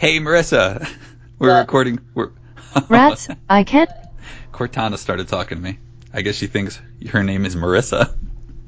Hey, 0.00 0.18
Marissa. 0.18 0.88
We're 1.38 1.50
What? 1.50 1.58
recording. 1.60 2.00
We're 2.14 2.30
Rats, 2.88 3.28
I 3.50 3.64
can't. 3.64 3.90
Cortana 4.50 4.96
started 4.96 5.28
talking 5.28 5.58
to 5.58 5.62
me. 5.62 5.78
I 6.10 6.22
guess 6.22 6.36
she 6.36 6.46
thinks 6.46 6.80
her 7.10 7.22
name 7.22 7.44
is 7.44 7.54
Marissa. 7.54 8.14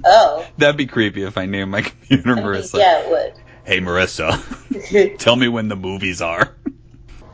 Oh. 0.04 0.46
That'd 0.58 0.76
be 0.76 0.84
creepy 0.86 1.22
if 1.22 1.38
I 1.38 1.46
named 1.46 1.70
my 1.70 1.80
computer 1.88 2.32
I 2.32 2.34
mean, 2.34 2.44
Marissa. 2.44 2.78
yeah, 2.78 3.00
it 3.00 3.10
would. 3.10 3.32
Hey, 3.64 3.80
Marissa. 3.80 5.16
Tell 5.18 5.34
me 5.36 5.48
when 5.48 5.68
the 5.68 5.76
movies 5.76 6.20
are. 6.20 6.54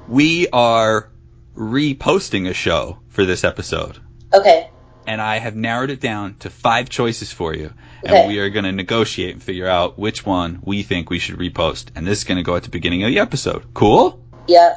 We 0.07 0.47
are 0.53 1.11
reposting 1.57 2.49
a 2.49 2.55
show 2.55 3.01
for 3.09 3.25
this 3.25 3.43
episode. 3.43 3.99
okay. 4.33 4.71
And 5.09 5.23
I 5.23 5.39
have 5.39 5.57
narrowed 5.57 5.89
it 5.89 6.01
down 6.01 6.37
to 6.41 6.51
five 6.51 6.91
choices 6.91 7.33
for 7.33 7.55
you. 7.55 7.73
Okay. 8.05 8.21
And 8.21 8.29
we 8.29 8.41
are 8.41 8.51
going 8.51 8.67
to 8.67 8.73
negotiate 8.73 9.33
and 9.33 9.43
figure 9.43 9.67
out 9.67 9.99
which 9.99 10.25
one 10.27 10.61
we 10.63 10.83
think 10.83 11.09
we 11.09 11.19
should 11.19 11.39
repost. 11.39 11.87
And 11.95 12.07
this 12.07 12.19
is 12.19 12.25
going 12.25 12.37
to 12.37 12.43
go 12.43 12.57
at 12.57 12.63
the 12.63 12.69
beginning 12.69 13.05
of 13.05 13.09
the 13.09 13.19
episode. 13.19 13.73
Cool? 13.73 14.23
Yeah. 14.47 14.77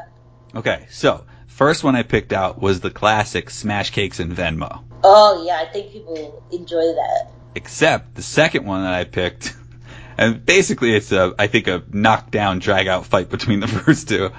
Okay, 0.55 0.88
so 0.89 1.25
first 1.48 1.84
one 1.84 1.98
I 1.98 2.03
picked 2.03 2.31
out 2.31 2.62
was 2.62 2.80
the 2.80 2.89
classic 2.89 3.49
Smash 3.49 3.89
Cakes 3.89 4.22
and 4.22 4.31
Venmo. 4.31 4.81
Oh, 5.03 5.44
yeah, 5.45 5.58
I 5.59 5.66
think 5.66 5.91
people 5.91 6.41
enjoy 6.50 6.94
that. 6.94 7.31
Except 7.53 8.16
the 8.16 8.23
second 8.23 8.66
one 8.66 8.84
that 8.84 8.94
I 8.94 9.03
picked, 9.03 9.53
and 10.17 10.45
basically 10.45 10.95
it's 10.95 11.11
a, 11.11 11.36
I 11.38 11.48
think 11.48 11.67
a 11.67 11.84
knockdown, 11.91 12.59
drag 12.59 12.88
out 12.88 13.05
fight 13.05 13.27
between 13.27 13.59
the 13.59 13.67
first 13.84 14.08
two. 14.08 14.31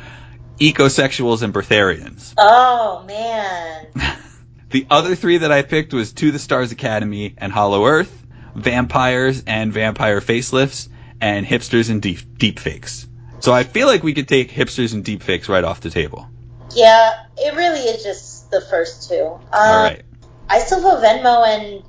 Ecosexuals 0.59 1.43
and 1.43 1.53
Breatharians. 1.53 2.33
Oh, 2.39 3.05
man. 3.07 3.89
The 4.73 4.87
other 4.91 5.15
three 5.15 5.39
that 5.39 5.53
I 5.53 5.63
picked 5.63 5.93
was 5.95 6.13
To 6.15 6.31
the 6.33 6.39
Stars 6.39 6.73
Academy 6.73 7.35
and 7.39 7.53
Hollow 7.53 7.87
Earth, 7.87 8.11
Vampires 8.55 9.43
and 9.47 9.73
Vampire 9.73 10.21
Facelifts, 10.21 10.89
and 11.21 11.47
Hipsters 11.47 11.91
and 11.91 12.03
deep, 12.03 12.19
Deepfakes. 12.39 13.07
So 13.41 13.53
I 13.53 13.65
feel 13.65 13.87
like 13.87 14.03
we 14.03 14.15
could 14.15 14.29
take 14.29 14.51
Hipsters 14.51 14.95
and 14.95 15.05
Deepfakes 15.05 15.49
right 15.49 15.63
off 15.65 15.81
the 15.81 15.91
table. 15.91 16.27
Yeah, 16.75 17.25
it 17.37 17.55
really 17.55 17.81
is 17.81 18.03
just 18.03 18.51
the 18.51 18.61
first 18.63 19.09
two. 19.09 19.23
Um, 19.25 19.41
All 19.53 19.83
right. 19.85 20.03
I 20.49 20.59
still 20.61 20.81
feel 20.81 20.97
Venmo 21.01 21.47
and 21.47 21.83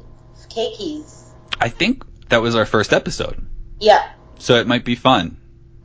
Keikis. 0.49 1.23
I 1.59 1.69
think 1.69 2.03
that 2.29 2.41
was 2.41 2.55
our 2.55 2.65
first 2.65 2.91
episode. 2.93 3.45
Yeah. 3.79 4.11
So 4.39 4.55
it 4.55 4.67
might 4.67 4.83
be 4.83 4.95
fun 4.95 5.37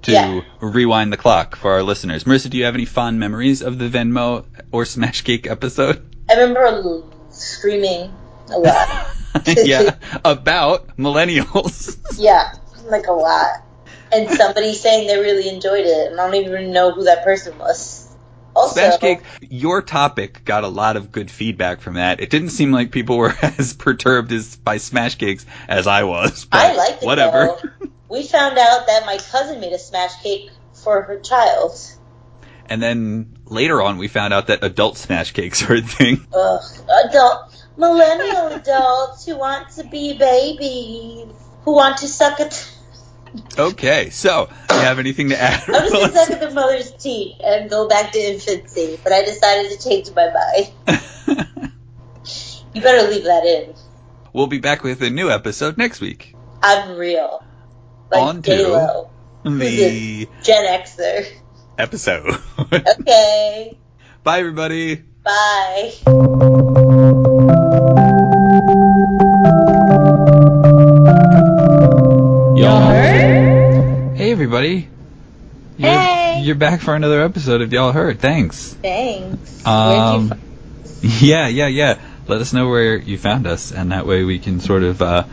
to 0.03 0.13
Yeah. 0.13 0.41
rewind 0.61 1.13
the 1.13 1.17
clock 1.17 1.55
for 1.57 1.73
our 1.73 1.83
listeners. 1.83 2.25
Marissa, 2.25 2.51
do 2.51 2.59
you 2.59 2.65
have 2.65 2.75
any 2.75 2.85
fond 2.87 3.21
memories 3.21 3.63
of 3.63 3.79
the 3.79 3.89
Venmo 3.89 4.45
or 4.73 4.85
Smash 4.85 5.23
Cake 5.23 5.47
episode? 5.47 6.05
I 6.31 6.35
remember 6.35 7.03
screaming 7.31 8.13
a 8.51 8.59
lot. 8.59 9.07
yeah, 9.47 9.97
about 10.25 10.97
millennials. 10.97 11.97
yeah, 12.19 12.55
like 12.85 13.07
a 13.07 13.13
lot. 13.13 13.63
And 14.13 14.29
somebody 14.31 14.75
saying 14.75 15.07
they 15.07 15.19
really 15.19 15.49
enjoyed 15.49 15.85
it, 15.85 16.11
and 16.11 16.21
I 16.21 16.25
don't 16.31 16.35
even 16.35 16.73
know 16.73 16.93
who 16.93 17.05
that 17.05 17.25
person 17.25 17.59
was. 17.59 18.09
Also, 18.57 18.81
Smash 18.81 18.99
Cake, 18.99 19.21
your 19.41 19.83
topic 19.83 20.45
got 20.45 20.65
a 20.65 20.69
lot 20.69 20.97
of 20.97 21.13
good 21.13 21.31
feedback 21.31 21.81
from 21.81 21.95
that. 21.95 22.21
It 22.21 22.31
didn't 22.31 22.51
seem 22.51 22.73
like 22.73 22.91
people 22.91 23.19
were 23.19 23.35
as 23.43 23.75
perturbed 23.75 24.33
as 24.33 24.57
by 24.57 24.79
Smash 24.79 25.17
Cakes 25.17 25.47
as 25.69 25.87
I 25.87 26.05
was. 26.05 26.47
I 26.51 26.75
liked 26.75 27.03
it 27.03 27.07
Whatever. 27.07 27.57
though. 27.63 27.89
We 28.09 28.27
found 28.27 28.59
out 28.59 28.87
that 28.87 29.05
my 29.05 29.19
cousin 29.19 29.61
made 29.61 29.73
a 29.73 29.79
smash 29.79 30.23
cake 30.23 30.51
for 30.73 31.03
her 31.03 31.21
child. 31.21 31.79
And 32.69 32.83
then 32.83 33.39
later 33.47 33.81
on, 33.81 33.99
we 33.99 34.09
found 34.09 34.35
out 34.35 34.49
that 34.49 34.63
adult 34.63 34.99
Smash 34.99 35.33
Cakes 35.33 35.69
are 35.69 35.75
a 35.77 35.81
thing. 35.81 36.27
Ugh, 36.35 36.63
adult, 37.07 37.65
millennial 37.77 38.49
adults 38.49 39.25
who 39.27 39.37
want 39.39 39.71
to 39.71 39.85
be 39.85 40.17
babies, 40.19 41.27
who 41.65 41.75
want 41.75 41.99
to 41.99 42.09
suck 42.09 42.41
at. 42.41 42.75
Okay, 43.59 44.11
so 44.11 44.49
you 44.71 44.77
have 44.77 44.99
anything 44.99 45.29
to 45.31 45.41
add? 45.41 45.69
I 45.69 45.83
was 45.83 45.93
gonna 45.93 46.13
suck 46.13 46.31
at 46.31 46.41
the 46.41 46.51
mother's 46.51 46.93
teeth 46.93 47.37
and 47.45 47.69
go 47.69 47.87
back 47.89 48.13
to 48.13 48.19
infancy, 48.19 48.99
but 49.03 49.13
I 49.13 49.23
decided 49.25 49.71
to 49.79 49.89
change 49.89 50.11
my 50.15 50.31
mind. 50.87 50.99
You 52.75 52.83
better 52.83 53.11
leave 53.11 53.25
that 53.25 53.45
in. 53.45 53.75
we'll 54.33 54.47
be 54.47 54.59
back 54.59 54.83
with 54.85 55.03
a 55.03 55.11
new 55.11 55.31
episode 55.31 55.79
next 55.79 56.01
week. 56.01 56.35
I'm 56.63 56.97
real. 56.97 57.43
Like 58.11 58.23
On 58.23 58.43
to 58.43 58.51
J-Lo. 58.57 59.11
The 59.43 60.29
Gen 60.43 60.65
Xer. 60.85 61.27
Episode. 61.79 62.37
Okay. 62.73 63.77
Bye, 64.25 64.41
everybody. 64.41 64.97
Bye. 64.97 65.93
Y'all 72.57 72.91
Hey, 74.15 74.33
everybody. 74.33 74.89
You're, 75.77 75.91
Hey. 75.91 76.41
You're 76.43 76.57
back 76.57 76.81
for 76.81 76.95
another 76.95 77.23
episode 77.23 77.63
of 77.63 77.73
Y'all 77.73 77.93
Heard. 77.93 78.21
Thanks. 78.21 78.75
Thanks. 78.75 79.65
Um, 79.65 80.33
yeah, 81.03 81.47
yeah, 81.47 81.69
yeah. 81.69 82.01
Let 82.27 82.41
us 82.41 82.53
know 82.53 82.69
where 82.69 82.97
you 82.97 83.17
found 83.17 83.47
us, 83.47 83.73
and 83.73 83.93
that 83.93 84.07
way 84.07 84.25
we 84.25 84.39
can 84.39 84.61
sort 84.61 84.83
of, 84.83 85.01
uh, 85.01 85.25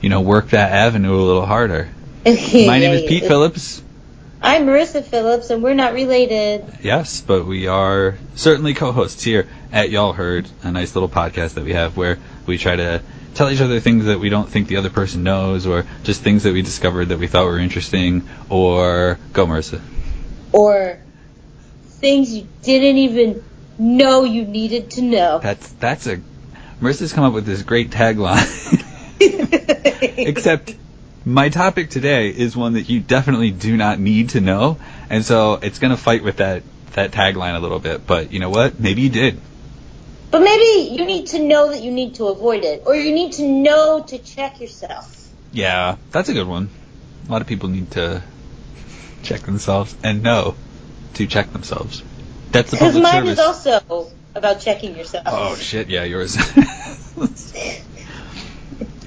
you 0.00 0.10
know, 0.10 0.20
work 0.20 0.50
that 0.50 0.72
avenue 0.72 1.14
a 1.14 1.24
little 1.24 1.46
harder. 1.46 1.88
My 2.26 2.32
name 2.32 2.92
is 2.92 3.08
Pete 3.08 3.24
Phillips. 3.24 3.82
I'm 4.44 4.66
Marissa 4.66 5.02
Phillips, 5.02 5.48
and 5.48 5.62
we're 5.62 5.72
not 5.72 5.94
related. 5.94 6.66
Yes, 6.82 7.22
but 7.22 7.46
we 7.46 7.66
are 7.66 8.18
certainly 8.34 8.74
co-hosts 8.74 9.22
here 9.22 9.48
at 9.72 9.88
Y'all 9.88 10.12
Heard, 10.12 10.46
a 10.62 10.70
nice 10.70 10.94
little 10.94 11.08
podcast 11.08 11.54
that 11.54 11.64
we 11.64 11.72
have 11.72 11.96
where 11.96 12.18
we 12.44 12.58
try 12.58 12.76
to 12.76 13.00
tell 13.32 13.48
each 13.48 13.62
other 13.62 13.80
things 13.80 14.04
that 14.04 14.20
we 14.20 14.28
don't 14.28 14.46
think 14.46 14.68
the 14.68 14.76
other 14.76 14.90
person 14.90 15.22
knows, 15.22 15.66
or 15.66 15.86
just 16.02 16.20
things 16.20 16.42
that 16.42 16.52
we 16.52 16.60
discovered 16.60 17.06
that 17.06 17.18
we 17.18 17.26
thought 17.26 17.46
were 17.46 17.58
interesting, 17.58 18.28
or 18.50 19.18
go, 19.32 19.46
Marissa. 19.46 19.80
Or 20.52 20.98
things 21.86 22.34
you 22.34 22.46
didn't 22.60 22.98
even 22.98 23.42
know 23.78 24.24
you 24.24 24.44
needed 24.44 24.90
to 24.90 25.00
know. 25.00 25.38
That's 25.38 25.72
that's 25.72 26.06
a 26.06 26.20
Marissa's 26.82 27.14
come 27.14 27.24
up 27.24 27.32
with 27.32 27.46
this 27.46 27.62
great 27.62 27.88
tagline. 27.90 28.44
Except 30.18 30.74
my 31.24 31.48
topic 31.48 31.90
today 31.90 32.28
is 32.28 32.56
one 32.56 32.74
that 32.74 32.88
you 32.88 33.00
definitely 33.00 33.50
do 33.50 33.76
not 33.76 33.98
need 33.98 34.30
to 34.30 34.40
know, 34.40 34.78
and 35.10 35.24
so 35.24 35.54
it's 35.54 35.78
going 35.78 35.90
to 35.90 35.96
fight 35.96 36.22
with 36.22 36.36
that 36.38 36.62
that 36.92 37.10
tagline 37.12 37.56
a 37.56 37.60
little 37.60 37.78
bit. 37.80 38.06
But 38.06 38.32
you 38.32 38.38
know 38.40 38.50
what? 38.50 38.78
Maybe 38.78 39.02
you 39.02 39.10
did. 39.10 39.40
But 40.30 40.40
maybe 40.40 40.90
you 40.94 41.04
need 41.06 41.28
to 41.28 41.38
know 41.42 41.70
that 41.70 41.82
you 41.82 41.90
need 41.92 42.16
to 42.16 42.26
avoid 42.26 42.64
it, 42.64 42.82
or 42.86 42.94
you 42.94 43.12
need 43.12 43.32
to 43.34 43.46
know 43.48 44.04
to 44.08 44.18
check 44.18 44.60
yourself. 44.60 45.28
Yeah, 45.52 45.96
that's 46.10 46.28
a 46.28 46.32
good 46.34 46.46
one. 46.48 46.68
A 47.28 47.32
lot 47.32 47.40
of 47.40 47.46
people 47.46 47.68
need 47.68 47.90
to 47.92 48.22
check 49.22 49.40
themselves 49.42 49.96
and 50.02 50.22
know 50.22 50.56
to 51.14 51.26
check 51.26 51.52
themselves. 51.52 52.02
That's 52.50 52.70
the 52.70 52.76
Because 52.76 52.94
public 52.94 53.02
mine 53.04 53.12
service. 53.26 53.32
is 53.32 53.38
also 53.38 54.10
about 54.34 54.60
checking 54.60 54.96
yourself. 54.96 55.24
Oh 55.28 55.54
shit! 55.56 55.88
Yeah, 55.88 56.04
yours. 56.04 56.36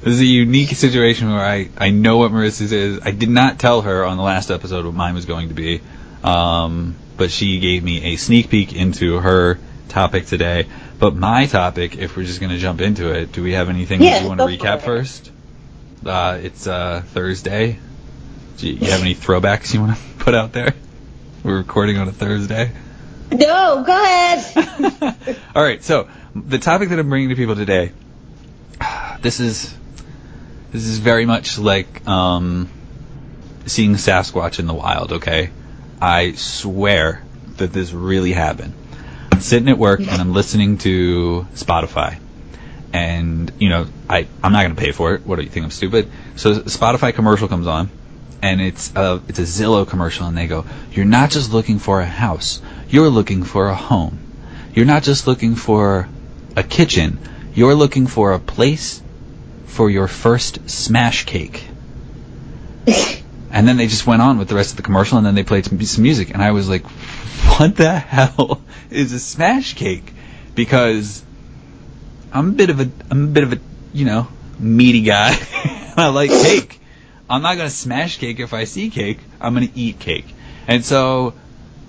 this 0.07 0.15
is 0.15 0.21
a 0.21 0.25
unique 0.25 0.69
situation 0.69 1.29
where 1.31 1.43
I 1.43 1.69
I 1.77 1.89
know 1.89 2.17
what 2.17 2.31
Marissa's 2.31 2.71
is. 2.71 2.99
I 3.03 3.11
did 3.11 3.29
not 3.29 3.59
tell 3.59 3.81
her 3.81 4.05
on 4.05 4.17
the 4.17 4.23
last 4.23 4.49
episode 4.51 4.85
what 4.85 4.93
mine 4.93 5.15
was 5.15 5.25
going 5.25 5.49
to 5.49 5.53
be, 5.53 5.81
um, 6.23 6.95
but 7.17 7.29
she 7.29 7.59
gave 7.59 7.83
me 7.83 8.13
a 8.13 8.15
sneak 8.15 8.49
peek 8.49 8.73
into 8.73 9.17
her 9.17 9.59
topic 9.89 10.25
today. 10.25 10.67
But 10.97 11.15
my 11.15 11.45
topic, 11.45 11.97
if 11.97 12.15
we're 12.15 12.23
just 12.23 12.39
going 12.39 12.51
to 12.51 12.57
jump 12.57 12.79
into 12.81 13.11
it, 13.13 13.31
do 13.33 13.43
we 13.43 13.53
have 13.53 13.69
anything 13.69 14.01
Yeah, 14.01 14.11
that 14.11 14.21
you 14.23 14.27
want 14.29 14.39
to 14.39 14.45
recap 14.45 14.81
first? 14.81 15.31
Uh, 16.05 16.39
it's 16.41 16.65
uh, 16.67 17.03
Thursday. 17.05 17.77
Do 18.57 18.69
you 18.69 18.89
have 18.89 19.01
any 19.01 19.13
throwbacks 19.13 19.73
you 19.73 19.81
want 19.81 19.97
to 19.97 20.03
put 20.19 20.33
out 20.33 20.53
there? 20.53 20.73
We're 21.43 21.57
recording 21.57 21.97
on 21.97 22.07
a 22.07 22.11
Thursday. 22.11 22.71
No, 23.31 23.83
go 23.85 24.03
ahead. 24.03 25.37
All 25.55 25.61
right, 25.61 25.83
so 25.83 26.07
the 26.33 26.57
topic 26.59 26.89
that 26.89 26.97
I'm 26.99 27.09
bringing 27.09 27.29
to 27.29 27.35
people 27.35 27.55
today, 27.55 27.91
this 29.21 29.39
is 29.39 29.75
this 30.71 30.85
is 30.85 30.99
very 30.99 31.25
much 31.25 31.57
like 31.57 32.07
um, 32.07 32.69
seeing 33.65 33.93
Sasquatch 33.93 34.59
in 34.59 34.67
the 34.67 34.73
wild. 34.73 35.13
Okay, 35.13 35.51
I 36.01 36.33
swear 36.33 37.23
that 37.57 37.73
this 37.73 37.93
really 37.93 38.33
happened. 38.33 38.73
I'm 39.31 39.41
sitting 39.41 39.69
at 39.69 39.77
work 39.77 39.99
and 39.99 40.09
I'm 40.09 40.33
listening 40.33 40.77
to 40.79 41.47
Spotify, 41.53 42.19
and 42.93 43.51
you 43.59 43.69
know 43.69 43.87
I 44.09 44.27
I'm 44.43 44.51
not 44.51 44.63
gonna 44.63 44.75
pay 44.75 44.91
for 44.91 45.13
it. 45.13 45.25
What 45.25 45.37
do 45.37 45.43
you 45.43 45.49
think? 45.49 45.63
I'm 45.63 45.71
stupid. 45.71 46.09
So 46.35 46.61
Spotify 46.61 47.13
commercial 47.13 47.47
comes 47.47 47.67
on, 47.67 47.89
and 48.41 48.61
it's 48.61 48.93
a 48.95 49.21
it's 49.27 49.39
a 49.39 49.43
Zillow 49.43 49.87
commercial, 49.87 50.27
and 50.27 50.37
they 50.37 50.47
go, 50.47 50.65
"You're 50.91 51.05
not 51.05 51.31
just 51.31 51.53
looking 51.53 51.79
for 51.79 52.01
a 52.01 52.05
house, 52.05 52.61
you're 52.89 53.09
looking 53.09 53.43
for 53.43 53.67
a 53.67 53.75
home. 53.75 54.19
You're 54.73 54.85
not 54.85 55.03
just 55.03 55.25
looking 55.27 55.55
for 55.55 56.07
a 56.55 56.63
kitchen, 56.63 57.17
you're 57.55 57.73
looking 57.73 58.05
for 58.05 58.33
a 58.33 58.39
place 58.39 59.01
for 59.67 59.89
your 59.89 60.07
first 60.07 60.69
smash 60.69 61.25
cake." 61.25 61.67
and 63.51 63.67
then 63.67 63.77
they 63.77 63.87
just 63.87 64.05
went 64.05 64.21
on 64.21 64.37
with 64.37 64.49
the 64.49 64.55
rest 64.55 64.71
of 64.71 64.77
the 64.77 64.83
commercial, 64.83 65.17
and 65.17 65.25
then 65.25 65.35
they 65.35 65.43
played 65.43 65.65
some, 65.65 65.81
some 65.81 66.03
music, 66.03 66.31
and 66.31 66.41
I 66.41 66.51
was 66.51 66.67
like, 66.69 66.85
"What 67.57 67.75
the 67.75 67.97
hell 67.97 68.61
is 68.89 69.13
a 69.13 69.19
smash 69.19 69.73
cake?" 69.73 70.13
Because 70.55 71.23
I'm 72.31 72.49
a 72.49 72.51
bit 72.51 72.69
of 72.69 72.79
a 72.79 72.89
I'm 73.09 73.25
a 73.25 73.27
bit 73.27 73.43
of 73.43 73.53
a 73.53 73.59
you 73.93 74.05
know 74.05 74.27
meaty 74.59 75.01
guy. 75.01 75.35
I 75.97 76.09
like 76.09 76.29
cake. 76.29 76.79
I'm 77.29 77.41
not 77.41 77.57
gonna 77.57 77.69
smash 77.69 78.17
cake 78.17 78.39
if 78.39 78.53
I 78.53 78.65
see 78.65 78.89
cake. 78.89 79.19
I'm 79.41 79.53
gonna 79.53 79.69
eat 79.75 79.99
cake. 79.99 80.27
And 80.67 80.83
so 80.83 81.33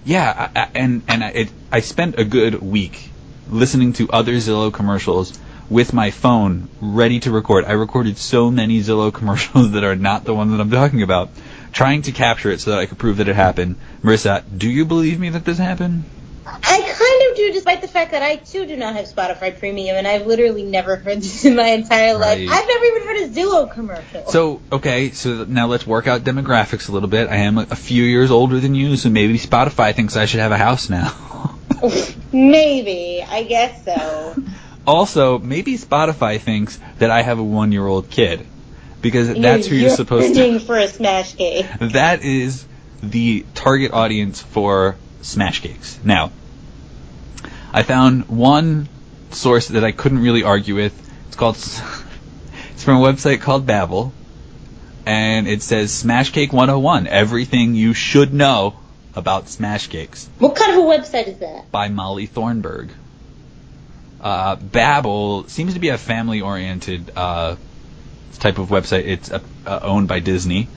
yeah, 0.04 0.50
I, 0.54 0.60
I, 0.60 0.68
and 0.74 1.02
and 1.08 1.24
I, 1.24 1.28
it, 1.28 1.48
I 1.70 1.80
spent 1.80 2.18
a 2.18 2.24
good 2.24 2.62
week 2.62 3.10
listening 3.50 3.92
to 3.94 4.10
other 4.10 4.34
Zillow 4.34 4.72
commercials 4.72 5.38
with 5.70 5.92
my 5.92 6.10
phone 6.10 6.68
ready 6.80 7.20
to 7.20 7.30
record. 7.30 7.64
I 7.64 7.72
recorded 7.72 8.18
so 8.18 8.50
many 8.50 8.80
Zillow 8.80 9.12
commercials 9.14 9.72
that 9.72 9.84
are 9.84 9.96
not 9.96 10.24
the 10.24 10.34
one 10.34 10.50
that 10.50 10.60
I'm 10.60 10.70
talking 10.70 11.02
about, 11.02 11.30
trying 11.72 12.02
to 12.02 12.12
capture 12.12 12.50
it 12.50 12.60
so 12.60 12.70
that 12.70 12.78
I 12.78 12.86
could 12.86 12.98
prove 12.98 13.18
that 13.18 13.28
it 13.28 13.36
happened. 13.36 13.76
Marissa, 14.02 14.42
do 14.56 14.68
you 14.68 14.84
believe 14.84 15.20
me 15.20 15.30
that 15.30 15.44
this 15.44 15.58
happened? 15.58 16.04
I 16.46 16.80
kind 16.80 17.30
of 17.30 17.36
do, 17.36 17.52
despite 17.52 17.82
the 17.82 17.88
fact 17.88 18.12
that 18.12 18.22
I 18.22 18.36
too 18.36 18.64
do 18.64 18.74
not 18.76 18.94
have 18.94 19.04
Spotify 19.04 19.58
Premium, 19.58 19.96
and 19.96 20.08
I've 20.08 20.26
literally 20.26 20.62
never 20.62 20.96
heard 20.96 21.18
this 21.18 21.44
in 21.44 21.56
my 21.56 21.66
entire 21.68 22.14
life. 22.14 22.38
Right. 22.38 22.48
I've 22.48 22.66
never 22.66 22.84
even 22.84 23.02
heard 23.02 23.16
a 23.16 23.28
Zillow 23.28 23.70
commercial. 23.70 24.26
So, 24.28 24.62
okay, 24.72 25.10
so 25.10 25.44
now 25.44 25.66
let's 25.66 25.86
work 25.86 26.06
out 26.06 26.22
demographics 26.22 26.88
a 26.88 26.92
little 26.92 27.08
bit. 27.10 27.28
I 27.28 27.36
am 27.36 27.58
a, 27.58 27.62
a 27.62 27.76
few 27.76 28.02
years 28.02 28.30
older 28.30 28.60
than 28.60 28.74
you, 28.74 28.96
so 28.96 29.10
maybe 29.10 29.38
Spotify 29.38 29.94
thinks 29.94 30.16
I 30.16 30.24
should 30.24 30.40
have 30.40 30.52
a 30.52 30.58
house 30.58 30.88
now. 30.88 31.14
Maybe, 32.32 33.22
I 33.22 33.44
guess 33.44 33.84
so. 33.84 34.36
Also, 34.88 35.38
maybe 35.38 35.76
Spotify 35.76 36.40
thinks 36.40 36.80
that 36.98 37.10
I 37.10 37.20
have 37.20 37.38
a 37.38 37.42
one 37.42 37.72
year 37.72 37.86
old 37.86 38.08
kid. 38.08 38.46
Because 39.02 39.32
that's 39.34 39.66
who 39.66 39.76
you're 39.76 39.90
supposed 39.90 40.34
to. 40.34 40.58
for 40.60 40.78
a 40.78 40.88
smash 40.88 41.34
cake. 41.34 41.66
That 41.80 42.22
is 42.24 42.64
the 43.02 43.44
target 43.54 43.92
audience 43.92 44.40
for 44.40 44.96
smash 45.20 45.60
cakes. 45.60 45.98
Now, 46.02 46.32
I 47.72 47.82
found 47.82 48.28
one 48.28 48.88
source 49.30 49.68
that 49.68 49.84
I 49.84 49.92
couldn't 49.92 50.20
really 50.20 50.42
argue 50.42 50.74
with. 50.74 50.94
It's 51.26 51.36
called. 51.36 51.56
It's 52.72 52.84
from 52.84 53.02
a 53.02 53.04
website 53.04 53.40
called 53.40 53.66
Babble, 53.66 54.12
and 55.04 55.48
it 55.48 55.62
says 55.62 55.92
Smash 55.92 56.30
Cake 56.30 56.52
101: 56.52 57.08
Everything 57.08 57.74
you 57.74 57.92
should 57.92 58.32
know 58.32 58.76
about 59.16 59.48
smash 59.48 59.88
cakes 59.88 60.28
What 60.38 60.54
kind 60.54 60.72
of 60.72 60.78
a 60.78 60.86
website 60.86 61.26
is 61.26 61.38
that? 61.38 61.72
by 61.72 61.88
Molly 61.88 62.28
Thornberg. 62.28 62.90
Uh, 64.20 64.56
Babble 64.56 65.48
seems 65.48 65.74
to 65.74 65.80
be 65.80 65.90
a 65.90 65.98
family-oriented 65.98 67.12
uh, 67.14 67.56
type 68.38 68.58
of 68.58 68.68
website. 68.68 69.06
It's 69.06 69.30
uh, 69.30 69.40
uh, 69.66 69.80
owned 69.82 70.08
by 70.08 70.20
Disney. 70.20 70.68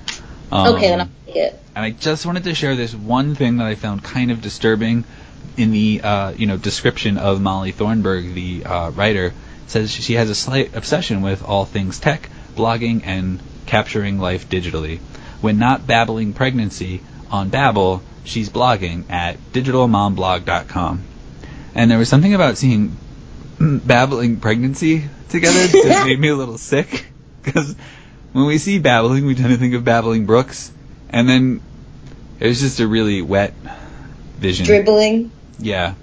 Um, 0.52 0.76
okay, 0.76 0.90
then 0.90 1.02
I'll 1.02 1.10
take 1.26 1.36
it. 1.36 1.60
and 1.76 1.86
I 1.86 1.92
just 1.92 2.26
wanted 2.26 2.44
to 2.44 2.56
share 2.56 2.76
this 2.76 2.94
one 2.94 3.36
thing 3.36 3.58
that 3.58 3.68
I 3.68 3.76
found 3.76 4.04
kind 4.04 4.32
of 4.32 4.42
disturbing 4.42 5.06
in 5.58 5.72
the 5.72 6.02
uh, 6.04 6.32
you 6.32 6.48
know 6.48 6.58
description 6.58 7.18
of 7.18 7.42
Molly 7.42 7.72
Thornberg, 7.72 8.34
the 8.34 8.66
uh, 8.66 8.90
writer. 8.92 9.34
Says 9.68 9.90
she 9.90 10.16
has 10.16 10.30
a 10.30 10.36
slight 10.36 10.76
obsession 10.76 11.22
with 11.22 11.44
all 11.44 11.64
things 11.64 12.00
tech, 12.00 12.30
blogging, 12.56 13.04
and 13.06 13.40
capturing 13.66 14.20
life 14.20 14.50
digitally. 14.50 15.00
When 15.40 15.58
not 15.58 15.88
babbling 15.88 16.34
pregnancy 16.34 17.02
on 17.32 17.50
Babble, 17.50 18.04
she's 18.26 18.50
blogging 18.50 19.10
at 19.10 19.38
digitalmomblog.com. 19.54 21.04
And 21.74 21.90
there 21.90 21.98
was 21.98 22.10
something 22.10 22.34
about 22.34 22.58
seeing 22.58 22.98
babbling 23.86 24.40
pregnancy 24.40 25.04
together 25.30 25.68
that 25.68 26.06
made 26.06 26.20
me 26.20 26.30
a 26.30 26.36
little 26.36 26.58
sick 26.58 27.06
because 27.44 27.76
when 28.34 28.46
we 28.46 28.58
see 28.58 28.80
babbling, 28.80 29.26
we 29.26 29.36
tend 29.36 29.50
to 29.50 29.58
think 29.58 29.74
of 29.74 29.84
babbling 29.84 30.26
brooks, 30.26 30.72
and 31.10 31.28
then 31.28 31.62
it 32.40 32.48
was 32.48 32.62
just 32.62 32.80
a 32.80 32.88
really 32.88 33.22
wet 33.22 33.54
vision. 34.38 34.66
Dribbling. 34.66 35.32
Yeah. 35.60 35.96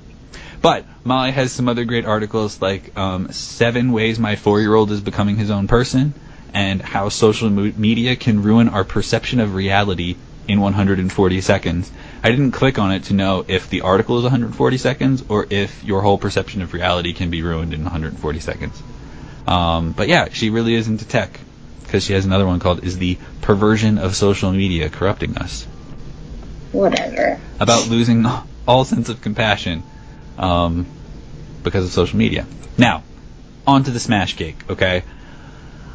But 0.60 0.84
Molly 1.04 1.30
has 1.30 1.52
some 1.52 1.68
other 1.68 1.84
great 1.84 2.04
articles 2.04 2.60
like 2.60 2.96
um, 2.98 3.32
Seven 3.32 3.92
Ways 3.92 4.18
My 4.18 4.36
Four 4.36 4.60
Year 4.60 4.74
Old 4.74 4.90
is 4.90 5.00
Becoming 5.00 5.36
His 5.36 5.50
Own 5.50 5.68
Person 5.68 6.14
and 6.52 6.82
How 6.82 7.08
Social 7.08 7.48
Media 7.48 8.16
Can 8.16 8.42
Ruin 8.42 8.68
Our 8.68 8.84
Perception 8.84 9.40
of 9.40 9.54
Reality 9.54 10.16
in 10.48 10.60
140 10.60 11.40
Seconds. 11.42 11.92
I 12.22 12.30
didn't 12.30 12.52
click 12.52 12.78
on 12.78 12.90
it 12.92 13.04
to 13.04 13.14
know 13.14 13.44
if 13.46 13.70
the 13.70 13.82
article 13.82 14.16
is 14.18 14.24
140 14.24 14.78
seconds 14.78 15.24
or 15.28 15.46
if 15.48 15.84
your 15.84 16.02
whole 16.02 16.18
perception 16.18 16.62
of 16.62 16.72
reality 16.72 17.12
can 17.12 17.30
be 17.30 17.42
ruined 17.42 17.74
in 17.74 17.82
140 17.84 18.40
seconds. 18.40 18.82
Um, 19.46 19.92
but 19.92 20.08
yeah, 20.08 20.28
she 20.30 20.50
really 20.50 20.74
is 20.74 20.88
into 20.88 21.06
tech 21.06 21.38
because 21.82 22.04
she 22.04 22.14
has 22.14 22.26
another 22.26 22.46
one 22.46 22.60
called 22.60 22.84
Is 22.84 22.98
the 22.98 23.18
Perversion 23.40 23.98
of 23.98 24.16
Social 24.16 24.50
Media 24.52 24.88
Corrupting 24.90 25.38
Us? 25.38 25.64
Whatever. 26.72 27.40
about 27.60 27.88
losing 27.88 28.26
all 28.68 28.84
sense 28.84 29.08
of 29.08 29.22
compassion 29.22 29.82
um, 30.36 30.86
because 31.62 31.84
of 31.84 31.90
social 31.90 32.18
media. 32.18 32.46
Now, 32.76 33.02
on 33.66 33.84
to 33.84 33.90
the 33.90 34.00
smash 34.00 34.34
cake, 34.36 34.56
okay? 34.68 35.02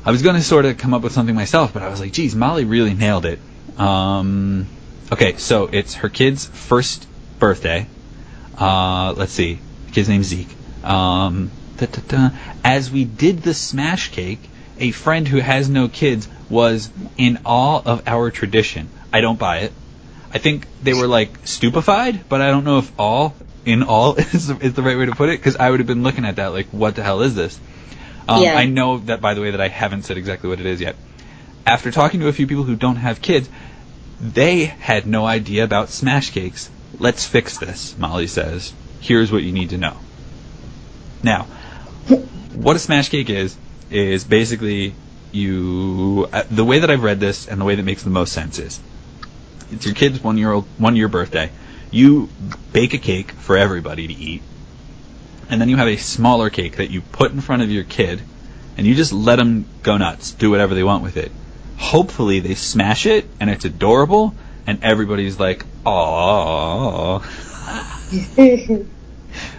I 0.05 0.11
was 0.11 0.21
going 0.21 0.35
to 0.35 0.41
sort 0.41 0.65
of 0.65 0.77
come 0.77 0.93
up 0.93 1.01
with 1.01 1.13
something 1.13 1.35
myself, 1.35 1.73
but 1.73 1.83
I 1.83 1.89
was 1.89 1.99
like, 1.99 2.11
geez, 2.11 2.35
Molly 2.35 2.65
really 2.65 2.93
nailed 2.93 3.25
it. 3.25 3.39
Um, 3.77 4.67
okay, 5.11 5.37
so 5.37 5.69
it's 5.71 5.95
her 5.95 6.09
kid's 6.09 6.45
first 6.45 7.07
birthday. 7.39 7.87
Uh, 8.57 9.13
let's 9.17 9.31
see. 9.31 9.59
The 9.87 9.91
kid's 9.91 10.09
name's 10.09 10.27
Zeke. 10.27 10.49
Um, 10.83 11.51
da-da-da. 11.77 12.29
As 12.63 12.91
we 12.91 13.03
did 13.05 13.41
the 13.41 13.53
smash 13.53 14.11
cake, 14.11 14.39
a 14.79 14.91
friend 14.91 15.27
who 15.27 15.37
has 15.37 15.69
no 15.69 15.87
kids 15.87 16.27
was 16.49 16.89
in 17.17 17.39
awe 17.45 17.81
of 17.85 18.07
our 18.07 18.31
tradition. 18.31 18.89
I 19.11 19.21
don't 19.21 19.39
buy 19.39 19.59
it. 19.59 19.73
I 20.33 20.39
think 20.39 20.67
they 20.81 20.93
were 20.93 21.07
like 21.07 21.29
stupefied, 21.45 22.27
but 22.27 22.41
I 22.41 22.49
don't 22.49 22.63
know 22.63 22.79
if 22.79 22.91
all 22.99 23.35
in 23.65 23.83
all 23.83 24.15
is, 24.17 24.49
is 24.49 24.73
the 24.73 24.81
right 24.81 24.97
way 24.97 25.05
to 25.05 25.15
put 25.15 25.29
it 25.29 25.39
because 25.39 25.55
I 25.55 25.69
would 25.69 25.79
have 25.79 25.87
been 25.87 26.03
looking 26.03 26.25
at 26.25 26.37
that 26.37 26.47
like, 26.47 26.67
what 26.67 26.95
the 26.95 27.03
hell 27.03 27.21
is 27.21 27.35
this? 27.35 27.59
Um, 28.27 28.41
Yeah. 28.41 28.55
I 28.55 28.65
know 28.65 28.99
that 28.99 29.21
by 29.21 29.33
the 29.33 29.41
way 29.41 29.51
that 29.51 29.61
I 29.61 29.67
haven't 29.67 30.03
said 30.03 30.17
exactly 30.17 30.49
what 30.49 30.59
it 30.59 30.65
is 30.65 30.81
yet. 30.81 30.95
After 31.65 31.91
talking 31.91 32.19
to 32.19 32.27
a 32.27 32.33
few 32.33 32.47
people 32.47 32.63
who 32.63 32.75
don't 32.75 32.97
have 32.97 33.21
kids, 33.21 33.49
they 34.19 34.65
had 34.65 35.07
no 35.07 35.25
idea 35.25 35.63
about 35.63 35.89
smash 35.89 36.31
cakes. 36.31 36.69
Let's 36.99 37.25
fix 37.25 37.57
this, 37.57 37.97
Molly 37.97 38.27
says. 38.27 38.73
Here's 38.99 39.31
what 39.31 39.43
you 39.43 39.51
need 39.51 39.69
to 39.71 39.77
know. 39.77 39.97
Now, 41.23 41.43
what 42.53 42.75
a 42.75 42.79
smash 42.79 43.09
cake 43.09 43.29
is 43.29 43.57
is 43.89 44.23
basically 44.23 44.95
you 45.31 46.27
uh, 46.31 46.43
the 46.49 46.65
way 46.65 46.79
that 46.79 46.89
I've 46.89 47.03
read 47.03 47.19
this 47.19 47.47
and 47.47 47.59
the 47.59 47.65
way 47.65 47.75
that 47.75 47.83
makes 47.83 48.03
the 48.03 48.09
most 48.09 48.33
sense 48.33 48.59
is 48.59 48.79
it's 49.71 49.85
your 49.85 49.95
kid's 49.95 50.23
one 50.23 50.37
year 50.37 50.51
old 50.51 50.65
one 50.77 50.95
year 50.95 51.07
birthday. 51.07 51.49
You 51.91 52.29
bake 52.71 52.93
a 52.93 52.97
cake 52.97 53.31
for 53.31 53.57
everybody 53.57 54.07
to 54.07 54.13
eat, 54.13 54.41
and 55.49 55.61
then 55.61 55.69
you 55.69 55.77
have 55.77 55.87
a 55.87 55.97
smaller 55.97 56.49
cake 56.49 56.77
that 56.77 56.89
you 56.89 57.01
put 57.01 57.31
in 57.31 57.41
front 57.41 57.61
of 57.61 57.71
your 57.71 57.83
kid, 57.83 58.21
and 58.77 58.85
you 58.87 58.95
just 58.95 59.13
let 59.13 59.37
them 59.37 59.65
go 59.83 59.97
nuts, 59.97 60.31
do 60.31 60.49
whatever 60.49 60.75
they 60.75 60.83
want 60.83 61.03
with 61.03 61.17
it. 61.17 61.31
Hopefully, 61.77 62.39
they 62.39 62.55
smash 62.55 63.05
it 63.05 63.29
and 63.39 63.49
it's 63.49 63.65
adorable, 63.65 64.35
and 64.65 64.83
everybody's 64.83 65.39
like, 65.39 65.65
"Aww." 65.85 67.23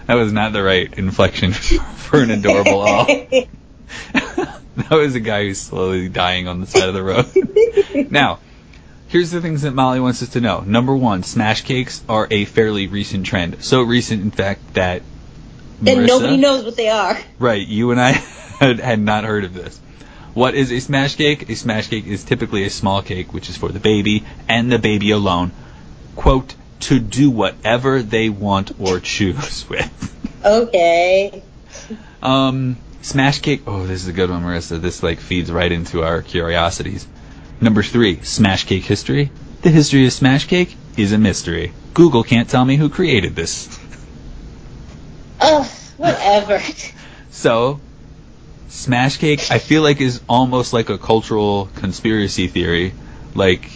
That 0.07 0.15
was 0.15 0.31
not 0.31 0.53
the 0.53 0.63
right 0.63 0.91
inflection 0.97 1.51
for 1.97 2.21
an 2.21 2.31
adorable 2.31 2.81
aw. 2.81 3.05
that 4.13 4.91
was 4.91 5.15
a 5.15 5.19
guy 5.19 5.45
who's 5.45 5.59
slowly 5.59 6.09
dying 6.09 6.47
on 6.47 6.61
the 6.61 6.67
side 6.67 6.87
of 6.87 6.93
the 6.93 7.03
road. 7.03 8.11
now, 8.11 8.39
here's 9.07 9.31
the 9.31 9.41
things 9.41 9.63
that 9.63 9.71
Molly 9.71 9.99
wants 9.99 10.21
us 10.21 10.29
to 10.29 10.41
know. 10.41 10.61
Number 10.61 10.95
one, 10.95 11.23
smash 11.23 11.63
cakes 11.63 12.03
are 12.07 12.27
a 12.29 12.45
fairly 12.45 12.87
recent 12.87 13.25
trend. 13.25 13.63
So 13.63 13.81
recent, 13.81 14.21
in 14.21 14.31
fact, 14.31 14.75
that 14.75 15.01
and 15.85 16.05
nobody 16.05 16.37
knows 16.37 16.63
what 16.63 16.77
they 16.77 16.89
are. 16.89 17.17
Right, 17.37 17.65
you 17.65 17.91
and 17.91 17.99
I 17.99 18.11
had, 18.11 18.79
had 18.79 18.99
not 18.99 19.23
heard 19.23 19.43
of 19.43 19.53
this. 19.53 19.79
What 20.35 20.53
is 20.53 20.69
a 20.69 20.81
smash 20.81 21.15
cake? 21.15 21.49
A 21.49 21.55
smash 21.55 21.87
cake 21.87 22.05
is 22.05 22.25
typically 22.25 22.65
a 22.65 22.69
small 22.69 23.01
cake, 23.01 23.33
which 23.33 23.49
is 23.49 23.55
for 23.55 23.69
the 23.69 23.79
baby 23.79 24.25
and 24.49 24.69
the 24.69 24.77
baby 24.77 25.11
alone. 25.11 25.53
Quote, 26.17 26.55
to 26.81 26.99
do 26.99 27.31
whatever 27.31 28.01
they 28.03 28.27
want 28.27 28.73
or 28.77 28.99
choose 28.99 29.65
with. 29.69 30.13
Okay. 30.43 31.41
Um, 32.21 32.75
smash 33.01 33.39
cake. 33.39 33.61
Oh, 33.65 33.87
this 33.87 34.01
is 34.03 34.09
a 34.09 34.13
good 34.13 34.29
one, 34.29 34.43
Marissa. 34.43 34.79
This 34.79 35.01
like 35.01 35.21
feeds 35.21 35.49
right 35.49 35.71
into 35.71 36.03
our 36.03 36.21
curiosities. 36.21 37.07
Number 37.61 37.81
three, 37.81 38.21
smash 38.21 38.65
cake 38.65 38.83
history. 38.83 39.31
The 39.61 39.69
history 39.69 40.05
of 40.05 40.11
smash 40.11 40.47
cake 40.47 40.75
is 40.97 41.13
a 41.13 41.17
mystery. 41.17 41.71
Google 41.93 42.23
can't 42.23 42.49
tell 42.49 42.65
me 42.65 42.75
who 42.75 42.89
created 42.89 43.37
this. 43.37 43.79
Ugh, 45.39 45.65
whatever. 45.97 46.61
So, 47.31 47.81
smash 48.67 49.17
cake, 49.17 49.51
I 49.51 49.59
feel 49.59 49.81
like 49.81 50.01
is 50.01 50.21
almost 50.27 50.73
like 50.73 50.89
a 50.89 50.97
cultural 50.97 51.69
conspiracy 51.75 52.47
theory. 52.47 52.93
Like 53.33 53.69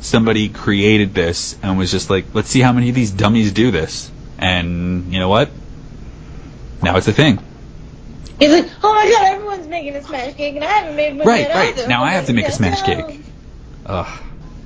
somebody 0.00 0.48
created 0.48 1.14
this 1.14 1.58
and 1.62 1.78
was 1.78 1.90
just 1.90 2.10
like, 2.10 2.26
let's 2.34 2.48
see 2.48 2.60
how 2.60 2.72
many 2.72 2.88
of 2.88 2.94
these 2.94 3.10
dummies 3.10 3.52
do 3.52 3.70
this. 3.70 4.10
And 4.38 5.12
you 5.12 5.18
know 5.18 5.28
what? 5.28 5.50
Now 6.82 6.96
it's 6.96 7.08
a 7.08 7.12
thing. 7.12 7.38
He's 8.38 8.52
like, 8.52 8.70
oh 8.82 8.94
my 8.94 9.10
god, 9.10 9.34
everyone's 9.34 9.68
making 9.68 9.94
a 9.96 10.02
smash 10.02 10.34
cake, 10.34 10.54
and 10.54 10.64
I 10.64 10.68
haven't 10.68 10.96
made 10.96 11.18
one 11.18 11.26
Right, 11.26 11.40
yet 11.40 11.54
right. 11.54 11.68
either. 11.76 11.88
Now 11.88 12.04
I 12.04 12.08
oh 12.08 12.12
have 12.12 12.26
to 12.26 12.32
make 12.32 12.46
a 12.46 12.52
smash 12.52 12.80
cake. 12.82 13.20
Ugh. 13.84 14.22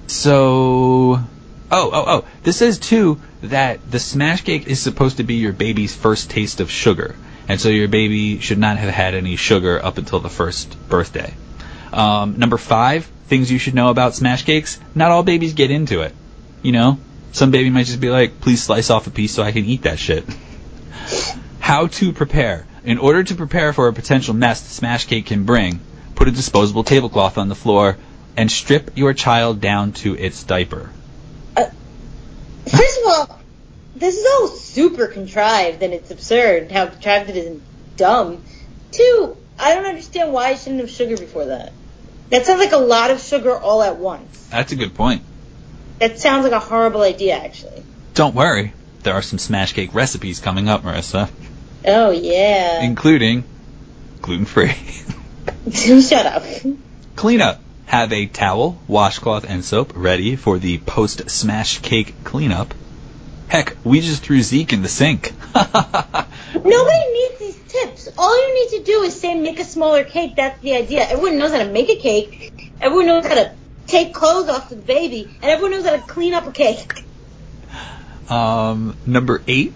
So, 0.06 1.14
oh, 1.14 1.20
oh, 1.72 2.04
oh. 2.06 2.24
This 2.44 2.58
says 2.58 2.78
too 2.78 3.20
that 3.42 3.90
the 3.90 3.98
smash 3.98 4.42
cake 4.42 4.68
is 4.68 4.80
supposed 4.80 5.16
to 5.16 5.24
be 5.24 5.34
your 5.34 5.52
baby's 5.52 5.94
first 5.94 6.30
taste 6.30 6.60
of 6.60 6.70
sugar, 6.70 7.16
and 7.48 7.60
so 7.60 7.68
your 7.68 7.88
baby 7.88 8.38
should 8.38 8.58
not 8.58 8.78
have 8.78 8.90
had 8.90 9.14
any 9.14 9.36
sugar 9.36 9.82
up 9.82 9.98
until 9.98 10.20
the 10.20 10.30
first 10.30 10.76
birthday. 10.88 11.34
Um, 11.92 12.38
number 12.38 12.58
five, 12.58 13.04
things 13.26 13.50
you 13.50 13.58
should 13.58 13.74
know 13.74 13.90
about 13.90 14.14
smash 14.14 14.44
cakes. 14.44 14.80
Not 14.94 15.10
all 15.10 15.22
babies 15.22 15.54
get 15.54 15.70
into 15.70 16.00
it. 16.00 16.14
You 16.62 16.72
know, 16.72 16.98
Some 17.34 17.50
baby 17.50 17.68
might 17.68 17.86
just 17.86 18.00
be 18.00 18.10
like, 18.10 18.40
please 18.40 18.62
slice 18.62 18.90
off 18.90 19.08
a 19.08 19.10
piece 19.10 19.32
so 19.34 19.42
I 19.42 19.50
can 19.50 19.64
eat 19.64 19.82
that 19.82 19.98
shit. 19.98 20.24
How 21.58 21.88
to 21.88 22.12
prepare. 22.12 22.64
In 22.84 22.98
order 22.98 23.24
to 23.24 23.34
prepare 23.34 23.72
for 23.72 23.88
a 23.88 23.92
potential 23.92 24.34
mess 24.34 24.60
the 24.60 24.68
smash 24.68 25.06
cake 25.06 25.26
can 25.26 25.42
bring, 25.42 25.80
put 26.14 26.28
a 26.28 26.30
disposable 26.30 26.84
tablecloth 26.84 27.36
on 27.36 27.48
the 27.48 27.56
floor 27.56 27.96
and 28.36 28.48
strip 28.48 28.96
your 28.96 29.14
child 29.14 29.60
down 29.60 29.90
to 29.92 30.14
its 30.14 30.44
diaper. 30.44 30.90
First 31.56 33.00
of 33.00 33.06
all, 33.06 33.40
this 33.96 34.16
is 34.16 34.26
all 34.26 34.48
super 34.48 35.06
contrived 35.06 35.82
and 35.82 35.92
it's 35.94 36.10
absurd 36.10 36.70
how 36.72 36.86
contrived 36.86 37.30
it 37.30 37.36
is 37.36 37.46
and 37.46 37.62
dumb. 37.96 38.42
Two, 38.90 39.36
I 39.58 39.74
don't 39.74 39.86
understand 39.86 40.32
why 40.32 40.46
I 40.48 40.54
shouldn't 40.56 40.80
have 40.80 40.90
sugar 40.90 41.16
before 41.16 41.46
that. 41.46 41.72
That 42.30 42.46
sounds 42.46 42.58
like 42.60 42.72
a 42.72 42.76
lot 42.78 43.10
of 43.10 43.20
sugar 43.20 43.56
all 43.56 43.82
at 43.82 43.96
once. 43.96 44.46
That's 44.50 44.72
a 44.72 44.76
good 44.76 44.94
point. 44.94 45.22
That 46.00 46.18
sounds 46.18 46.44
like 46.44 46.52
a 46.52 46.58
horrible 46.60 47.02
idea, 47.02 47.36
actually. 47.36 47.82
Don't 48.14 48.34
worry, 48.34 48.72
there 49.02 49.14
are 49.14 49.22
some 49.22 49.38
smash 49.38 49.72
cake 49.74 49.94
recipes 49.94 50.40
coming 50.40 50.68
up, 50.68 50.82
Marissa, 50.82 51.30
Oh, 51.86 52.10
yeah. 52.10 52.82
including 52.82 53.44
gluten 54.22 54.46
free. 54.46 54.72
Shut 55.70 56.26
up. 56.26 56.42
Cleanup. 57.16 57.60
Have 57.86 58.12
a 58.12 58.26
towel, 58.26 58.80
washcloth, 58.88 59.44
and 59.48 59.64
soap 59.64 59.92
ready 59.94 60.36
for 60.36 60.58
the 60.58 60.78
post 60.78 61.28
smash 61.30 61.78
cake 61.80 62.14
cleanup. 62.24 62.72
Heck, 63.48 63.76
we 63.84 64.00
just 64.00 64.22
threw 64.22 64.42
Zeke 64.42 64.72
in 64.72 64.82
the 64.82 64.88
sink. 64.88 65.32
Nobody 65.54 67.12
needs 67.12 67.38
these 67.38 67.62
tips. 67.68 68.08
All 68.18 68.36
you 68.36 68.54
need 68.54 68.78
to 68.78 68.84
do 68.84 69.02
is 69.02 69.20
say 69.20 69.34
make 69.38 69.60
a 69.60 69.64
smaller 69.64 70.04
cake. 70.04 70.36
That's 70.36 70.60
the 70.62 70.74
idea. 70.74 71.02
Everyone 71.08 71.38
knows 71.38 71.52
how 71.52 71.58
to 71.58 71.70
make 71.70 71.88
a 71.88 71.96
cake. 71.96 72.52
Everyone 72.80 73.06
knows 73.06 73.26
how 73.26 73.34
to 73.34 73.52
take 73.86 74.14
clothes 74.14 74.48
off 74.48 74.70
the 74.70 74.76
baby, 74.76 75.30
and 75.42 75.50
everyone 75.50 75.72
knows 75.72 75.84
how 75.84 75.92
to 75.96 76.02
clean 76.02 76.34
up 76.34 76.46
a 76.46 76.52
cake. 76.52 77.04
um, 78.28 78.96
number 79.06 79.42
eight, 79.46 79.72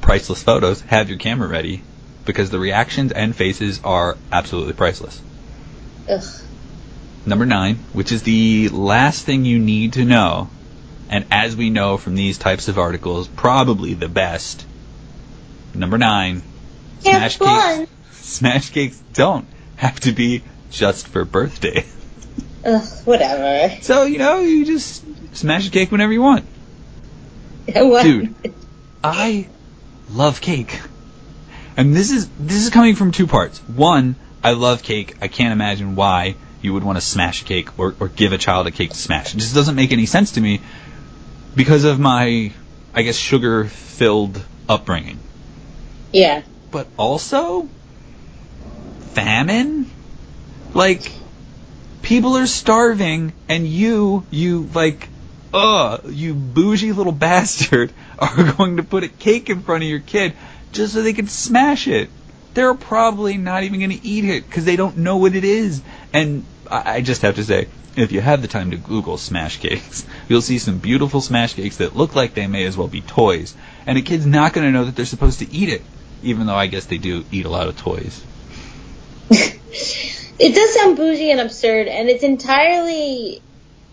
priceless 0.00 0.42
photos. 0.42 0.80
Have 0.82 1.08
your 1.08 1.18
camera 1.18 1.48
ready 1.48 1.82
because 2.24 2.50
the 2.50 2.58
reactions 2.58 3.12
and 3.12 3.34
faces 3.34 3.80
are 3.84 4.16
absolutely 4.32 4.74
priceless. 4.74 5.22
Ugh. 6.08 6.24
Number 7.24 7.46
nine, 7.46 7.76
which 7.92 8.12
is 8.12 8.22
the 8.22 8.68
last 8.70 9.24
thing 9.24 9.44
you 9.44 9.58
need 9.58 9.94
to 9.94 10.04
know, 10.04 10.50
and 11.08 11.26
as 11.30 11.56
we 11.56 11.70
know 11.70 11.96
from 11.96 12.14
these 12.14 12.38
types 12.38 12.68
of 12.68 12.78
articles, 12.78 13.28
probably 13.28 13.94
the 13.94 14.08
best. 14.08 14.66
Number 15.74 15.98
nine, 15.98 16.42
smash 17.00 17.36
fun. 17.36 17.86
cakes. 17.86 17.92
Smash 18.12 18.70
cakes 18.70 19.02
don't 19.12 19.46
have 19.76 20.00
to 20.00 20.12
be 20.12 20.42
just 20.70 21.08
for 21.08 21.24
birthday. 21.24 21.84
Ugh, 22.64 22.82
whatever. 23.04 23.76
So 23.82 24.04
you 24.04 24.18
know, 24.18 24.40
you 24.40 24.64
just 24.66 25.04
smash 25.36 25.66
a 25.68 25.70
cake 25.70 25.90
whenever 25.90 26.12
you 26.12 26.22
want. 26.22 26.44
What? 27.74 28.02
Dude. 28.02 28.34
I 29.04 29.46
love 30.10 30.40
cake. 30.40 30.80
And 31.76 31.94
this 31.94 32.10
is 32.10 32.28
this 32.38 32.64
is 32.64 32.70
coming 32.70 32.94
from 32.94 33.12
two 33.12 33.26
parts. 33.26 33.58
One, 33.60 34.16
I 34.42 34.52
love 34.52 34.82
cake. 34.82 35.16
I 35.20 35.28
can't 35.28 35.52
imagine 35.52 35.94
why 35.94 36.36
you 36.62 36.72
would 36.72 36.82
want 36.82 36.96
to 36.96 37.02
smash 37.02 37.42
a 37.42 37.44
cake 37.44 37.78
or, 37.78 37.94
or 38.00 38.08
give 38.08 38.32
a 38.32 38.38
child 38.38 38.66
a 38.66 38.70
cake 38.70 38.90
to 38.90 38.96
smash. 38.96 39.34
It 39.34 39.38
just 39.38 39.54
doesn't 39.54 39.76
make 39.76 39.92
any 39.92 40.06
sense 40.06 40.32
to 40.32 40.40
me 40.40 40.60
because 41.58 41.82
of 41.82 41.98
my 41.98 42.52
I 42.94 43.02
guess 43.02 43.16
sugar 43.16 43.64
filled 43.64 44.40
upbringing. 44.68 45.18
Yeah. 46.12 46.42
But 46.70 46.86
also 46.96 47.68
famine? 49.12 49.90
Like 50.72 51.12
people 52.00 52.36
are 52.36 52.46
starving 52.46 53.32
and 53.48 53.66
you 53.66 54.24
you 54.30 54.70
like 54.72 55.08
ugh, 55.52 56.08
you 56.10 56.32
bougie 56.32 56.92
little 56.92 57.12
bastard 57.26 57.92
are 58.20 58.52
going 58.52 58.76
to 58.76 58.84
put 58.84 59.02
a 59.02 59.08
cake 59.08 59.50
in 59.50 59.62
front 59.62 59.82
of 59.82 59.90
your 59.90 59.98
kid 59.98 60.34
just 60.70 60.92
so 60.92 61.02
they 61.02 61.12
can 61.12 61.26
smash 61.26 61.88
it. 61.88 62.08
They're 62.54 62.74
probably 62.74 63.36
not 63.36 63.64
even 63.64 63.80
going 63.80 63.98
to 63.98 64.06
eat 64.06 64.24
it 64.24 64.46
because 64.46 64.64
they 64.64 64.76
don't 64.76 64.98
know 64.98 65.16
what 65.16 65.34
it 65.34 65.44
is. 65.44 65.82
And 66.12 66.44
I, 66.70 67.00
just 67.00 67.22
have 67.22 67.36
to 67.36 67.44
say, 67.44 67.68
if 67.96 68.12
you 68.12 68.20
have 68.20 68.42
the 68.42 68.48
time 68.48 68.70
to 68.72 68.76
Google 68.76 69.18
smash 69.18 69.58
cakes, 69.58 70.06
you'll 70.28 70.42
see 70.42 70.58
some 70.58 70.78
beautiful 70.78 71.20
smash 71.20 71.54
cakes 71.54 71.78
that 71.78 71.96
look 71.96 72.14
like 72.14 72.34
they 72.34 72.46
may 72.46 72.64
as 72.64 72.76
well 72.76 72.88
be 72.88 73.00
toys. 73.00 73.54
And 73.86 73.98
a 73.98 74.02
kid's 74.02 74.26
not 74.26 74.52
going 74.52 74.66
to 74.66 74.72
know 74.72 74.84
that 74.84 74.96
they're 74.96 75.06
supposed 75.06 75.38
to 75.40 75.50
eat 75.52 75.68
it, 75.68 75.82
even 76.22 76.46
though 76.46 76.54
I 76.54 76.66
guess 76.66 76.86
they 76.86 76.98
do 76.98 77.24
eat 77.32 77.46
a 77.46 77.50
lot 77.50 77.68
of 77.68 77.76
toys. 77.76 78.24
It 80.38 80.54
does 80.54 80.74
sound 80.74 80.96
bougie 80.96 81.32
and 81.32 81.40
absurd, 81.40 81.88
and 81.88 82.08
it's 82.08 82.22
entirely. 82.22 83.42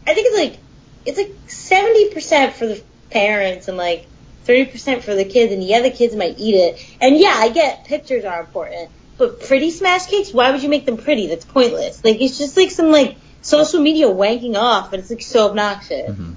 I 0.05 0.13
think 0.13 0.27
it's 0.27 0.37
like 0.37 0.59
it's 1.05 1.17
like 1.17 1.49
seventy 1.49 2.13
percent 2.13 2.53
for 2.53 2.67
the 2.67 2.81
parents 3.09 3.67
and 3.67 3.77
like 3.77 4.05
thirty 4.43 4.65
percent 4.65 5.03
for 5.03 5.15
the 5.15 5.25
kids, 5.25 5.51
and 5.51 5.63
yeah, 5.63 5.81
the 5.81 5.89
kids 5.89 6.15
might 6.15 6.37
eat 6.37 6.53
it. 6.53 6.97
And 7.01 7.17
yeah, 7.17 7.33
I 7.35 7.49
get 7.49 7.85
pictures 7.85 8.25
are 8.25 8.39
important, 8.39 8.91
but 9.17 9.41
pretty 9.41 9.71
smash 9.71 10.07
cakes, 10.07 10.33
why 10.33 10.51
would 10.51 10.63
you 10.63 10.69
make 10.69 10.85
them 10.85 10.97
pretty? 10.97 11.27
That's 11.27 11.45
pointless. 11.45 12.03
Like 12.03 12.21
it's 12.21 12.37
just 12.37 12.57
like 12.57 12.71
some 12.71 12.91
like 12.91 13.17
social 13.41 13.79
media 13.79 14.07
wanking 14.07 14.55
off, 14.55 14.91
and 14.91 15.01
it's 15.01 15.09
like 15.09 15.21
so 15.21 15.49
obnoxious. 15.49 16.11
Mm-hmm. 16.11 16.33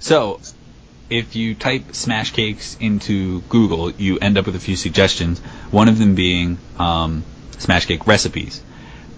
So, 0.00 0.40
if 1.08 1.36
you 1.36 1.54
type 1.54 1.94
smash 1.94 2.32
cakes 2.32 2.76
into 2.78 3.40
Google, 3.42 3.90
you 3.90 4.18
end 4.18 4.36
up 4.36 4.46
with 4.46 4.56
a 4.56 4.60
few 4.60 4.76
suggestions. 4.76 5.40
One 5.70 5.88
of 5.88 5.98
them 5.98 6.14
being 6.14 6.58
um, 6.78 7.24
smash 7.58 7.86
cake 7.86 8.06
recipes, 8.06 8.62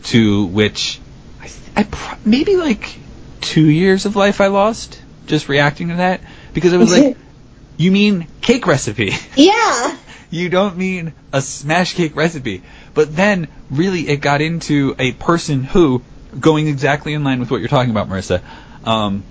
to 0.05 0.45
which 0.47 1.01
I, 1.41 1.47
th- 1.47 1.61
I 1.77 1.83
pr- 1.85 2.17
maybe 2.25 2.57
like 2.57 2.99
two 3.41 3.69
years 3.69 4.07
of 4.07 4.17
life 4.17 4.41
I 4.41 4.47
lost 4.47 5.03
just 5.27 5.49
reacting 5.49 5.89
to 5.89 5.97
that 5.97 6.21
because 6.53 6.73
I 6.73 6.77
was 6.77 6.97
like, 6.97 7.17
you 7.77 7.91
mean 7.91 8.29
cake 8.41 8.67
recipe? 8.67 9.13
Yeah. 9.37 9.97
You 10.31 10.49
don't 10.49 10.77
mean 10.77 11.13
a 11.33 11.41
smash 11.41 11.95
cake 11.95 12.17
recipe. 12.17 12.63
But 12.95 13.15
then, 13.15 13.49
really, 13.71 14.09
it 14.09 14.19
got 14.19 14.41
into 14.41 14.95
a 14.99 15.13
person 15.13 15.63
who, 15.63 16.03
going 16.39 16.69
exactly 16.69 17.15
in 17.15 17.25
line 17.25 17.41
with 17.41 17.51
what 17.51 17.61
you're 17.61 17.69
talking 17.69 17.91
about, 17.91 18.09
Marissa, 18.09 18.43
um, 18.85 19.23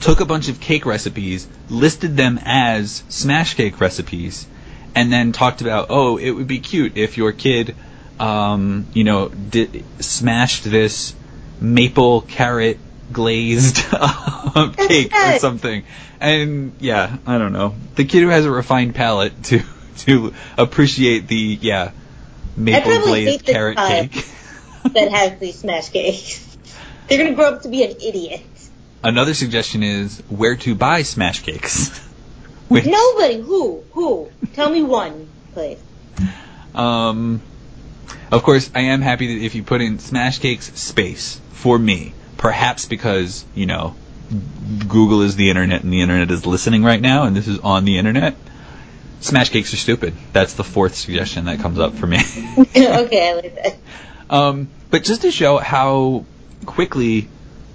took 0.00 0.20
a 0.20 0.24
bunch 0.24 0.48
of 0.48 0.60
cake 0.60 0.86
recipes, 0.86 1.48
listed 1.68 2.16
them 2.16 2.38
as 2.44 3.02
smash 3.08 3.54
cake 3.54 3.80
recipes, 3.80 4.46
and 4.94 5.12
then 5.12 5.32
talked 5.32 5.60
about, 5.60 5.86
oh, 5.90 6.16
it 6.16 6.30
would 6.30 6.46
be 6.46 6.60
cute 6.60 6.96
if 6.96 7.16
your 7.16 7.32
kid, 7.32 7.74
um, 8.20 8.86
you 8.92 9.04
know, 9.04 9.28
did, 9.28 9.84
smashed 10.00 10.64
this 10.64 11.14
maple 11.60 12.22
carrot 12.22 12.78
glazed 13.12 13.76
cake 14.76 15.14
or 15.14 15.38
something. 15.38 15.84
And 16.20 16.72
yeah, 16.80 17.16
I 17.26 17.38
don't 17.38 17.52
know. 17.52 17.74
The 17.94 18.04
kid 18.04 18.22
who 18.22 18.28
has 18.28 18.44
a 18.44 18.50
refined 18.50 18.94
palate 18.94 19.42
to 19.44 19.62
to 19.98 20.34
appreciate 20.56 21.28
the 21.28 21.58
yeah 21.60 21.92
maple 22.56 23.00
glazed 23.00 23.44
carrot 23.44 23.76
cake. 23.76 24.12
that 24.92 25.10
has 25.10 25.38
these 25.38 25.58
smash 25.58 25.88
cakes. 25.90 26.56
They're 27.08 27.18
gonna 27.18 27.34
grow 27.34 27.54
up 27.54 27.62
to 27.62 27.68
be 27.68 27.84
an 27.84 27.96
idiot. 28.02 28.42
Another 29.02 29.34
suggestion 29.34 29.82
is 29.82 30.18
where 30.28 30.56
to 30.56 30.74
buy 30.74 31.02
smash 31.02 31.42
cakes. 31.42 31.96
Which, 32.68 32.84
Nobody. 32.84 33.40
Who? 33.40 33.82
Who? 33.92 34.28
Tell 34.52 34.68
me 34.68 34.82
one, 34.82 35.28
please. 35.54 35.78
Um, 36.74 37.40
of 38.30 38.42
course, 38.42 38.70
I 38.74 38.80
am 38.80 39.00
happy 39.00 39.34
that 39.34 39.44
if 39.44 39.54
you 39.54 39.62
put 39.62 39.80
in 39.80 39.98
Smash 39.98 40.38
Cakes 40.38 40.78
space 40.78 41.40
for 41.52 41.78
me, 41.78 42.12
perhaps 42.36 42.84
because 42.84 43.44
you 43.54 43.64
know 43.64 43.94
Google 44.86 45.22
is 45.22 45.36
the 45.36 45.48
internet 45.48 45.82
and 45.82 45.92
the 45.92 46.02
internet 46.02 46.30
is 46.30 46.44
listening 46.44 46.84
right 46.84 47.00
now, 47.00 47.24
and 47.24 47.34
this 47.34 47.48
is 47.48 47.58
on 47.60 47.84
the 47.86 47.96
internet. 47.96 48.36
Smash 49.20 49.50
cakes 49.50 49.72
are 49.74 49.78
stupid. 49.78 50.14
That's 50.32 50.54
the 50.54 50.64
fourth 50.64 50.94
suggestion 50.94 51.46
that 51.46 51.58
comes 51.60 51.78
up 51.78 51.94
for 51.94 52.06
me. 52.06 52.18
okay, 52.58 53.30
I 53.30 53.34
like 53.34 53.54
that. 53.56 53.76
Um, 54.30 54.68
but 54.90 55.04
just 55.04 55.22
to 55.22 55.30
show 55.30 55.58
how 55.58 56.24
quickly 56.66 57.28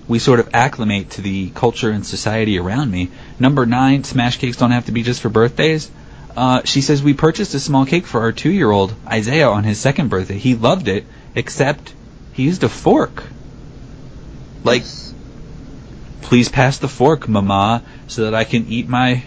we 0.08 0.20
sort 0.20 0.40
of 0.40 0.50
acclimate 0.54 1.12
to 1.12 1.22
the 1.22 1.50
culture 1.50 1.90
and 1.90 2.06
society 2.06 2.60
around 2.60 2.92
me, 2.92 3.10
number 3.40 3.66
nine, 3.66 4.04
smash 4.04 4.38
cakes 4.38 4.58
don't 4.58 4.72
have 4.72 4.86
to 4.86 4.92
be 4.92 5.04
just 5.04 5.22
for 5.22 5.30
birthdays. 5.30 5.90
Uh, 6.36 6.62
she 6.64 6.82
says 6.82 7.04
we 7.04 7.14
purchased 7.14 7.54
a 7.54 7.60
small 7.60 7.86
cake 7.86 8.06
for 8.06 8.22
our 8.22 8.32
two-year-old 8.32 8.94
Isaiah 9.06 9.50
on 9.50 9.64
his 9.64 9.80
second 9.80 10.10
birthday. 10.10 10.38
He 10.38 10.56
loved 10.56 10.88
it, 10.88 11.06
except 11.36 11.94
he 12.34 12.44
used 12.44 12.64
a 12.64 12.70
fork. 12.70 13.24
Like, 14.64 14.84
please 16.22 16.50
pass 16.50 16.80
the 16.80 16.88
fork, 16.88 17.28
Mama, 17.28 17.84
so 18.08 18.24
that 18.24 18.34
I 18.34 18.46
can 18.46 18.68
eat 18.68 18.88
my 18.88 19.24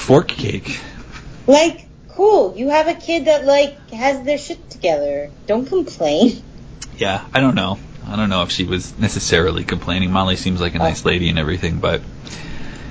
fork 0.00 0.28
cake. 0.28 0.80
Like, 1.46 1.86
cool. 2.08 2.56
You 2.56 2.68
have 2.68 2.88
a 2.88 2.94
kid 2.94 3.26
that 3.26 3.44
like 3.44 3.90
has 3.90 4.24
their 4.24 4.38
shit 4.38 4.70
together. 4.70 5.30
Don't 5.46 5.66
complain. 5.66 6.42
Yeah, 6.96 7.24
I 7.32 7.40
don't 7.40 7.54
know. 7.54 7.78
I 8.06 8.16
don't 8.16 8.30
know 8.30 8.42
if 8.42 8.50
she 8.50 8.64
was 8.64 8.98
necessarily 8.98 9.64
complaining. 9.64 10.10
Molly 10.10 10.36
seems 10.36 10.60
like 10.60 10.74
a 10.74 10.78
nice 10.78 11.04
lady 11.04 11.28
and 11.28 11.38
everything, 11.38 11.78
but 11.78 12.02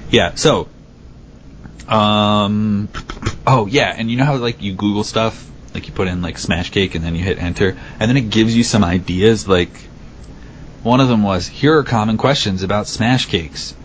yeah. 0.09 0.35
So, 0.35 0.69
um, 1.87 2.87
oh 3.45 3.65
yeah, 3.67 3.93
and 3.95 4.09
you 4.09 4.17
know 4.17 4.25
how 4.25 4.37
like 4.37 4.61
you 4.61 4.73
Google 4.73 5.03
stuff, 5.03 5.49
like 5.73 5.87
you 5.87 5.93
put 5.93 6.07
in 6.07 6.21
like 6.21 6.37
smash 6.37 6.69
cake 6.69 6.95
and 6.95 7.03
then 7.03 7.15
you 7.15 7.23
hit 7.23 7.37
enter, 7.37 7.77
and 7.99 8.09
then 8.09 8.17
it 8.17 8.29
gives 8.29 8.55
you 8.55 8.63
some 8.63 8.83
ideas. 8.83 9.47
Like 9.47 9.71
one 10.83 11.01
of 11.01 11.09
them 11.09 11.23
was, 11.23 11.47
here 11.47 11.77
are 11.77 11.83
common 11.83 12.17
questions 12.17 12.63
about 12.63 12.87
smash 12.87 13.25
cakes. 13.25 13.75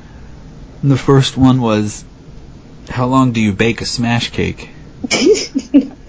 And 0.82 0.90
The 0.90 0.96
first 0.96 1.36
one 1.36 1.60
was, 1.60 2.04
how 2.88 3.06
long 3.06 3.32
do 3.32 3.40
you 3.40 3.52
bake 3.52 3.80
a 3.80 3.86
smash 3.86 4.30
cake? 4.30 4.70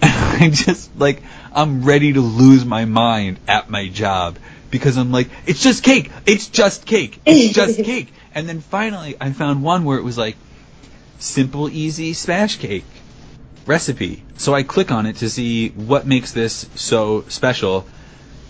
I 0.01 0.49
just 0.51 0.95
like 0.97 1.21
I'm 1.53 1.83
ready 1.83 2.13
to 2.13 2.21
lose 2.21 2.65
my 2.65 2.85
mind 2.85 3.39
at 3.47 3.69
my 3.69 3.87
job 3.87 4.37
because 4.69 4.97
I'm 4.97 5.11
like, 5.11 5.29
it's 5.45 5.63
just 5.63 5.83
cake, 5.83 6.11
it's 6.25 6.49
just 6.49 6.85
cake, 6.85 7.19
it's 7.25 7.55
just 7.55 7.77
cake. 7.83 8.11
And 8.33 8.49
then 8.49 8.59
finally, 8.59 9.15
I 9.21 9.31
found 9.31 9.63
one 9.63 9.85
where 9.85 9.97
it 9.97 10.03
was 10.03 10.17
like, 10.17 10.35
simple, 11.17 11.69
easy 11.69 12.13
smash 12.13 12.57
cake 12.57 12.83
recipe. 13.65 14.23
So 14.37 14.53
I 14.53 14.63
click 14.63 14.91
on 14.91 15.05
it 15.05 15.17
to 15.17 15.29
see 15.29 15.69
what 15.69 16.05
makes 16.05 16.33
this 16.33 16.69
so 16.75 17.23
special. 17.29 17.87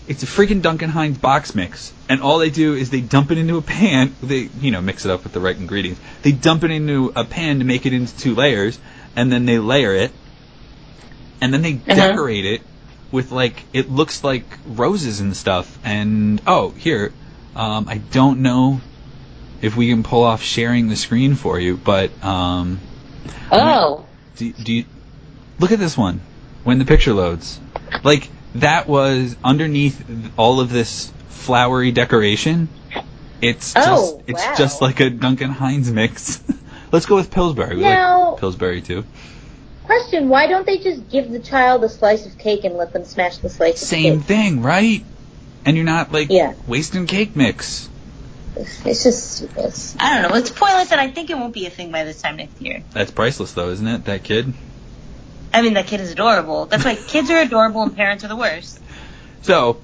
It's 0.08 0.22
a 0.22 0.26
freaking 0.26 0.62
Duncan 0.62 0.88
Hines 0.90 1.18
box 1.18 1.54
mix, 1.54 1.92
and 2.08 2.20
all 2.22 2.38
they 2.38 2.50
do 2.50 2.74
is 2.74 2.90
they 2.90 3.00
dump 3.00 3.32
it 3.32 3.38
into 3.38 3.56
a 3.56 3.62
pan. 3.62 4.14
They, 4.22 4.48
you 4.60 4.70
know, 4.70 4.80
mix 4.80 5.04
it 5.04 5.10
up 5.10 5.24
with 5.24 5.32
the 5.32 5.40
right 5.40 5.56
ingredients. 5.56 6.00
They 6.22 6.30
dump 6.32 6.62
it 6.62 6.70
into 6.70 7.12
a 7.16 7.24
pan 7.24 7.58
to 7.58 7.64
make 7.64 7.86
it 7.86 7.92
into 7.92 8.16
two 8.16 8.34
layers, 8.36 8.78
and 9.16 9.32
then 9.32 9.46
they 9.46 9.58
layer 9.58 9.94
it, 9.94 10.12
and 11.40 11.52
then 11.52 11.62
they 11.62 11.74
Uh-huh. 11.74 11.94
decorate 11.94 12.44
it 12.44 12.62
with 13.10 13.32
like 13.32 13.64
it 13.72 13.90
looks 13.90 14.22
like 14.22 14.44
roses 14.66 15.20
and 15.20 15.36
stuff. 15.36 15.76
And 15.84 16.40
oh, 16.46 16.70
here, 16.70 17.12
um, 17.56 17.88
I 17.88 17.98
don't 17.98 18.40
know 18.42 18.80
if 19.60 19.76
we 19.76 19.88
can 19.88 20.04
pull 20.04 20.22
off 20.22 20.42
sharing 20.42 20.88
the 20.88 20.96
screen 20.96 21.34
for 21.34 21.58
you, 21.58 21.76
but 21.76 22.10
um, 22.24 22.78
oh. 23.50 24.06
do, 24.36 24.52
do 24.52 24.72
you 24.72 24.84
look 25.58 25.72
at 25.72 25.80
this 25.80 25.96
one 25.98 26.20
when 26.62 26.78
the 26.78 26.84
picture 26.84 27.12
loads? 27.12 27.58
Like 28.04 28.28
that 28.60 28.86
was 28.88 29.36
underneath 29.44 30.04
all 30.36 30.60
of 30.60 30.70
this 30.70 31.12
flowery 31.28 31.92
decoration. 31.92 32.68
It's 33.40 33.74
oh, 33.76 33.80
just 33.80 34.14
Oh, 34.14 34.22
it's 34.26 34.44
wow. 34.44 34.54
just 34.56 34.82
like 34.82 35.00
a 35.00 35.10
Duncan 35.10 35.50
Hines 35.50 35.90
mix. 35.90 36.42
Let's 36.92 37.06
go 37.06 37.16
with 37.16 37.30
Pillsbury. 37.30 37.76
We 37.76 37.82
Now- 37.82 38.30
like 38.32 38.40
Pillsbury 38.40 38.80
too. 38.82 39.04
Question, 39.84 40.28
why 40.28 40.48
don't 40.48 40.66
they 40.66 40.78
just 40.78 41.08
give 41.10 41.30
the 41.30 41.38
child 41.38 41.84
a 41.84 41.88
slice 41.88 42.26
of 42.26 42.36
cake 42.38 42.64
and 42.64 42.76
let 42.76 42.92
them 42.92 43.04
smash 43.04 43.38
the 43.38 43.48
slice 43.48 43.78
Same 43.78 44.14
of 44.14 44.18
cake? 44.20 44.26
thing, 44.26 44.62
right? 44.62 45.04
And 45.64 45.76
you're 45.76 45.86
not 45.86 46.10
like 46.12 46.28
Yeah. 46.30 46.54
wasting 46.66 47.06
cake 47.06 47.36
mix. 47.36 47.88
It's 48.56 49.04
just 49.04 49.32
stupid. 49.36 49.72
I 50.00 50.20
don't 50.20 50.30
know. 50.30 50.36
It's 50.38 50.50
pointless, 50.50 50.90
and 50.90 51.00
I 51.00 51.10
think 51.10 51.30
it 51.30 51.36
won't 51.36 51.52
be 51.52 51.66
a 51.66 51.70
thing 51.70 51.92
by 51.92 52.04
this 52.04 52.20
time 52.22 52.36
next 52.36 52.60
year. 52.60 52.82
That's 52.92 53.10
priceless 53.12 53.52
though, 53.52 53.68
isn't 53.68 53.86
it? 53.86 54.06
That 54.06 54.24
kid. 54.24 54.52
I 55.56 55.62
mean, 55.62 55.72
that 55.72 55.86
kid 55.86 56.00
is 56.02 56.10
adorable. 56.10 56.66
That's 56.66 56.84
why 56.84 56.96
kids 57.08 57.30
are 57.30 57.38
adorable 57.38 57.82
and 57.82 57.96
parents 57.96 58.24
are 58.24 58.28
the 58.28 58.36
worst. 58.36 58.78
So, 59.40 59.80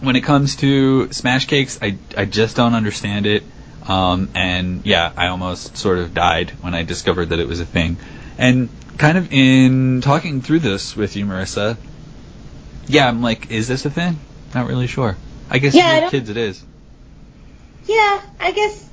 when 0.00 0.16
it 0.16 0.22
comes 0.22 0.56
to 0.56 1.12
smash 1.12 1.46
cakes, 1.46 1.78
I, 1.80 1.96
I 2.16 2.24
just 2.24 2.56
don't 2.56 2.74
understand 2.74 3.26
it. 3.26 3.44
Um, 3.86 4.30
and 4.34 4.84
yeah, 4.84 5.12
I 5.16 5.28
almost 5.28 5.76
sort 5.76 5.98
of 5.98 6.12
died 6.12 6.50
when 6.60 6.74
I 6.74 6.82
discovered 6.82 7.26
that 7.26 7.38
it 7.38 7.46
was 7.46 7.60
a 7.60 7.64
thing. 7.64 7.98
And 8.36 8.68
kind 8.98 9.16
of 9.16 9.32
in 9.32 10.00
talking 10.00 10.42
through 10.42 10.58
this 10.58 10.96
with 10.96 11.14
you, 11.14 11.24
Marissa, 11.24 11.76
yeah, 12.88 13.06
I'm 13.06 13.22
like, 13.22 13.52
is 13.52 13.68
this 13.68 13.84
a 13.84 13.90
thing? 13.90 14.18
Not 14.56 14.66
really 14.66 14.88
sure. 14.88 15.16
I 15.48 15.58
guess 15.58 15.72
Yeah, 15.72 16.02
I 16.04 16.10
kids 16.10 16.30
it 16.30 16.36
is. 16.36 16.64
Yeah, 17.86 18.20
I 18.40 18.50
guess 18.50 18.90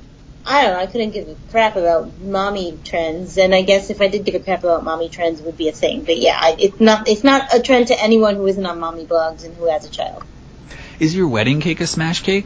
I 0.47 0.63
don't 0.63 0.73
know. 0.73 0.79
I 0.79 0.85
couldn't 0.87 1.11
give 1.11 1.27
a 1.27 1.35
crap 1.51 1.75
about 1.75 2.19
mommy 2.19 2.79
trends, 2.85 3.37
and 3.37 3.53
I 3.53 3.63
guess 3.63 3.89
if 3.89 3.99
I 3.99 4.07
did 4.07 4.23
give 4.23 4.35
a 4.35 4.39
crap 4.39 4.63
about 4.63 4.83
mommy 4.83 5.09
trends, 5.09 5.41
it 5.41 5.45
would 5.45 5.57
be 5.57 5.67
a 5.67 5.73
thing. 5.73 6.03
But 6.05 6.17
yeah, 6.17 6.37
I, 6.39 6.55
it's 6.57 6.79
not. 6.79 7.09
It's 7.09 7.23
not 7.23 7.53
a 7.53 7.61
trend 7.61 7.87
to 7.87 8.01
anyone 8.01 8.35
who 8.35 8.47
isn't 8.47 8.65
on 8.65 8.79
mommy 8.79 9.05
blogs 9.05 9.43
and 9.43 9.53
who 9.55 9.65
has 9.69 9.85
a 9.85 9.89
child. 9.89 10.23
Is 10.99 11.13
your 11.13 11.27
wedding 11.27 11.59
cake 11.59 11.81
a 11.81 11.87
smash 11.87 12.21
cake? 12.21 12.45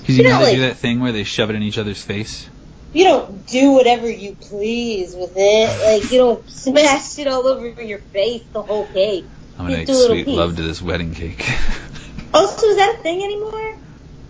Because 0.00 0.16
you, 0.16 0.24
You 0.24 0.30
know 0.30 0.38
know, 0.38 0.46
they 0.46 0.54
do 0.54 0.60
that 0.62 0.78
thing 0.78 1.00
where 1.00 1.12
they 1.12 1.24
shove 1.24 1.50
it 1.50 1.56
in 1.56 1.62
each 1.62 1.76
other's 1.76 2.02
face. 2.02 2.48
You 2.94 3.04
don't 3.04 3.46
do 3.46 3.72
whatever 3.72 4.10
you 4.10 4.36
please 4.36 5.14
with 5.14 5.34
it. 5.36 6.00
Like 6.00 6.10
you 6.10 6.18
don't 6.18 6.50
smash 6.50 7.18
it 7.18 7.26
all 7.26 7.46
over 7.46 7.82
your 7.82 7.98
face, 7.98 8.42
the 8.54 8.62
whole 8.62 8.86
cake. 8.86 9.26
I'm 9.58 9.66
gonna 9.66 9.78
make 9.78 9.86
do 9.86 9.92
a 9.92 9.94
little 9.94 10.16
sweet 10.16 10.24
piece. 10.26 10.36
love 10.36 10.56
to 10.56 10.62
this 10.62 10.80
wedding 10.80 11.14
cake. 11.14 11.46
Also, 12.34 12.66
is 12.66 12.76
that 12.76 12.96
a 12.98 13.02
thing 13.02 13.22
anymore? 13.22 13.76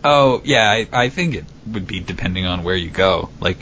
oh 0.04 0.40
yeah, 0.44 0.70
I, 0.70 0.88
I 0.92 1.08
think 1.08 1.34
it 1.34 1.44
would 1.72 1.86
be 1.86 2.00
depending 2.00 2.46
on 2.46 2.62
where 2.64 2.76
you 2.76 2.90
go. 2.90 3.30
Like 3.40 3.58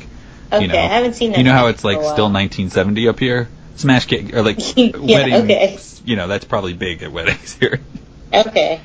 Okay, 0.53 0.63
you 0.63 0.69
know, 0.69 0.79
I 0.79 0.87
haven't 0.87 1.15
seen 1.15 1.33
that. 1.33 1.39
You 1.39 1.45
know 1.45 1.53
how 1.53 1.67
it's 1.69 1.85
like 1.85 1.99
still 1.99 2.31
1970 2.31 3.09
up 3.09 3.19
here? 3.19 3.49
Smash 3.77 4.07
cake 4.07 4.35
or 4.35 4.43
like 4.43 4.59
Yeah, 4.77 4.97
wedding. 4.97 5.35
okay. 5.35 5.79
You 6.05 6.17
know 6.17 6.29
that's 6.29 6.45
probably 6.45 6.75
big 6.75 7.03
at 7.03 7.11
weddings 7.13 7.55
here. 7.61 7.81
Okay, 8.33 8.81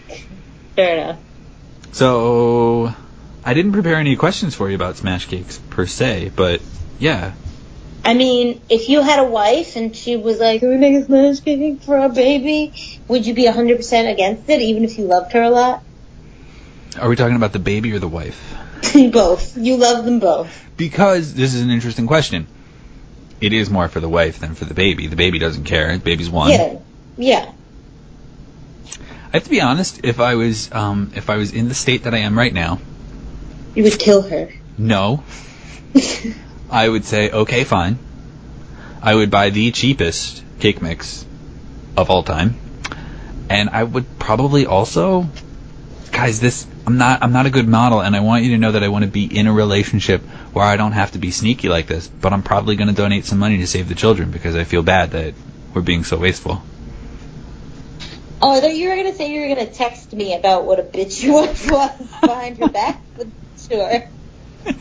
fair 0.75 0.97
enough. 0.97 1.19
So 1.91 2.93
I 3.43 3.53
didn't 3.53 3.73
prepare 3.73 3.95
any 3.95 4.15
questions 4.15 4.55
for 4.55 4.69
you 4.69 4.75
about 4.75 4.97
smash 4.97 5.25
cakes 5.27 5.58
per 5.69 5.86
se, 5.86 6.32
but 6.36 6.62
yeah, 6.99 7.34
I 8.03 8.13
mean, 8.13 8.62
if 8.69 8.89
you 8.89 9.01
had 9.01 9.19
a 9.19 9.25
wife 9.25 9.75
and 9.75 9.95
she 9.95 10.15
was 10.15 10.39
like, 10.39 10.62
"Can 10.62 10.69
we 10.69 10.77
make 10.77 10.95
a 10.95 11.05
smash 11.05 11.41
cake 11.41 11.84
for 11.84 11.97
our 11.97 12.10
baby?" 12.10 12.73
Would 13.08 13.25
you 13.25 13.34
be 13.34 13.45
100% 13.45 14.12
against 14.12 14.49
it, 14.49 14.62
even 14.62 14.84
if 14.84 14.97
you 14.97 15.05
loved 15.05 15.34
her 15.34 15.41
a 15.41 15.49
lot? 15.49 15.84
are 16.99 17.08
we 17.08 17.15
talking 17.15 17.36
about 17.36 17.53
the 17.53 17.60
baby 17.60 17.93
or 17.93 17.99
the 17.99 18.08
wife? 18.08 18.55
both. 19.11 19.57
You 19.57 19.77
love 19.77 20.05
them 20.05 20.19
both. 20.19 20.65
Because 20.77 21.33
this 21.33 21.53
is 21.53 21.61
an 21.61 21.69
interesting 21.69 22.07
question. 22.07 22.47
It 23.41 23.53
is 23.53 23.69
more 23.69 23.87
for 23.87 23.99
the 23.99 24.09
wife 24.09 24.39
than 24.39 24.55
for 24.55 24.65
the 24.65 24.73
baby. 24.73 25.07
The 25.07 25.15
baby 25.15 25.39
doesn't 25.39 25.63
care. 25.63 25.97
The 25.97 26.03
baby's 26.03 26.29
one. 26.29 26.51
Yeah, 26.51 26.79
yeah. 27.17 27.51
I 29.31 29.33
have 29.37 29.43
to 29.43 29.49
be 29.49 29.61
honest. 29.61 30.01
If 30.03 30.19
I 30.19 30.35
was, 30.35 30.71
um, 30.71 31.11
if 31.15 31.29
I 31.29 31.37
was 31.37 31.53
in 31.53 31.67
the 31.69 31.75
state 31.75 32.03
that 32.03 32.13
I 32.13 32.19
am 32.19 32.37
right 32.37 32.53
now, 32.53 32.79
You 33.75 33.83
would 33.83 33.99
kill 33.99 34.23
her. 34.23 34.51
no, 34.77 35.23
I 36.71 36.89
would 36.89 37.05
say 37.05 37.29
okay, 37.29 37.63
fine. 37.63 37.97
I 39.01 39.15
would 39.15 39.29
buy 39.31 39.49
the 39.51 39.71
cheapest 39.71 40.43
cake 40.59 40.81
mix 40.81 41.25
of 41.95 42.09
all 42.09 42.23
time, 42.23 42.55
and 43.49 43.69
I 43.69 43.83
would 43.83 44.05
probably 44.19 44.65
also, 44.65 45.29
guys, 46.11 46.39
this 46.39 46.67
I'm 46.85 46.97
not 46.97 47.23
I'm 47.23 47.31
not 47.31 47.45
a 47.45 47.49
good 47.49 47.67
model, 47.67 48.01
and 48.01 48.15
I 48.15 48.19
want 48.19 48.43
you 48.43 48.51
to 48.51 48.57
know 48.57 48.71
that 48.71 48.83
I 48.83 48.87
want 48.87 49.05
to 49.05 49.11
be 49.11 49.25
in 49.25 49.47
a 49.47 49.53
relationship 49.53 50.21
where 50.53 50.65
I 50.65 50.77
don't 50.77 50.93
have 50.93 51.11
to 51.11 51.19
be 51.19 51.31
sneaky 51.31 51.69
like 51.69 51.87
this. 51.87 52.07
But 52.07 52.33
I'm 52.33 52.43
probably 52.43 52.75
going 52.75 52.89
to 52.89 52.95
donate 52.95 53.25
some 53.25 53.39
money 53.39 53.57
to 53.59 53.67
save 53.67 53.89
the 53.89 53.95
children 53.95 54.31
because 54.31 54.55
I 54.55 54.63
feel 54.63 54.83
bad 54.83 55.11
that 55.11 55.33
we're 55.73 55.81
being 55.81 56.03
so 56.03 56.17
wasteful. 56.17 56.61
Oh, 58.41 58.51
I 58.51 58.61
thought 58.61 58.75
you 58.75 58.89
were 58.89 58.95
gonna 58.95 59.13
say 59.13 59.33
you 59.33 59.41
were 59.41 59.53
gonna 59.53 59.69
text 59.69 60.13
me 60.13 60.33
about 60.33 60.65
what 60.65 60.79
a 60.79 60.83
bitch 60.83 61.21
you 61.21 61.33
wife 61.33 61.69
was 61.71 61.91
behind 62.21 62.57
your 62.57 62.69
back. 62.69 63.01
But 63.17 63.27
sure. 63.57 64.07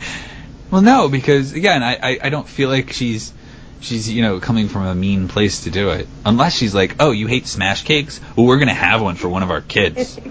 Well, 0.71 0.83
no, 0.83 1.09
because 1.09 1.53
again, 1.53 1.81
I, 1.81 1.95
I, 1.95 2.19
I 2.25 2.29
don't 2.29 2.47
feel 2.47 2.69
like 2.69 2.93
she's 2.93 3.33
she's 3.79 4.07
you 4.07 4.21
know 4.21 4.39
coming 4.39 4.67
from 4.67 4.85
a 4.85 4.93
mean 4.93 5.27
place 5.27 5.63
to 5.63 5.71
do 5.71 5.89
it. 5.89 6.07
Unless 6.25 6.55
she's 6.55 6.75
like, 6.75 6.97
oh, 6.99 7.11
you 7.11 7.27
hate 7.27 7.47
smash 7.47 7.83
cakes? 7.83 8.21
Well, 8.35 8.45
we're 8.45 8.59
gonna 8.59 8.73
have 8.73 9.01
one 9.01 9.15
for 9.15 9.27
one 9.27 9.41
of 9.41 9.51
our 9.51 9.61
kids. 9.61 10.19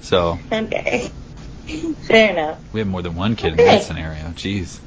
So 0.00 0.38
Okay. 0.50 1.10
Fair 2.06 2.30
enough. 2.32 2.58
we 2.72 2.80
have 2.80 2.88
more 2.88 3.02
than 3.02 3.14
one 3.14 3.36
kid 3.36 3.52
in 3.52 3.56
that 3.56 3.82
scenario. 3.82 4.28
Jeez, 4.28 4.78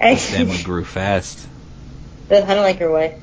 the 0.00 0.16
family 0.16 0.62
grew 0.62 0.84
fast. 0.84 1.46
I 2.30 2.40
don't 2.40 2.56
like 2.56 2.80
your 2.80 2.90
wife. 2.90 3.20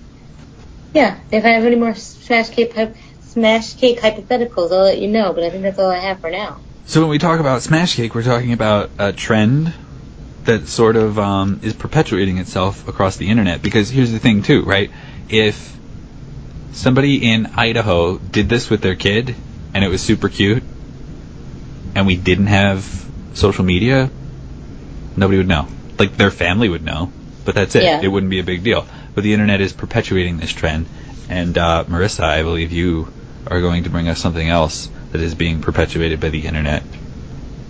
Yeah, 0.93 1.19
if 1.31 1.45
I 1.45 1.49
have 1.49 1.65
any 1.65 1.75
more 1.75 1.95
smash 1.95 2.49
cake 2.49 2.73
smash 3.19 3.75
cake 3.75 3.99
hypotheticals, 3.99 4.71
I'll 4.71 4.83
let 4.83 4.99
you 4.99 5.07
know. 5.07 5.33
But 5.33 5.43
I 5.43 5.49
think 5.49 5.63
that's 5.63 5.79
all 5.79 5.89
I 5.89 5.99
have 5.99 6.19
for 6.19 6.29
now. 6.29 6.59
So 6.85 7.01
when 7.01 7.09
we 7.09 7.17
talk 7.17 7.39
about 7.39 7.61
smash 7.61 7.95
cake, 7.95 8.13
we're 8.15 8.23
talking 8.23 8.53
about 8.53 8.89
a 8.97 9.13
trend 9.13 9.73
that 10.45 10.67
sort 10.67 10.95
of 10.95 11.19
um, 11.19 11.59
is 11.63 11.73
perpetuating 11.73 12.37
itself 12.37 12.87
across 12.87 13.17
the 13.17 13.29
internet. 13.29 13.61
Because 13.61 13.89
here's 13.89 14.11
the 14.11 14.19
thing, 14.19 14.43
too, 14.43 14.63
right? 14.63 14.91
If 15.29 15.77
somebody 16.73 17.31
in 17.31 17.47
Idaho 17.55 18.17
did 18.17 18.49
this 18.49 18.69
with 18.69 18.81
their 18.81 18.95
kid 18.95 19.35
and 19.73 19.83
it 19.85 19.87
was 19.87 20.01
super 20.01 20.29
cute, 20.29 20.63
and 21.95 22.07
we 22.07 22.15
didn't 22.15 22.47
have 22.47 22.83
social 23.33 23.63
media, 23.65 24.09
nobody 25.15 25.37
would 25.37 25.47
know. 25.47 25.67
Like 25.97 26.17
their 26.17 26.31
family 26.31 26.69
would 26.69 26.83
know, 26.83 27.11
but 27.45 27.55
that's 27.55 27.75
it. 27.75 27.83
Yeah. 27.83 28.01
It 28.01 28.07
wouldn't 28.07 28.29
be 28.29 28.39
a 28.39 28.43
big 28.43 28.63
deal. 28.63 28.85
But 29.13 29.23
the 29.23 29.33
internet 29.33 29.61
is 29.61 29.73
perpetuating 29.73 30.37
this 30.37 30.51
trend. 30.51 30.87
And 31.29 31.57
uh, 31.57 31.85
Marissa, 31.85 32.23
I 32.23 32.43
believe 32.43 32.71
you 32.71 33.11
are 33.47 33.61
going 33.61 33.83
to 33.83 33.89
bring 33.89 34.07
us 34.07 34.19
something 34.19 34.47
else 34.47 34.89
that 35.11 35.21
is 35.21 35.35
being 35.35 35.61
perpetuated 35.61 36.19
by 36.19 36.29
the 36.29 36.45
internet. 36.45 36.83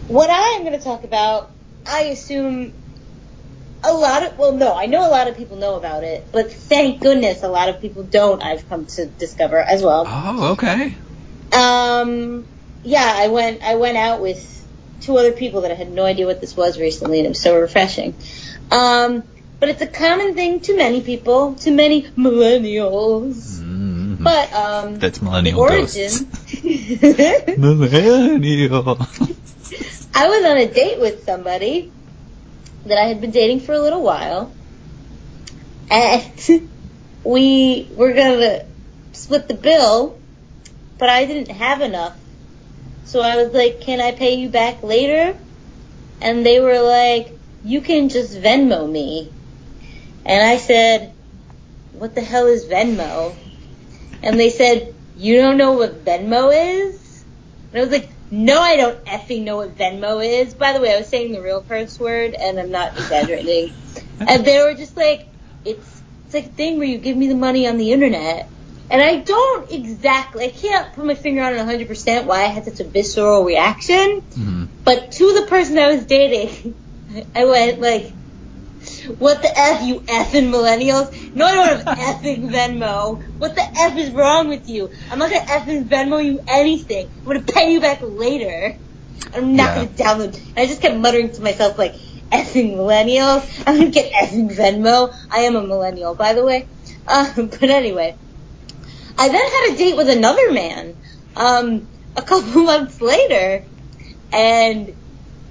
What 0.07 0.29
I 0.29 0.55
am 0.57 0.63
going 0.63 0.77
to 0.77 0.83
talk 0.83 1.03
about, 1.03 1.51
I 1.85 2.01
assume 2.03 2.73
a 3.83 3.93
lot 3.93 4.23
of, 4.23 4.37
well, 4.37 4.51
no, 4.53 4.75
I 4.75 4.85
know 4.85 5.07
a 5.07 5.09
lot 5.09 5.27
of 5.27 5.37
people 5.37 5.57
know 5.57 5.75
about 5.75 6.03
it, 6.03 6.27
but 6.31 6.51
thank 6.51 7.01
goodness 7.01 7.43
a 7.43 7.47
lot 7.47 7.69
of 7.69 7.81
people 7.81 8.03
don't, 8.03 8.41
I've 8.43 8.67
come 8.69 8.85
to 8.85 9.07
discover 9.07 9.57
as 9.57 9.81
well. 9.81 10.05
Oh, 10.07 10.51
okay. 10.53 10.93
Um, 11.51 12.45
yeah, 12.83 13.13
I 13.15 13.27
went, 13.27 13.61
I 13.63 13.75
went 13.75 13.97
out 13.97 14.21
with 14.21 14.47
two 15.01 15.17
other 15.17 15.31
people 15.31 15.61
that 15.61 15.71
I 15.71 15.75
had 15.75 15.91
no 15.91 16.05
idea 16.05 16.25
what 16.25 16.41
this 16.41 16.55
was 16.55 16.79
recently, 16.79 17.19
and 17.19 17.25
it 17.25 17.29
was 17.29 17.41
so 17.41 17.59
refreshing. 17.59 18.15
Um, 18.71 19.23
but 19.59 19.69
it's 19.69 19.81
a 19.81 19.87
common 19.87 20.33
thing 20.33 20.59
to 20.61 20.77
many 20.77 21.01
people, 21.01 21.55
to 21.55 21.71
many 21.71 22.03
millennials. 22.03 23.59
Mm, 23.59 24.23
But, 24.23 24.53
um, 24.53 24.99
That's 24.99 25.21
millennial 25.21 25.59
origin. 25.59 26.27
Millennial. 27.57 28.97
I 30.13 30.27
was 30.27 30.45
on 30.45 30.57
a 30.57 30.67
date 30.67 30.99
with 30.99 31.23
somebody, 31.25 31.91
that 32.85 32.97
I 32.97 33.07
had 33.07 33.21
been 33.21 33.31
dating 33.31 33.61
for 33.61 33.73
a 33.73 33.79
little 33.79 34.01
while, 34.01 34.51
and 35.89 36.69
we 37.23 37.87
were 37.95 38.13
gonna 38.13 38.63
split 39.13 39.47
the 39.47 39.53
bill, 39.53 40.19
but 40.97 41.09
I 41.09 41.25
didn't 41.25 41.55
have 41.55 41.81
enough. 41.81 42.17
So 43.05 43.21
I 43.21 43.35
was 43.37 43.53
like, 43.53 43.81
can 43.81 43.99
I 43.99 44.11
pay 44.11 44.35
you 44.35 44.49
back 44.49 44.83
later? 44.83 45.37
And 46.21 46.45
they 46.45 46.59
were 46.59 46.81
like, 46.81 47.37
you 47.63 47.81
can 47.81 48.09
just 48.09 48.37
Venmo 48.37 48.89
me. 48.89 49.31
And 50.25 50.43
I 50.43 50.57
said, 50.57 51.13
what 51.93 52.15
the 52.15 52.21
hell 52.21 52.47
is 52.47 52.65
Venmo? 52.65 53.35
And 54.23 54.39
they 54.39 54.49
said, 54.49 54.93
you 55.17 55.37
don't 55.41 55.57
know 55.57 55.73
what 55.73 56.05
Venmo 56.05 56.51
is? 56.53 57.25
And 57.71 57.81
I 57.81 57.83
was 57.83 57.91
like, 57.91 58.09
no, 58.29 58.61
I 58.61 58.77
don't 58.77 59.03
effing 59.05 59.43
know 59.43 59.57
what 59.57 59.77
Venmo 59.77 60.25
is. 60.25 60.53
By 60.53 60.73
the 60.73 60.79
way, 60.79 60.93
I 60.93 60.99
was 60.99 61.07
saying 61.07 61.33
the 61.33 61.41
real 61.41 61.61
curse 61.61 61.99
word, 61.99 62.33
and 62.33 62.59
I'm 62.59 62.71
not 62.71 62.97
exaggerating. 62.97 63.73
and 64.19 64.45
they 64.45 64.61
were 64.63 64.73
just 64.73 64.95
like, 64.95 65.27
it's 65.65 66.01
it's 66.25 66.33
like 66.33 66.45
a 66.45 66.49
thing 66.49 66.77
where 66.77 66.87
you 66.87 66.97
give 66.97 67.17
me 67.17 67.27
the 67.27 67.35
money 67.35 67.67
on 67.67 67.77
the 67.77 67.91
internet. 67.91 68.49
And 68.91 69.01
I 69.01 69.17
don't 69.19 69.71
exactly, 69.71 70.45
I 70.45 70.49
can't 70.49 70.91
put 70.93 71.05
my 71.05 71.15
finger 71.15 71.41
on 71.43 71.53
it 71.53 71.57
100% 71.59 72.25
why 72.25 72.41
I 72.41 72.47
had 72.47 72.65
such 72.65 72.81
a 72.81 72.83
visceral 72.89 73.45
reaction. 73.45 74.21
Mhm. 74.31 74.67
But 74.83 75.11
to 75.13 75.33
the 75.33 75.45
person 75.47 75.77
I 75.77 75.95
was 75.95 76.05
dating, 76.05 76.75
I 77.35 77.45
went 77.45 77.79
like, 77.79 78.13
what 79.19 79.41
the 79.41 79.49
F, 79.57 79.83
you 79.83 80.01
effing 80.01 80.49
millennials? 80.51 81.07
No, 81.35 81.45
I 81.45 81.53
don't 81.55 81.85
have 81.85 81.97
effing 82.21 82.51
Venmo. 82.51 83.21
What 83.37 83.55
the 83.55 83.63
F 83.79 83.97
is 83.97 84.09
wrong 84.11 84.49
with 84.49 84.67
you? 84.67 84.89
I'm 85.09 85.19
not 85.19 85.31
gonna 85.31 85.45
effing 85.45 85.87
Venmo 85.87 86.23
you 86.23 86.41
anything. 86.47 87.07
I'm 87.25 87.31
gonna 87.31 87.43
pay 87.45 87.71
you 87.73 87.79
back 87.79 87.99
later. 88.01 88.75
I'm 89.33 89.55
not 89.55 89.75
Yeah. 89.77 89.85
gonna 89.85 89.87
download. 89.87 90.35
And 90.55 90.63
I 90.63 90.65
just 90.65 90.81
kept 90.81 90.97
muttering 90.97 91.31
to 91.31 91.41
myself 91.41 91.77
like, 91.77 91.95
effing 92.31 92.75
millennials. 92.75 93.47
I'm 93.67 93.77
gonna 93.77 93.91
get 93.91 94.11
effing 94.13 94.55
Venmo. 94.55 95.13
I 95.31 95.41
am 95.41 95.55
a 95.55 95.61
millennial, 95.61 96.15
by 96.15 96.33
the 96.33 96.43
way. 96.43 96.67
Uh, 97.07 97.29
but 97.35 97.63
anyway, 97.63 98.15
I 99.17 99.29
then 99.29 99.41
had 99.41 99.73
a 99.73 99.77
date 99.77 99.97
with 99.97 100.09
another 100.09 100.51
man, 100.51 100.95
um, 101.35 101.87
a 102.15 102.21
couple 102.21 102.63
months 102.63 103.01
later, 103.01 103.63
and 104.31 104.95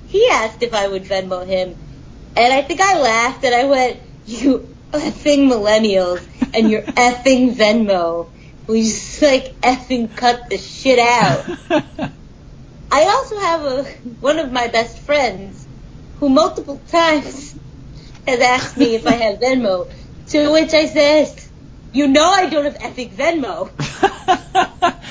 he 0.09 0.29
asked 0.31 0.63
if 0.63 0.75
I 0.75 0.89
would 0.89 1.05
Venmo 1.05 1.47
him, 1.47 1.77
and 2.37 2.53
I 2.53 2.63
think 2.63 2.81
I 2.81 3.01
laughed 3.01 3.45
and 3.45 3.55
I 3.55 3.65
went, 3.65 4.01
"You 4.27 4.75
effing 4.93 5.49
millennials 5.51 6.27
and 6.55 6.71
your 6.71 6.83
effing 7.09 7.55
Venmo, 7.55 8.29
we 8.67 8.83
just 8.83 9.23
like 9.23 9.61
effing 9.61 10.15
cut 10.17 10.49
the 10.51 10.59
shit 10.59 10.99
out." 10.99 11.45
I 12.93 13.05
also 13.05 13.39
have 13.39 13.65
a 13.65 13.85
one 14.21 14.39
of 14.39 14.51
my 14.51 14.67
best 14.67 14.99
friends 14.99 15.67
who 16.19 16.29
multiple 16.29 16.81
times 16.89 17.55
has 18.27 18.41
asked 18.41 18.77
me 18.77 18.95
if 18.97 19.07
I 19.07 19.13
have 19.13 19.39
Venmo, 19.39 19.91
to 20.29 20.53
which 20.53 20.75
I 20.75 20.87
said, 20.87 21.50
"You 21.93 22.07
know 22.09 22.25
I 22.31 22.49
don't 22.49 22.65
have 22.65 22.77
epic 22.81 23.13
Venmo." 23.17 23.71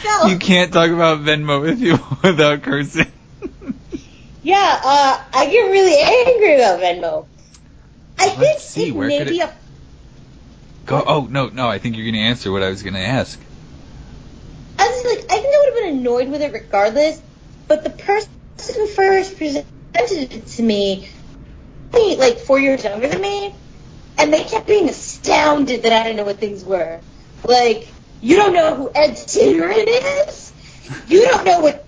No. 0.04 0.28
You 0.28 0.38
can't 0.38 0.74
talk 0.74 0.90
about 0.90 1.20
Venmo 1.20 1.62
with 1.62 1.80
you 1.80 1.98
without 2.24 2.62
cursing. 2.64 3.12
Yeah, 4.42 4.80
uh, 4.84 5.18
I 5.34 5.46
get 5.46 5.62
really 5.70 5.98
angry 6.28 6.56
about 6.56 6.80
Venmo. 6.80 7.26
I 8.18 8.28
Let's 8.28 8.40
think 8.40 8.60
see, 8.60 8.92
where 8.92 9.08
may 9.08 9.20
could 9.20 9.30
be 9.30 9.40
it- 9.40 9.50
a 9.50 9.54
Go. 10.86 11.04
Oh 11.06 11.28
no, 11.30 11.50
no. 11.50 11.68
I 11.68 11.78
think 11.78 11.96
you're 11.98 12.06
gonna 12.06 12.24
answer 12.24 12.52
what 12.52 12.64
I 12.64 12.70
was 12.70 12.82
gonna 12.84 13.00
ask. 13.00 13.40
I 14.80 14.84
was 14.88 15.06
like, 15.16 15.26
I 15.32 15.36
think 15.42 15.54
I 15.54 15.58
would 15.60 15.74
have 15.76 15.84
been 15.94 16.00
annoyed 16.00 16.30
with 16.30 16.42
it 16.42 16.52
regardless, 16.54 17.22
but 17.68 17.84
the 17.84 17.92
person 17.92 18.30
who 18.76 18.88
first 18.88 19.38
presented 19.38 19.68
it 19.96 20.48
to 20.48 20.64
me, 20.64 21.08
like 21.94 22.40
four 22.40 22.60
years 22.60 22.84
younger 22.84 23.08
than 23.08 23.22
me, 23.22 23.54
and 24.20 24.34
they 24.34 24.44
kept 24.44 24.68
being 24.68 24.90
astounded 24.90 25.84
that 25.84 25.94
I 25.94 26.04
didn't 26.04 26.18
know 26.18 26.26
what 26.26 26.38
things 26.38 26.64
were. 26.66 27.00
Like, 27.46 27.88
you 28.22 28.36
don't 28.36 28.54
know 28.54 28.76
who 28.76 28.92
Ed 28.94 29.12
Sheeran 29.12 29.86
is? 30.28 30.52
You 31.08 31.22
don't 31.22 31.46
know 31.46 31.62
what 31.62 31.86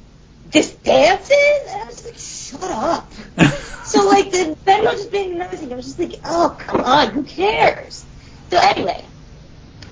this 0.49 0.71
dance 0.75 1.29
is? 1.29 1.71
And 1.71 1.81
I 1.81 1.85
was 1.85 2.05
like, 2.05 2.17
shut 2.17 2.71
up. 2.71 3.11
So 3.83 4.07
like 4.07 4.31
the 4.31 4.55
Venmo 4.65 4.91
just 4.91 5.11
being 5.11 5.33
another 5.35 5.57
thing, 5.57 5.73
I 5.73 5.75
was 5.75 5.85
just 5.85 5.99
like, 5.99 6.21
oh 6.23 6.55
come 6.57 6.79
on, 6.79 7.09
who 7.09 7.23
cares? 7.23 8.05
So 8.49 8.57
anyway, 8.57 9.03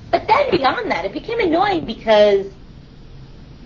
but 0.10 0.25
then 0.25 0.52
beyond 0.52 0.89
that, 0.89 1.04
it 1.04 1.12
became 1.12 1.41
annoying 1.41 1.86
because 1.86 2.45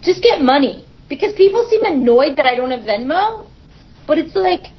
just 0.02 0.24
get 0.24 0.42
money 0.42 0.88
because 1.08 1.34
people 1.34 1.64
seem 1.70 1.86
annoyed 1.86 2.38
that 2.38 2.48
I 2.48 2.56
don't 2.56 2.72
have 2.72 2.80
Venmo, 2.80 3.46
but 4.08 4.18
it's 4.18 4.34
like 4.34 4.72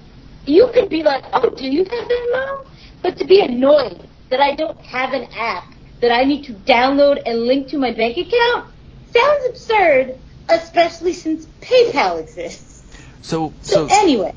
you 0.44 0.68
could 0.74 0.88
be 0.88 1.04
like, 1.04 1.24
oh, 1.33 1.50
do 1.50 1.64
you 1.64 1.85
have 1.85 2.09
Venmo? 2.09 2.66
But 3.05 3.19
to 3.19 3.27
be 3.27 3.43
annoyed 3.43 4.09
that 4.31 4.40
I 4.40 4.55
don't 4.55 4.81
have 4.81 5.12
an 5.12 5.25
app 5.35 5.64
that 6.01 6.11
I 6.11 6.25
need 6.25 6.47
to 6.47 6.55
download 6.55 7.21
and 7.27 7.40
link 7.40 7.69
to 7.69 7.79
my 7.79 7.93
bank 7.93 8.17
account 8.17 8.64
sounds 9.12 9.45
absurd, 9.51 10.19
especially 10.49 11.12
since 11.12 11.45
PayPal 11.61 12.19
exists. 12.19 12.83
So, 13.21 13.53
So, 13.61 13.88
so 13.88 13.95
anyway, 13.95 14.33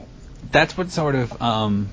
that's 0.51 0.77
what 0.77 0.91
sort 0.91 1.15
of 1.15 1.41
um 1.41 1.87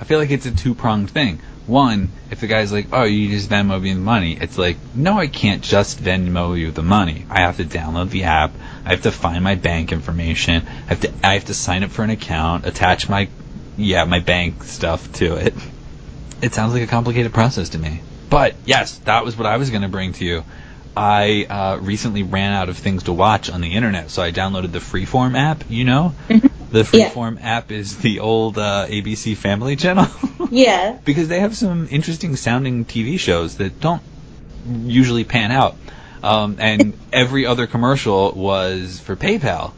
I 0.00 0.02
feel 0.02 0.18
like 0.18 0.32
it's 0.32 0.44
a 0.44 0.50
two 0.50 0.74
pronged 0.74 1.12
thing. 1.12 1.38
One, 1.68 2.08
if 2.32 2.40
the 2.40 2.48
guy's 2.48 2.72
like, 2.72 2.88
"Oh, 2.92 3.04
you 3.04 3.28
just 3.28 3.48
Venmo 3.48 3.80
me 3.80 3.94
the 3.94 4.00
money," 4.00 4.36
it's 4.40 4.58
like, 4.58 4.78
no, 4.96 5.20
I 5.20 5.28
can't 5.28 5.62
just 5.62 6.02
Venmo 6.02 6.58
you 6.58 6.72
the 6.72 6.82
money. 6.82 7.26
I 7.30 7.42
have 7.42 7.58
to 7.58 7.64
download 7.64 8.10
the 8.10 8.24
app. 8.24 8.50
I 8.84 8.90
have 8.90 9.02
to 9.02 9.12
find 9.12 9.44
my 9.44 9.54
bank 9.54 9.92
information. 9.92 10.66
I 10.66 10.88
have 10.88 11.00
to 11.02 11.12
I 11.22 11.34
have 11.34 11.44
to 11.44 11.54
sign 11.54 11.84
up 11.84 11.92
for 11.92 12.02
an 12.02 12.10
account, 12.10 12.66
attach 12.66 13.08
my 13.08 13.28
yeah 13.76 14.02
my 14.04 14.18
bank 14.18 14.64
stuff 14.64 15.12
to 15.20 15.36
it. 15.36 15.54
It 16.42 16.52
sounds 16.52 16.74
like 16.74 16.82
a 16.82 16.86
complicated 16.88 17.32
process 17.32 17.70
to 17.70 17.78
me. 17.78 18.00
But 18.28 18.56
yes, 18.66 18.98
that 19.00 19.24
was 19.24 19.36
what 19.36 19.46
I 19.46 19.56
was 19.56 19.70
going 19.70 19.82
to 19.82 19.88
bring 19.88 20.12
to 20.14 20.24
you. 20.24 20.44
I 20.96 21.46
uh, 21.48 21.78
recently 21.80 22.22
ran 22.22 22.52
out 22.52 22.68
of 22.68 22.76
things 22.76 23.04
to 23.04 23.12
watch 23.12 23.48
on 23.48 23.60
the 23.62 23.72
internet, 23.74 24.10
so 24.10 24.22
I 24.22 24.30
downloaded 24.32 24.72
the 24.72 24.78
Freeform 24.80 25.36
app. 25.38 25.64
You 25.70 25.84
know, 25.84 26.14
the 26.28 26.80
Yeah. 26.92 27.08
Freeform 27.10 27.42
app 27.42 27.70
is 27.70 27.96
the 27.98 28.20
old 28.20 28.58
uh, 28.58 28.86
ABC 28.88 29.36
Family 29.36 29.76
channel 29.76 30.06
yeah. 30.50 30.98
because 31.04 31.28
they 31.28 31.40
have 31.40 31.56
some 31.56 31.88
interesting 31.90 32.36
sounding 32.36 32.84
TV 32.84 33.18
shows 33.18 33.56
that 33.56 33.80
don't 33.80 34.02
usually 34.84 35.24
pan 35.24 35.50
out. 35.52 35.76
Um, 36.22 36.56
and 36.58 36.92
every 37.12 37.46
other 37.46 37.66
commercial 37.66 38.32
was 38.32 39.00
for 39.00 39.16
PayPal 39.16 39.72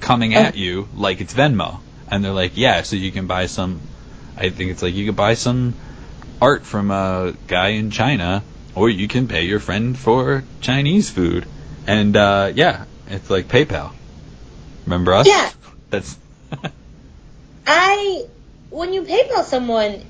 coming 0.00 0.34
at 0.34 0.56
you 0.56 0.88
like 0.94 1.20
it's 1.20 1.34
Venmo, 1.34 1.80
and 2.10 2.24
they're 2.24 2.32
like, 2.32 2.56
yeah, 2.56 2.82
so 2.82 2.96
you 2.96 3.10
can 3.12 3.26
buy 3.26 3.46
some. 3.46 3.80
I 4.36 4.48
think 4.50 4.70
it's 4.70 4.82
like 4.82 4.94
you 4.94 5.04
can 5.06 5.14
buy 5.14 5.34
some 5.34 5.74
art 6.42 6.66
from 6.66 6.90
a 6.90 7.34
guy 7.46 7.68
in 7.68 7.92
China, 7.92 8.42
or 8.74 8.90
you 8.90 9.06
can 9.06 9.28
pay 9.28 9.44
your 9.44 9.60
friend 9.60 9.96
for 9.96 10.42
Chinese 10.60 11.08
food. 11.08 11.46
And 11.86 12.16
uh, 12.16 12.52
yeah, 12.54 12.84
it's 13.06 13.30
like 13.30 13.46
PayPal. 13.46 13.92
Remember 14.84 15.14
us? 15.14 15.28
Yeah. 15.28 15.50
That's 15.90 16.18
I, 17.66 18.24
when 18.70 18.92
you 18.92 19.02
PayPal 19.02 19.44
someone, 19.44 20.02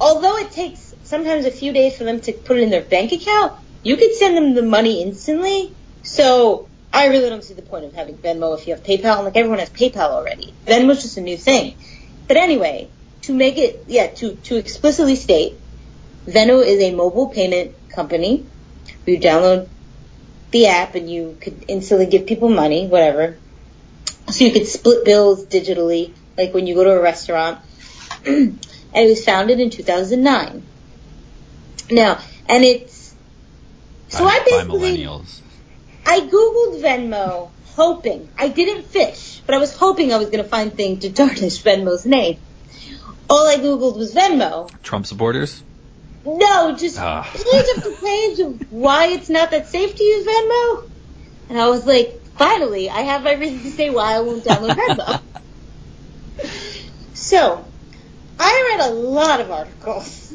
although 0.00 0.36
it 0.38 0.52
takes 0.52 0.94
sometimes 1.02 1.44
a 1.44 1.50
few 1.50 1.72
days 1.72 1.98
for 1.98 2.04
them 2.04 2.20
to 2.20 2.32
put 2.32 2.56
it 2.58 2.62
in 2.62 2.70
their 2.70 2.82
bank 2.84 3.10
account, 3.10 3.52
you 3.82 3.96
could 3.96 4.14
send 4.14 4.36
them 4.36 4.54
the 4.54 4.62
money 4.62 5.02
instantly. 5.02 5.72
So 6.04 6.68
I 6.92 7.06
really 7.06 7.30
don't 7.30 7.42
see 7.42 7.54
the 7.54 7.62
point 7.62 7.86
of 7.86 7.94
having 7.94 8.16
Venmo 8.16 8.56
if 8.56 8.68
you 8.68 8.74
have 8.74 8.84
PayPal. 8.84 9.16
And 9.16 9.24
like 9.24 9.36
everyone 9.36 9.58
has 9.58 9.70
PayPal 9.70 10.10
already. 10.10 10.54
Venmo's 10.66 11.02
just 11.02 11.16
a 11.16 11.20
new 11.20 11.36
thing. 11.36 11.74
But 12.28 12.36
anyway, 12.36 12.90
to 13.22 13.34
make 13.34 13.58
it, 13.58 13.84
yeah, 13.88 14.06
to, 14.06 14.36
to 14.36 14.56
explicitly 14.56 15.16
state, 15.16 15.59
Venmo 16.30 16.64
is 16.64 16.80
a 16.80 16.94
mobile 16.94 17.28
payment 17.28 17.74
company. 17.90 18.46
You 19.06 19.18
download 19.18 19.68
the 20.50 20.66
app 20.66 20.94
and 20.94 21.10
you 21.10 21.36
could 21.40 21.64
instantly 21.68 22.06
give 22.06 22.26
people 22.26 22.48
money, 22.48 22.86
whatever. 22.86 23.36
So 24.30 24.44
you 24.44 24.52
could 24.52 24.66
split 24.66 25.04
bills 25.04 25.44
digitally, 25.46 26.12
like 26.38 26.54
when 26.54 26.66
you 26.66 26.74
go 26.74 26.84
to 26.84 26.92
a 26.92 27.02
restaurant. 27.02 27.58
and 28.26 28.58
it 28.94 29.08
was 29.08 29.24
founded 29.24 29.60
in 29.60 29.70
2009. 29.70 30.62
Now, 31.90 32.20
and 32.48 32.64
it's 32.64 33.14
so 34.08 34.24
by, 34.24 34.30
I 34.30 34.38
by 34.38 34.44
basically 34.44 34.78
millennials. 34.78 35.40
I 36.06 36.20
googled 36.20 36.80
Venmo, 36.80 37.50
hoping 37.74 38.28
I 38.38 38.48
didn't 38.48 38.84
fish, 38.84 39.42
but 39.46 39.54
I 39.54 39.58
was 39.58 39.76
hoping 39.76 40.12
I 40.12 40.18
was 40.18 40.26
going 40.26 40.42
to 40.42 40.48
find 40.48 40.72
things 40.72 41.00
to 41.00 41.12
tarnish 41.12 41.62
Venmo's 41.62 42.06
name. 42.06 42.38
All 43.28 43.46
I 43.46 43.56
googled 43.56 43.96
was 43.96 44.14
Venmo. 44.14 44.70
Trump 44.82 45.06
supporters. 45.06 45.62
No, 46.24 46.76
just 46.76 46.98
Ah. 46.98 47.28
page 47.32 47.64
after 47.76 47.90
page 47.92 48.38
of 48.40 48.72
why 48.72 49.06
it's 49.06 49.28
not 49.30 49.50
that 49.52 49.68
safe 49.68 49.94
to 49.94 50.02
use 50.02 50.26
Venmo. 50.26 50.90
And 51.48 51.58
I 51.58 51.68
was 51.68 51.86
like, 51.86 52.20
finally, 52.36 52.90
I 52.90 53.00
have 53.00 53.22
my 53.22 53.34
reason 53.34 53.60
to 53.60 53.70
say 53.70 53.90
why 53.90 54.14
I 54.14 54.20
won't 54.20 54.44
download 54.44 54.76
Venmo. 54.76 55.20
so, 57.14 57.64
I 58.38 58.76
read 58.76 58.90
a 58.90 58.94
lot 58.94 59.40
of 59.40 59.50
articles, 59.50 60.32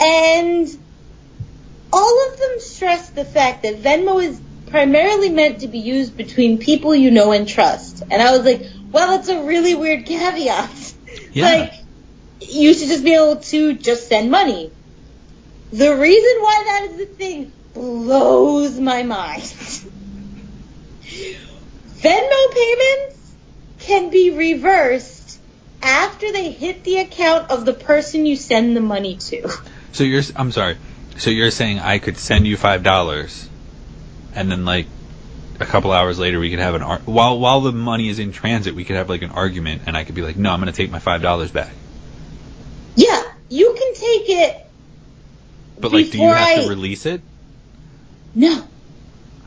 and 0.00 0.68
all 1.92 2.28
of 2.30 2.38
them 2.38 2.60
stress 2.60 3.10
the 3.10 3.24
fact 3.24 3.62
that 3.62 3.82
Venmo 3.82 4.22
is 4.22 4.40
primarily 4.66 5.30
meant 5.30 5.60
to 5.60 5.68
be 5.68 5.78
used 5.78 6.16
between 6.16 6.58
people 6.58 6.94
you 6.94 7.10
know 7.10 7.32
and 7.32 7.48
trust. 7.48 8.02
And 8.08 8.22
I 8.22 8.30
was 8.36 8.44
like, 8.44 8.62
well, 8.92 9.16
that's 9.16 9.28
a 9.28 9.42
really 9.42 9.74
weird 9.74 10.06
caveat. 10.06 10.94
Yeah. 11.32 11.44
Like, 11.44 11.72
you 12.40 12.72
should 12.74 12.88
just 12.88 13.04
be 13.04 13.14
able 13.14 13.36
to 13.36 13.74
just 13.74 14.08
send 14.08 14.30
money. 14.30 14.70
The 15.72 15.96
reason 15.96 16.42
why 16.42 16.64
that 16.66 16.88
is 16.90 16.98
the 16.98 17.06
thing 17.14 17.52
blows 17.74 18.78
my 18.78 19.02
mind. 19.04 19.42
Venmo 22.00 22.52
payments 22.52 23.36
can 23.78 24.10
be 24.10 24.30
reversed 24.30 25.38
after 25.82 26.32
they 26.32 26.50
hit 26.50 26.84
the 26.84 26.98
account 26.98 27.50
of 27.50 27.64
the 27.64 27.72
person 27.72 28.26
you 28.26 28.36
send 28.36 28.76
the 28.76 28.80
money 28.80 29.16
to. 29.16 29.48
So 29.92 30.04
you're, 30.04 30.22
I'm 30.36 30.52
sorry. 30.52 30.76
So 31.18 31.30
you're 31.30 31.50
saying 31.50 31.80
I 31.80 31.98
could 31.98 32.16
send 32.16 32.46
you 32.46 32.56
five 32.56 32.82
dollars, 32.82 33.48
and 34.34 34.50
then 34.50 34.64
like 34.64 34.86
a 35.58 35.66
couple 35.66 35.92
hours 35.92 36.18
later 36.18 36.38
we 36.40 36.50
could 36.50 36.60
have 36.60 36.74
an 36.74 36.82
ar- 36.82 37.02
while 37.04 37.38
while 37.38 37.60
the 37.60 37.72
money 37.72 38.08
is 38.08 38.18
in 38.18 38.32
transit 38.32 38.74
we 38.74 38.84
could 38.84 38.96
have 38.96 39.08
like 39.08 39.22
an 39.22 39.30
argument, 39.30 39.82
and 39.86 39.96
I 39.96 40.04
could 40.04 40.14
be 40.14 40.22
like, 40.22 40.36
no, 40.36 40.52
I'm 40.52 40.60
gonna 40.60 40.72
take 40.72 40.90
my 40.90 41.00
five 41.00 41.22
dollars 41.22 41.50
back. 41.50 41.72
Yeah, 42.96 43.22
you 43.48 43.74
can 43.76 43.94
take 43.94 44.30
it. 44.30 44.69
But 45.80 45.92
like, 45.92 46.10
do 46.10 46.18
you 46.18 46.28
have 46.28 46.48
I- 46.48 46.62
to 46.62 46.68
release 46.68 47.06
it? 47.06 47.20
No. 48.34 48.64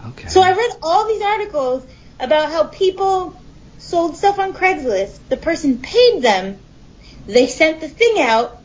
Okay. 0.08 0.28
So 0.28 0.42
I 0.42 0.52
read 0.52 0.72
all 0.82 1.08
these 1.08 1.22
articles 1.22 1.86
about 2.20 2.52
how 2.52 2.66
people 2.66 3.40
sold 3.80 4.18
stuff 4.18 4.40
on 4.40 4.54
Craigslist. 4.54 5.18
The 5.30 5.38
person 5.38 5.80
paid 5.80 6.22
them. 6.22 6.58
They 7.28 7.48
sent 7.48 7.80
the 7.80 7.88
thing 7.88 8.20
out. 8.20 8.58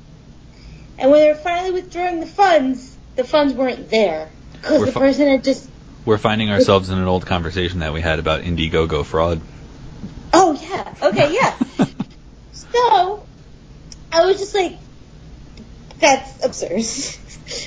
And 0.98 1.10
when 1.12 1.20
they 1.20 1.28
were 1.28 1.38
finally 1.38 1.72
withdrawing 1.72 2.20
the 2.20 2.26
funds, 2.26 2.96
the 3.14 3.22
funds 3.22 3.54
weren't 3.54 3.88
there. 3.88 4.28
Because 4.52 4.86
the 4.86 4.92
fi- 4.92 5.00
person 5.00 5.28
had 5.28 5.44
just, 5.44 5.68
We're 6.04 6.18
finding 6.18 6.50
ourselves 6.50 6.90
in 6.90 6.98
an 6.98 7.06
old 7.06 7.24
conversation 7.26 7.80
that 7.80 7.92
we 7.92 8.00
had 8.00 8.18
about 8.18 8.42
Indiegogo 8.42 9.04
fraud. 9.04 9.40
oh 10.32 10.58
yeah, 10.60 10.94
okay, 11.02 11.32
yeah. 11.34 11.56
so, 12.52 13.24
I 14.10 14.24
was 14.24 14.38
just 14.38 14.54
like, 14.54 14.76
that's 16.00 16.44
absurd. 16.44 16.82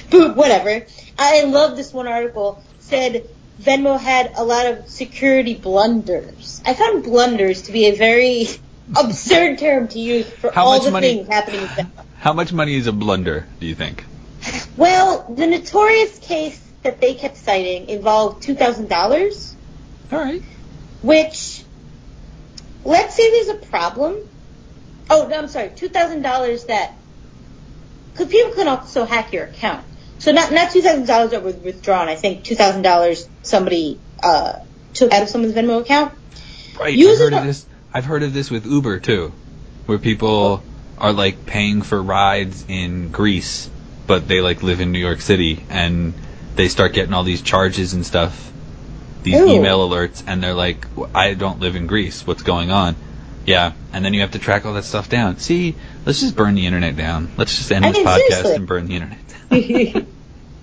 but 0.11 0.35
whatever. 0.35 0.85
I 1.17 1.43
love 1.43 1.75
this 1.75 1.93
one 1.93 2.07
article. 2.07 2.63
Said 2.79 3.27
Venmo 3.61 3.99
had 3.99 4.33
a 4.35 4.43
lot 4.43 4.65
of 4.65 4.89
security 4.89 5.53
blunders. 5.55 6.61
I 6.65 6.73
found 6.73 7.03
blunders 7.03 7.63
to 7.63 7.71
be 7.71 7.85
a 7.87 7.95
very 7.95 8.47
absurd 8.95 9.59
term 9.59 9.87
to 9.89 9.99
use 9.99 10.29
for 10.29 10.51
How 10.51 10.65
all 10.65 10.79
the 10.81 10.91
money- 10.91 11.15
things 11.17 11.27
happening 11.27 11.61
with 11.61 11.71
Venmo. 11.71 11.89
How 12.19 12.33
much 12.33 12.53
money 12.53 12.75
is 12.75 12.85
a 12.87 12.91
blunder? 12.91 13.47
Do 13.59 13.65
you 13.65 13.73
think? 13.75 14.05
Well, 14.77 15.25
the 15.33 15.47
notorious 15.47 16.19
case 16.19 16.59
that 16.83 17.01
they 17.01 17.13
kept 17.15 17.37
citing 17.37 17.89
involved 17.89 18.43
two 18.43 18.53
thousand 18.55 18.89
dollars, 18.89 19.55
All 20.11 20.19
right. 20.19 20.41
which 21.01 21.63
let's 22.85 23.15
say 23.15 23.29
there's 23.31 23.49
a 23.63 23.65
problem. 23.67 24.17
Oh 25.09 25.27
no, 25.27 25.37
I'm 25.37 25.47
sorry, 25.47 25.71
two 25.75 25.89
thousand 25.89 26.21
dollars 26.21 26.65
that 26.65 26.93
because 28.11 28.27
people 28.27 28.53
can 28.53 28.67
also 28.67 29.05
hack 29.05 29.33
your 29.33 29.45
account. 29.45 29.85
So 30.19 30.31
not 30.31 30.51
not 30.51 30.71
two 30.71 30.81
thousand 30.81 31.07
dollars 31.07 31.31
that 31.31 31.43
was 31.43 31.55
withdrawn. 31.55 32.07
I 32.07 32.15
think 32.15 32.43
two 32.43 32.55
thousand 32.55 32.83
dollars 32.83 33.27
somebody 33.41 33.99
uh, 34.21 34.59
took 34.93 35.11
out 35.11 35.23
of 35.23 35.29
someone's 35.29 35.53
Venmo 35.53 35.81
account. 35.81 36.13
Right. 36.79 36.89
I've 36.89 36.95
Users 36.95 37.19
heard 37.19 37.33
of 37.33 37.43
this. 37.43 37.65
I've 37.93 38.05
heard 38.05 38.23
of 38.23 38.33
this 38.33 38.51
with 38.51 38.65
Uber 38.65 38.99
too, 38.99 39.33
where 39.85 39.97
people 39.97 40.63
are 40.97 41.11
like 41.11 41.45
paying 41.45 41.81
for 41.81 42.01
rides 42.01 42.63
in 42.67 43.09
Greece, 43.11 43.69
but 44.07 44.27
they 44.27 44.41
like 44.41 44.61
live 44.61 44.79
in 44.79 44.91
New 44.91 44.99
York 44.99 45.21
City, 45.21 45.65
and 45.69 46.13
they 46.55 46.67
start 46.67 46.93
getting 46.93 47.13
all 47.13 47.23
these 47.23 47.41
charges 47.41 47.93
and 47.93 48.05
stuff, 48.05 48.51
these 49.23 49.39
Ew. 49.39 49.47
email 49.47 49.89
alerts, 49.89 50.23
and 50.27 50.43
they're 50.43 50.53
like, 50.53 50.85
"I 51.15 51.33
don't 51.33 51.59
live 51.59 51.75
in 51.75 51.87
Greece. 51.87 52.25
What's 52.27 52.43
going 52.43 52.71
on?" 52.71 52.95
Yeah, 53.45 53.73
and 53.91 54.05
then 54.05 54.13
you 54.13 54.21
have 54.21 54.31
to 54.31 54.39
track 54.39 54.67
all 54.67 54.73
that 54.75 54.83
stuff 54.83 55.09
down. 55.09 55.39
See, 55.39 55.75
let's 56.05 56.19
just 56.21 56.35
burn 56.35 56.55
the 56.55 56.65
internet 56.65 56.95
down. 56.95 57.31
Let's 57.37 57.57
just 57.57 57.71
end 57.71 57.85
I 57.85 57.91
this 57.91 57.97
mean, 57.97 58.07
podcast 58.07 58.27
seriously. 58.27 58.55
and 58.55 58.67
burn 58.67 58.85
the 58.87 58.95
internet. 58.95 59.19
down. 59.49 60.07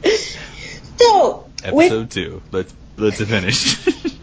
so 0.99 1.49
with 1.73 1.87
Episode 1.87 2.11
two. 2.11 2.43
Let's 2.53 2.75
let's 2.97 3.23
finish. 3.23 3.87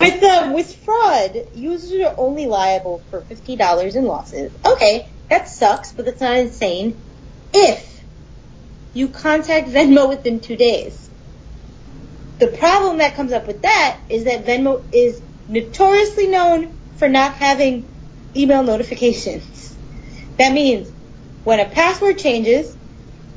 With 0.00 0.20
um, 0.24 0.52
with 0.52 0.74
fraud, 0.78 1.46
users 1.54 2.04
are 2.04 2.14
only 2.18 2.46
liable 2.46 3.04
for 3.08 3.20
fifty 3.20 3.54
dollars 3.54 3.94
in 3.94 4.04
losses. 4.04 4.50
Okay, 4.66 5.08
that 5.30 5.48
sucks, 5.48 5.92
but 5.92 6.06
that's 6.06 6.20
not 6.20 6.36
insane. 6.38 7.00
If 7.54 8.02
you 8.94 9.06
contact 9.06 9.68
Venmo 9.68 10.08
within 10.08 10.40
two 10.40 10.56
days, 10.56 11.08
the 12.40 12.48
problem 12.48 12.98
that 12.98 13.14
comes 13.14 13.30
up 13.30 13.46
with 13.46 13.62
that 13.62 14.00
is 14.08 14.24
that 14.24 14.44
Venmo 14.44 14.82
is 14.92 15.22
notoriously 15.46 16.26
known 16.26 16.76
for 16.96 17.08
not 17.08 17.34
having 17.34 17.86
email 18.36 18.62
notifications. 18.62 19.76
That 20.38 20.52
means 20.52 20.90
when 21.44 21.60
a 21.60 21.68
password 21.68 22.18
changes, 22.18 22.76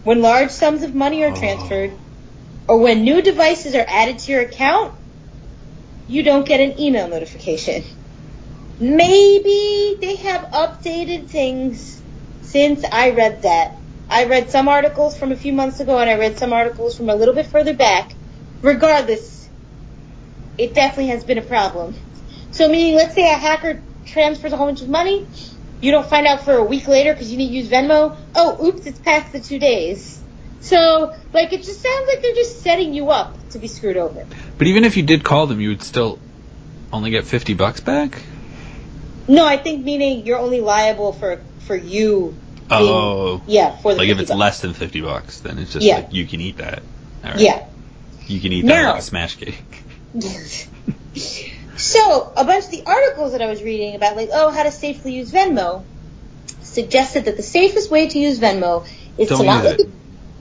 when 0.04 0.22
large 0.22 0.52
sums 0.52 0.84
of 0.84 0.94
money 0.94 1.24
are 1.24 1.32
oh. 1.32 1.36
transferred, 1.36 1.92
or 2.68 2.78
when 2.78 3.04
new 3.04 3.22
devices 3.22 3.76
are 3.76 3.86
added 3.88 4.20
to 4.20 4.32
your 4.32 4.42
account, 4.42 4.96
you 6.08 6.24
don't 6.24 6.46
get 6.46 6.60
an 6.60 6.80
email 6.80 7.08
notification. 7.08 7.84
Maybe 8.80 9.98
they 10.00 10.16
have 10.18 10.42
updated 10.52 11.28
things 11.28 12.02
since 12.42 12.84
I 12.84 13.12
read 13.12 13.44
that. 13.44 13.76
I 14.10 14.26
read 14.26 14.52
some 14.52 14.68
articles 14.68 15.18
from 15.18 15.32
a 15.32 15.36
few 15.36 15.54
months 15.54 15.80
ago 15.80 15.98
and 15.98 16.10
I 16.10 16.18
read 16.18 16.38
some 16.38 16.54
articles 16.54 16.96
from 16.96 17.10
a 17.10 17.16
little 17.16 17.34
bit 17.34 17.48
further 17.48 17.74
back. 17.74 18.14
Regardless, 18.62 19.50
it 20.58 20.74
definitely 20.74 21.08
has 21.08 21.24
been 21.24 21.38
a 21.38 21.44
problem. 21.44 21.96
So 22.52 22.70
meaning, 22.70 22.96
let's 22.96 23.16
say 23.16 23.30
a 23.30 23.36
hacker 23.36 23.82
transfers 24.06 24.54
a 24.54 24.58
whole 24.58 24.68
bunch 24.68 24.82
of 24.82 24.90
money, 24.90 25.26
you 25.82 25.92
don't 25.92 26.08
find 26.08 26.26
out 26.28 26.42
for 26.46 26.54
a 26.54 26.64
week 26.64 26.88
later 26.88 27.14
because 27.14 27.32
you 27.32 27.38
need 27.38 27.50
to 27.50 27.54
use 27.54 27.68
Venmo. 27.70 28.16
Oh, 28.36 28.66
oops, 28.66 28.86
it's 28.86 29.00
past 29.00 29.32
the 29.34 29.40
two 29.40 29.60
days. 29.60 30.22
So, 30.62 31.14
like, 31.34 31.54
it 31.54 31.62
just 31.64 31.82
sounds 31.82 32.08
like 32.08 32.22
they're 32.22 32.34
just 32.34 32.62
setting 32.62 32.94
you 32.94 33.12
up 33.12 33.36
to 33.52 33.60
be 33.60 33.68
screwed 33.68 33.98
over. 33.98 34.26
but 34.58 34.68
even 34.68 34.84
if 34.84 34.98
you 34.98 35.04
did 35.04 35.24
call 35.24 35.46
them, 35.48 35.60
you 35.62 35.70
would 35.70 35.84
still 35.84 36.18
only 36.92 37.12
get 37.12 37.26
fifty 37.26 37.54
bucks 37.54 37.82
back. 37.82 38.22
No, 39.28 39.46
I 39.46 39.58
think 39.58 39.84
meaning 39.86 40.26
you're 40.26 40.40
only 40.40 40.62
liable 40.62 41.14
for 41.14 41.42
for 41.68 41.76
you. 41.76 42.36
being- 42.68 42.82
Oh. 42.82 43.42
yeah, 43.46 43.76
for 43.78 43.94
the 43.94 44.00
Like 44.00 44.10
if 44.10 44.20
it's 44.20 44.30
bucks. 44.32 44.40
less 44.40 44.62
than 44.62 44.74
fifty 44.74 45.02
bucks, 45.02 45.40
then 45.42 45.60
it's 45.60 45.72
just 45.74 45.86
Yeah. 45.86 45.98
like 45.98 46.14
you 46.14 46.26
can 46.26 46.42
eat 46.42 46.58
that. 46.58 46.82
All 47.24 47.32
right. 47.32 47.40
Yeah. 47.40 47.66
You 48.28 48.40
can 48.40 48.52
eat 48.54 48.62
that 48.66 48.68
Now- 48.82 48.92
like 48.94 49.00
a 49.00 49.04
smash 49.04 49.36
cake. 49.36 49.64
so 51.86 52.34
a 52.36 52.44
bunch 52.44 52.66
of 52.66 52.72
the 52.72 52.84
articles 52.86 53.34
that 53.34 53.42
I 53.42 53.48
was 53.48 53.62
reading 53.62 53.96
about, 53.96 54.16
like 54.16 54.30
oh, 54.34 54.52
how 54.52 54.64
to 54.64 54.72
safely 54.72 55.14
use 55.14 55.32
Venmo, 55.32 55.84
suggested 56.62 57.26
that 57.26 57.38
the 57.38 57.44
safest 57.44 57.92
way 57.92 58.08
to 58.08 58.20
use 58.20 58.40
Venmo 58.40 58.88
is 59.18 59.30
Don't 59.30 59.40
to 59.40 59.46
not 59.46 59.64
look 59.64 59.80
it. 59.80 59.88
at, 59.88 59.94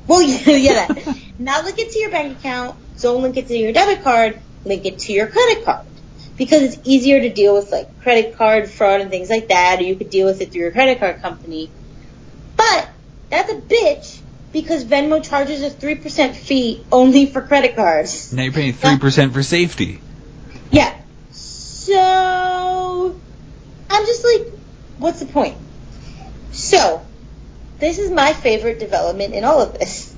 well, 0.07 0.23
yeah, 0.23 0.87
that. 0.87 1.19
not 1.39 1.65
link 1.65 1.79
it 1.79 1.93
to 1.93 1.99
your 1.99 2.11
bank 2.11 2.39
account. 2.39 2.77
Don't 3.01 3.23
link 3.23 3.37
it 3.37 3.49
to 3.49 3.57
your 3.57 3.73
debit 3.73 4.03
card. 4.03 4.41
Link 4.65 4.85
it 4.87 4.99
to 5.01 5.13
your 5.13 5.27
credit 5.27 5.65
card. 5.65 5.87
Because 6.37 6.63
it's 6.63 6.79
easier 6.85 7.21
to 7.21 7.29
deal 7.33 7.55
with 7.55 7.71
like 7.71 8.01
credit 8.01 8.37
card 8.37 8.69
fraud 8.69 9.01
and 9.01 9.11
things 9.11 9.31
like 9.31 9.49
that, 9.49 9.79
or 9.81 9.85
you 9.85 9.95
could 9.95 10.11
deal 10.11 10.27
with 10.27 10.41
it 10.41 10.51
through 10.51 10.63
your 10.63 10.73
credit 10.73 10.99
card 10.99 11.21
company. 11.21 11.71
But 12.57 12.91
that's 13.31 13.53
a 13.53 13.57
bitch 13.57 14.21
because 14.53 14.85
Venmo 14.85 15.23
charges 15.23 15.63
a 15.63 15.71
3% 15.71 16.35
fee 16.35 16.83
only 16.91 17.27
for 17.27 17.43
credit 17.43 17.77
cards. 17.77 18.33
Now 18.33 18.45
you're 18.45 18.53
paying 18.53 18.73
three 18.73 18.99
percent 18.99 19.33
for 19.33 19.43
safety. 19.43 20.01
Yeah. 20.71 20.93
So, 21.85 23.21
I'm 23.91 24.07
just 24.07 24.25
like, 24.25 24.47
what's 24.97 25.21
the 25.21 25.27
point? 25.27 25.59
So, 26.51 27.03
this 27.79 27.99
is 27.99 28.11
my 28.11 28.33
favorite 28.33 28.79
development 28.79 29.35
in 29.35 29.45
all 29.45 29.61
of 29.61 29.79
this. 29.79 30.17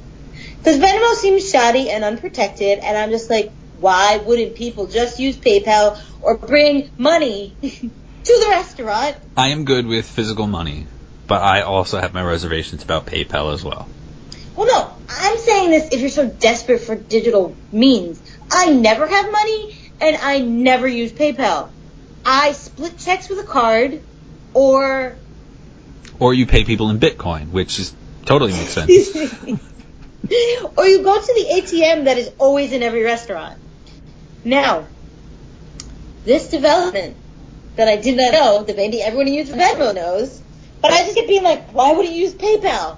Because 0.58 0.78
Venmo 0.78 1.14
seems 1.14 1.50
shoddy 1.50 1.90
and 1.90 2.04
unprotected, 2.04 2.78
and 2.78 2.96
I'm 2.96 3.10
just 3.10 3.30
like, 3.30 3.52
why 3.80 4.18
wouldn't 4.24 4.54
people 4.54 4.86
just 4.86 5.18
use 5.18 5.36
PayPal 5.36 5.98
or 6.22 6.38
bring 6.38 6.88
money 6.96 7.58
to 7.62 7.90
the 8.24 8.46
restaurant? 8.50 9.16
I 9.36 9.48
am 9.48 9.64
good 9.64 9.86
with 9.86 10.06
physical 10.06 10.46
money, 10.46 10.86
but 11.26 11.42
I 11.42 11.62
also 11.62 12.00
have 12.00 12.14
my 12.14 12.22
reservations 12.22 12.84
about 12.84 13.06
PayPal 13.06 13.52
as 13.52 13.64
well. 13.64 13.88
Well, 14.56 14.68
no, 14.68 14.92
I'm 15.08 15.38
saying 15.38 15.70
this 15.70 15.88
if 15.92 16.00
you're 16.00 16.10
so 16.10 16.28
desperate 16.28 16.80
for 16.80 16.94
digital 16.94 17.56
means. 17.72 18.22
I 18.50 18.70
never 18.70 19.06
have 19.06 19.32
money, 19.32 19.74
and 20.00 20.16
I 20.16 20.40
never 20.40 20.86
use 20.86 21.12
PayPal. 21.12 21.70
I 22.24 22.52
split 22.52 22.98
checks 22.98 23.28
with 23.28 23.38
a 23.38 23.44
card, 23.44 24.00
or 24.52 25.16
Or 26.18 26.34
you 26.34 26.46
pay 26.46 26.64
people 26.64 26.90
in 26.90 26.98
Bitcoin, 26.98 27.50
which 27.50 27.78
is 27.78 27.94
totally 28.24 28.52
makes 28.52 28.70
sense. 28.70 28.90
or 30.76 30.86
you 30.86 31.02
go 31.02 31.20
to 31.20 31.34
the 31.34 31.46
ATM 31.54 32.04
that 32.04 32.18
is 32.18 32.30
always 32.38 32.72
in 32.72 32.82
every 32.82 33.02
restaurant. 33.02 33.58
Now, 34.44 34.86
this 36.24 36.48
development 36.48 37.16
that 37.76 37.88
I 37.88 37.96
did 37.96 38.16
not 38.16 38.32
know, 38.32 38.62
that 38.64 38.76
maybe 38.76 39.00
everyone 39.02 39.28
who 39.28 39.34
uses 39.34 39.54
Venmo 39.54 39.94
knows, 39.94 40.40
but 40.80 40.90
I 40.90 41.04
just 41.04 41.14
kept 41.14 41.28
being 41.28 41.44
like, 41.44 41.70
why 41.72 41.92
would 41.92 42.06
you 42.06 42.12
use 42.12 42.34
PayPal? 42.34 42.96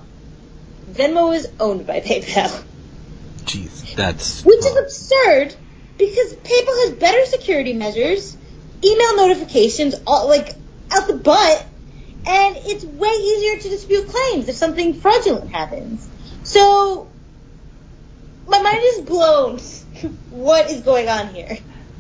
Venmo 0.91 1.35
is 1.35 1.49
owned 1.61 1.87
by 1.87 2.01
PayPal. 2.01 2.65
Jeez, 3.45 3.95
that's 3.95 4.45
Which 4.45 4.59
is 4.59 4.77
absurd 4.77 5.55
because 5.99 6.35
PayPal 6.35 6.87
has 6.87 6.93
better 6.93 7.27
security 7.27 7.73
measures, 7.75 8.37
email 8.85 9.17
notifications, 9.17 9.95
all 10.07 10.29
like 10.29 10.55
out 10.93 11.07
the 11.07 11.15
butt, 11.15 11.67
and 12.27 12.57
it's 12.59 12.85
way 12.85 13.09
easier 13.09 13.61
to 13.61 13.69
dispute 13.69 14.09
claims 14.09 14.49
if 14.49 14.55
something 14.55 14.95
fraudulent 14.95 15.51
happens. 15.51 16.09
So, 16.45 17.09
my 18.47 18.63
mind 18.63 18.81
is 18.83 19.01
blown. 19.01 19.59
what 20.31 20.71
is 20.71 20.83
going 20.83 21.09
on 21.09 21.35
here? 21.35 21.59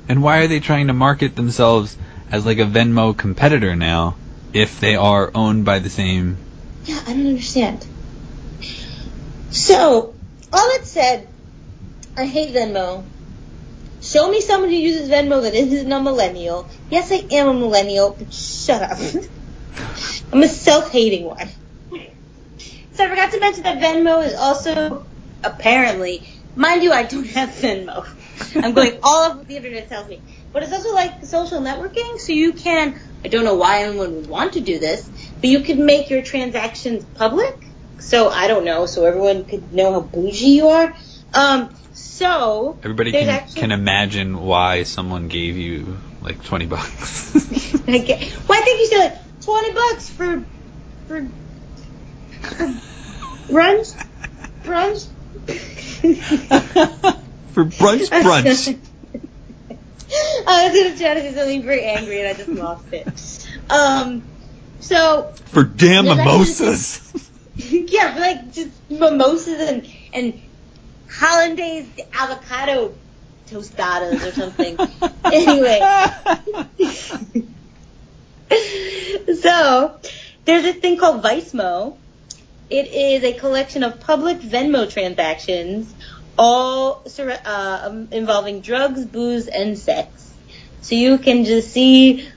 And 0.08 0.22
why 0.22 0.38
are 0.38 0.46
they 0.46 0.60
trying 0.60 0.86
to 0.86 0.92
market 0.92 1.36
themselves 1.36 1.96
as 2.30 2.46
like 2.46 2.58
a 2.58 2.62
Venmo 2.62 3.16
competitor 3.16 3.76
now 3.76 4.16
if 4.52 4.80
they 4.80 4.96
are 4.96 5.30
owned 5.34 5.64
by 5.64 5.80
the 5.80 5.90
same? 5.90 6.38
Yeah, 6.84 7.00
I 7.06 7.12
don't 7.12 7.26
understand. 7.26 7.86
So, 9.50 10.14
all 10.52 10.68
that 10.78 10.86
said, 10.86 11.28
I 12.16 12.26
hate 12.26 12.54
Venmo. 12.54 13.04
Show 14.00 14.30
me 14.30 14.40
someone 14.40 14.70
who 14.70 14.76
uses 14.76 15.08
Venmo 15.08 15.42
that 15.42 15.54
isn't 15.54 15.90
a 15.90 16.00
millennial. 16.00 16.68
Yes, 16.90 17.10
I 17.10 17.26
am 17.32 17.48
a 17.48 17.54
millennial, 17.54 18.14
but 18.18 18.32
shut 18.32 18.82
up. 18.82 18.98
I'm 20.32 20.42
a 20.42 20.48
self-hating 20.48 21.24
one. 21.24 21.48
So 22.92 23.04
I 23.04 23.08
forgot 23.08 23.32
to 23.32 23.40
mention 23.40 23.62
that 23.64 23.78
Venmo 23.78 24.24
is 24.24 24.34
also 24.34 25.06
apparently, 25.42 26.28
mind 26.54 26.82
you, 26.82 26.92
I 26.92 27.04
don't 27.04 27.26
have 27.28 27.50
Venmo. 27.50 28.06
I'm 28.56 28.72
going 28.72 28.98
all 29.02 29.30
of 29.30 29.38
what 29.38 29.48
the 29.48 29.56
internet 29.56 29.88
tells 29.88 30.08
me, 30.08 30.20
but 30.52 30.62
it's 30.62 30.72
also 30.72 30.94
like 30.94 31.24
social 31.24 31.60
networking. 31.60 32.18
So 32.18 32.32
you 32.32 32.52
can, 32.52 33.00
I 33.24 33.28
don't 33.28 33.44
know 33.44 33.54
why 33.54 33.82
anyone 33.82 34.14
would 34.16 34.28
want 34.28 34.54
to 34.54 34.60
do 34.60 34.78
this, 34.78 35.08
but 35.40 35.50
you 35.50 35.60
could 35.60 35.78
make 35.78 36.10
your 36.10 36.22
transactions 36.22 37.04
public. 37.14 37.54
So 37.98 38.28
I 38.28 38.46
don't 38.46 38.64
know, 38.64 38.86
so 38.86 39.04
everyone 39.04 39.44
could 39.44 39.72
know 39.72 39.92
how 39.92 40.00
bougie 40.00 40.56
you 40.56 40.68
are. 40.68 40.94
Um, 41.34 41.74
so 41.98 42.78
Everybody 42.82 43.12
can 43.12 43.28
actually- 43.28 43.60
can 43.60 43.72
imagine 43.72 44.40
why 44.40 44.84
someone 44.84 45.28
gave 45.28 45.56
you 45.56 45.98
like 46.22 46.42
twenty 46.44 46.66
bucks. 46.66 47.34
I 47.88 47.98
get, 47.98 48.20
well, 48.48 48.58
I 48.60 48.64
think 48.64 48.80
you 48.80 48.86
said 48.86 48.98
like 49.10 49.40
twenty 49.42 49.72
bucks 49.72 50.08
for 50.10 50.44
for, 51.06 51.22
for 52.40 52.66
brunch, 53.52 54.06
brunch. 54.64 55.06
For 57.52 57.64
brunch, 57.64 58.08
brunch. 58.10 58.78
I 60.46 60.68
was 60.68 60.82
gonna 60.82 60.96
try 60.98 61.14
to 61.14 61.20
say 61.20 61.34
something 61.34 61.62
very 61.62 61.84
angry 61.84 62.20
and 62.20 62.28
I 62.28 62.34
just 62.34 62.48
lost 62.48 62.84
it. 62.92 63.46
Um, 63.70 64.22
so 64.80 65.32
For 65.46 65.64
damn 65.64 66.06
actually- 66.06 66.24
mimosas. 66.24 67.30
yeah, 67.56 68.16
like 68.18 68.52
just 68.52 68.70
mimosas 68.88 69.60
and 69.68 69.86
and 70.14 70.40
hollandaise 71.10 71.88
avocado 72.12 72.94
tostadas 73.48 74.26
or 74.26 74.32
something. 74.32 74.78
anyway, 75.24 75.80
so 79.40 79.98
there's 80.44 80.62
this 80.62 80.76
thing 80.76 80.96
called 80.98 81.22
Vicemo. 81.22 81.96
It 82.70 82.88
is 82.88 83.24
a 83.24 83.32
collection 83.32 83.82
of 83.82 84.00
public 84.00 84.38
Venmo 84.40 84.90
transactions, 84.90 85.92
all 86.36 87.02
uh, 87.18 87.80
um, 87.84 88.08
involving 88.10 88.60
drugs, 88.60 89.04
booze, 89.06 89.46
and 89.46 89.78
sex. 89.78 90.30
So 90.82 90.94
you 90.94 91.18
can 91.18 91.44
just 91.44 91.70
see 91.70 92.28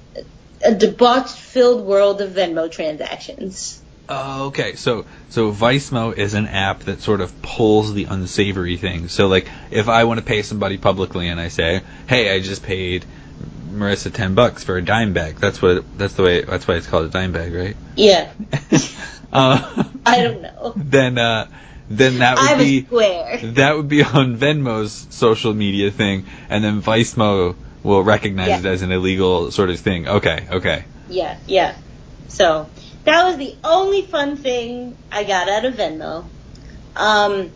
a 0.64 0.74
debauched-filled 0.74 1.86
world 1.86 2.22
of 2.22 2.32
Venmo 2.32 2.72
transactions. 2.72 3.81
Oh, 4.14 4.46
okay, 4.48 4.76
so 4.76 5.06
so 5.30 5.52
Vicemo 5.54 6.16
is 6.16 6.34
an 6.34 6.48
app 6.48 6.82
that 6.82 7.00
sort 7.02 7.22
of 7.22 7.42
pulls 7.42 7.94
the 7.94 8.06
unsavory 8.06 8.76
things. 8.76 9.14
So 9.14 9.28
like, 9.28 9.48
if 9.72 9.88
I 9.88 10.04
want 10.04 10.20
to 10.20 10.26
pay 10.26 10.42
somebody 10.42 10.78
publicly 10.78 11.30
and 11.30 11.40
I 11.40 11.48
say, 11.48 11.82
"Hey, 12.08 12.30
I 12.36 12.42
just 12.42 12.62
paid 12.62 13.06
Marissa 13.72 14.12
ten 14.14 14.36
bucks 14.36 14.64
for 14.66 14.76
a 14.76 14.82
dime 14.84 15.14
bag," 15.14 15.36
that's 15.38 15.62
what 15.62 15.86
that's 15.98 16.14
the 16.16 16.24
way 16.24 16.42
that's 16.42 16.68
why 16.68 16.76
it's 16.76 16.88
called 16.88 17.06
a 17.06 17.10
dime 17.10 17.32
bag, 17.32 17.54
right? 17.54 17.78
Yeah, 17.96 18.32
uh, 19.34 19.84
I 20.06 20.22
don't 20.22 20.42
know. 20.42 20.74
then 20.76 21.18
uh, 21.18 21.48
then 21.90 22.20
that 22.20 22.38
would 22.38 22.58
be 22.64 22.84
square. 22.84 23.40
that 23.44 23.78
would 23.78 23.88
be 23.88 24.04
on 24.04 24.38
Venmo's 24.38 25.08
social 25.10 25.54
media 25.54 25.90
thing, 25.90 26.26
and 26.50 26.62
then 26.64 26.82
Vicemo 26.82 27.56
will 27.84 28.04
recognize 28.04 28.50
Yeah. 28.50 28.60
it 28.60 28.66
as 28.66 28.82
an 28.82 28.92
illegal 28.92 29.52
sort 29.52 29.70
of 29.70 29.80
thing. 29.80 30.08
Okay, 30.08 30.48
okay. 30.52 30.84
Yeah, 31.10 31.38
yeah. 31.48 31.76
So 32.28 32.70
that 33.06 33.26
was 33.26 33.38
the 33.38 33.56
only 33.64 34.04
fun 34.04 34.38
thing 34.38 34.96
I 35.12 35.24
got 35.24 35.50
out 35.50 35.66
of 35.66 35.76
Venmo. 35.76 36.26
Um, 36.96 37.52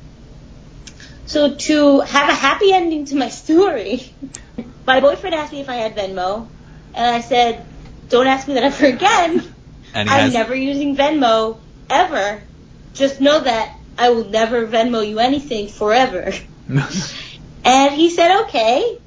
so 1.25 1.55
to 1.55 2.01
have 2.01 2.29
a 2.29 2.33
happy 2.33 2.71
ending 2.71 3.05
to 3.07 3.15
my 3.15 3.29
story, 3.43 4.13
my 4.85 4.99
boyfriend 4.99 5.35
asked 5.35 5.53
me 5.53 5.61
if 5.61 5.69
I 5.69 5.75
had 5.75 5.95
Venmo, 5.95 6.47
and 6.93 7.15
I 7.15 7.21
said, 7.21 7.65
"Don't 8.09 8.27
ask 8.27 8.47
me 8.47 8.55
that 8.55 8.63
ever 8.63 8.85
again. 8.87 9.43
And 9.93 10.09
I'm 10.09 10.23
has 10.23 10.33
never 10.33 10.53
using 10.53 10.97
Venmo 10.97 11.57
ever. 11.89 12.43
Just 12.95 13.21
know 13.21 13.39
that 13.39 13.73
I 13.97 14.09
will 14.09 14.25
never 14.25 14.67
Venmo 14.67 15.07
you 15.07 15.19
anything 15.19 15.67
forever." 15.67 16.33
And 17.67 17.95
he 17.95 18.11
said, 18.11 18.43
"Okay." 18.43 18.99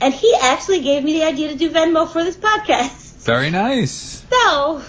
And 0.00 0.14
he 0.14 0.34
actually 0.40 0.82
gave 0.82 1.04
me 1.04 1.14
the 1.14 1.24
idea 1.24 1.48
to 1.48 1.56
do 1.56 1.70
Venmo 1.70 2.08
for 2.08 2.22
this 2.24 2.36
podcast. 2.36 3.24
very 3.24 3.50
nice. 3.50 4.24
So, 4.30 4.82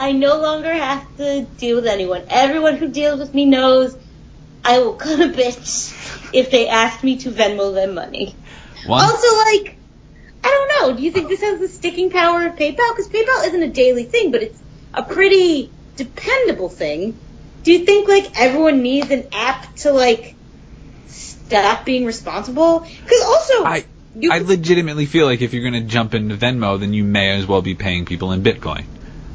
I 0.00 0.12
no 0.12 0.40
longer 0.40 0.72
have 0.72 1.16
to 1.18 1.42
deal 1.58 1.76
with 1.76 1.86
anyone. 1.86 2.24
Everyone 2.30 2.78
who 2.78 2.88
deals 2.88 3.20
with 3.20 3.34
me 3.34 3.44
knows 3.44 3.94
I 4.64 4.78
will 4.78 4.94
cut 4.94 5.20
a 5.20 5.24
bitch 5.24 6.32
if 6.32 6.50
they 6.50 6.68
ask 6.68 7.04
me 7.04 7.18
to 7.18 7.30
Venmo 7.30 7.74
them 7.74 7.94
money. 7.94 8.34
One 8.86 9.04
Also, 9.04 9.36
like, 9.36 9.76
I 10.42 10.48
don't 10.48 10.88
know. 10.88 10.96
Do 10.96 11.02
you 11.02 11.10
think 11.10 11.28
this 11.28 11.42
has 11.42 11.60
the 11.60 11.68
sticking 11.68 12.08
power 12.08 12.46
of 12.46 12.56
PayPal? 12.56 12.96
Because 12.96 13.08
PayPal 13.08 13.46
isn't 13.48 13.62
a 13.62 13.68
daily 13.68 14.04
thing, 14.04 14.30
but 14.30 14.42
it's 14.42 14.58
a 14.94 15.02
pretty 15.02 15.70
dependable 15.96 16.70
thing. 16.70 17.14
Do 17.62 17.70
you 17.70 17.84
think 17.84 18.08
like 18.08 18.40
everyone 18.40 18.80
needs 18.80 19.10
an 19.10 19.28
app 19.32 19.76
to 19.76 19.92
like 19.92 20.34
stop 21.08 21.84
being 21.84 22.06
responsible? 22.06 22.80
Because 22.80 23.22
also, 23.22 23.64
I 23.64 23.84
you 24.16 24.32
I 24.32 24.38
legitimately 24.38 25.04
feel 25.04 25.26
like 25.26 25.42
if 25.42 25.52
you're 25.52 25.70
going 25.70 25.82
to 25.84 25.86
jump 25.86 26.14
into 26.14 26.36
Venmo, 26.36 26.80
then 26.80 26.94
you 26.94 27.04
may 27.04 27.32
as 27.32 27.46
well 27.46 27.60
be 27.60 27.74
paying 27.74 28.06
people 28.06 28.32
in 28.32 28.42
Bitcoin. 28.42 28.86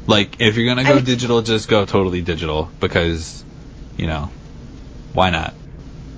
Like, 0.06 0.40
if 0.40 0.56
you're 0.56 0.66
going 0.66 0.84
to 0.84 0.84
go 0.84 0.96
mean- 0.96 1.04
digital, 1.04 1.42
just 1.42 1.68
go 1.68 1.84
totally 1.84 2.22
digital 2.22 2.70
because, 2.80 3.44
you 3.96 4.06
know, 4.06 4.30
why 5.12 5.30
not? 5.30 5.54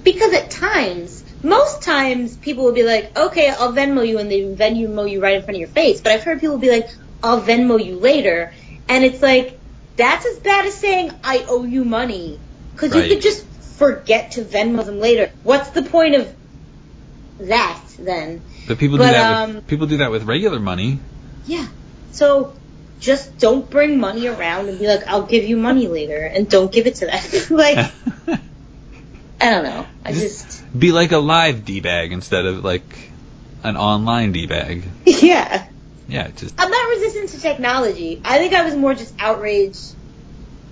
Because 0.04 0.32
at 0.34 0.50
times, 0.50 1.22
most 1.42 1.82
times 1.82 2.36
people 2.36 2.64
will 2.64 2.72
be 2.72 2.82
like, 2.82 3.16
okay, 3.16 3.48
I'll 3.50 3.72
Venmo 3.72 4.06
you 4.06 4.18
and 4.18 4.30
they 4.30 4.42
Venmo 4.42 5.10
you 5.10 5.20
right 5.20 5.36
in 5.36 5.42
front 5.42 5.56
of 5.56 5.60
your 5.60 5.68
face. 5.68 6.00
But 6.00 6.12
I've 6.12 6.22
heard 6.22 6.40
people 6.40 6.58
be 6.58 6.70
like, 6.70 6.88
I'll 7.22 7.40
Venmo 7.40 7.82
you 7.84 7.96
later. 7.98 8.52
And 8.88 9.04
it's 9.04 9.22
like, 9.22 9.58
that's 9.96 10.24
as 10.24 10.38
bad 10.38 10.66
as 10.66 10.74
saying, 10.74 11.12
I 11.24 11.44
owe 11.48 11.64
you 11.64 11.84
money. 11.84 12.38
Because 12.72 12.92
Right. 12.94 13.08
you 13.08 13.14
could 13.14 13.22
just 13.22 13.44
forget 13.76 14.32
to 14.32 14.44
Venmo 14.44 14.84
them 14.84 15.00
later. 15.00 15.30
What's 15.42 15.70
the 15.70 15.82
point 15.82 16.14
of 16.14 16.34
that 17.40 17.80
then? 17.98 18.42
But 18.66 18.78
people 18.78 18.98
But, 18.98 19.06
do 19.06 19.12
that 19.12 19.42
um, 19.42 19.54
with 19.56 19.66
people 19.66 19.86
do 19.86 19.96
that 19.98 20.10
with 20.10 20.24
regular 20.24 20.58
money. 20.60 20.98
Yeah. 21.46 21.66
So 22.12 22.57
just 23.00 23.38
don't 23.38 23.68
bring 23.68 23.98
money 23.98 24.26
around 24.26 24.68
and 24.68 24.78
be 24.78 24.86
like, 24.86 25.06
I'll 25.06 25.26
give 25.26 25.44
you 25.44 25.56
money 25.56 25.88
later. 25.88 26.24
And 26.24 26.48
don't 26.48 26.70
give 26.70 26.86
it 26.86 26.96
to 26.96 27.06
them. 27.06 27.20
like, 27.56 27.92
I 29.40 29.50
don't 29.50 29.64
know. 29.64 29.86
I 30.04 30.12
just, 30.12 30.64
be 30.76 30.92
like 30.92 31.12
a 31.12 31.18
live 31.18 31.64
d 31.64 31.80
bag 31.80 32.12
instead 32.12 32.44
of 32.46 32.64
like 32.64 33.10
an 33.62 33.76
online 33.76 34.32
d 34.32 34.46
bag. 34.46 34.84
yeah. 35.04 35.68
Yeah, 36.08 36.28
just 36.28 36.54
I'm 36.58 36.70
not 36.70 36.88
resistant 36.88 37.30
to 37.30 37.40
technology. 37.40 38.20
I 38.24 38.38
think 38.38 38.54
I 38.54 38.64
was 38.64 38.74
more 38.74 38.94
just 38.94 39.14
outraged 39.18 39.94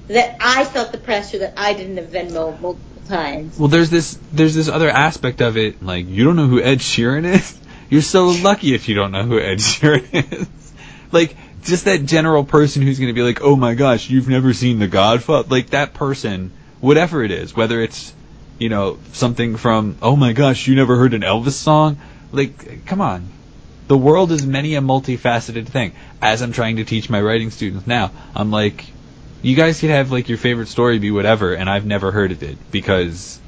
that 0.09 0.39
I 0.41 0.65
felt 0.65 0.93
the 0.93 0.99
pressure 0.99 1.39
that 1.39 1.55
I 1.59 1.75
didn't 1.75 1.99
have 1.99 2.07
Venmo 2.07 2.59
multiple 2.59 3.03
times. 3.07 3.59
well. 3.59 3.69
There's 3.69 3.91
this 3.91 4.19
there's 4.33 4.55
this 4.55 4.69
other 4.69 4.89
aspect 4.89 5.43
of 5.43 5.59
it. 5.59 5.83
Like 5.83 6.07
you 6.09 6.25
don't 6.25 6.37
know 6.37 6.47
who 6.47 6.61
Ed 6.61 6.79
Sheeran 6.79 7.27
is. 7.27 7.59
You're 7.91 8.03
so 8.03 8.29
lucky 8.29 8.75
if 8.75 8.89
you 8.89 8.95
don't 8.95 9.13
know 9.13 9.25
who 9.25 9.39
Ed 9.39 9.59
Sheeran 9.59 10.33
is. 10.33 10.49
like 11.13 11.37
just 11.67 11.85
that 11.85 12.05
general 12.05 12.45
person 12.45 12.83
who's 12.83 12.99
going 12.99 13.09
to 13.09 13.15
be 13.15 13.23
like, 13.23 13.43
oh 13.43 13.57
my 13.57 13.75
gosh, 13.75 14.09
you've 14.09 14.29
never 14.29 14.53
seen 14.53 14.79
The 14.79 14.87
Godfather. 14.87 15.49
Like 15.49 15.71
that 15.71 15.95
person, 15.95 16.53
whatever 16.81 17.23
it 17.23 17.31
is, 17.31 17.55
whether 17.55 17.81
it's 17.81 18.15
you 18.59 18.69
know 18.71 18.99
something 19.13 19.57
from 19.57 19.97
oh 20.01 20.17
my 20.17 20.33
gosh, 20.33 20.67
you 20.67 20.75
never 20.75 20.97
heard 20.97 21.15
an 21.15 21.23
Elvis 21.23 21.53
song. 21.53 21.99
Like 22.33 22.87
come 22.87 23.01
on. 23.01 23.29
The 23.89 23.97
world 23.97 24.33
is 24.33 24.45
many 24.45 24.75
a 24.75 24.81
multifaceted 24.81 25.67
thing. 25.67 25.93
As 26.21 26.43
I'm 26.43 26.53
trying 26.53 26.77
to 26.77 26.85
teach 26.85 27.09
my 27.09 27.21
writing 27.21 27.51
students 27.51 27.87
now, 27.87 28.11
I'm 28.35 28.51
like, 28.51 28.85
you 29.43 29.55
guys 29.55 29.81
could 29.81 29.91
have 29.91 30.11
like 30.11 30.29
your 30.29 30.39
favorite 30.39 30.69
story 30.69 30.99
be 30.99 31.11
whatever, 31.11 31.55
and 31.55 31.71
I've 31.71 31.87
never 31.87 32.11
heard 32.11 32.33
of 32.33 32.43
it 32.43 32.59
because 32.73 33.39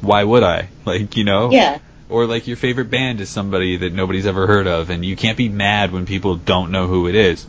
why 0.00 0.22
would 0.24 0.42
I? 0.42 0.68
Like, 0.84 1.16
you 1.16 1.22
know? 1.22 1.52
Yeah. 1.52 1.78
Or 2.08 2.26
like 2.26 2.48
your 2.48 2.56
favorite 2.56 2.90
band 2.90 3.20
is 3.20 3.30
somebody 3.30 3.76
that 3.78 3.92
nobody's 3.92 4.26
ever 4.26 4.48
heard 4.48 4.66
of, 4.66 4.90
and 4.90 5.04
you 5.04 5.14
can't 5.14 5.38
be 5.38 5.48
mad 5.48 5.92
when 5.92 6.06
people 6.06 6.34
don't 6.34 6.72
know 6.72 6.88
who 6.88 7.06
it 7.06 7.14
is. 7.14 7.46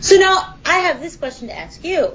So 0.00 0.16
now 0.16 0.54
I 0.64 0.78
have 0.78 1.00
this 1.00 1.16
question 1.16 1.48
to 1.48 1.58
ask 1.58 1.84
you. 1.84 2.14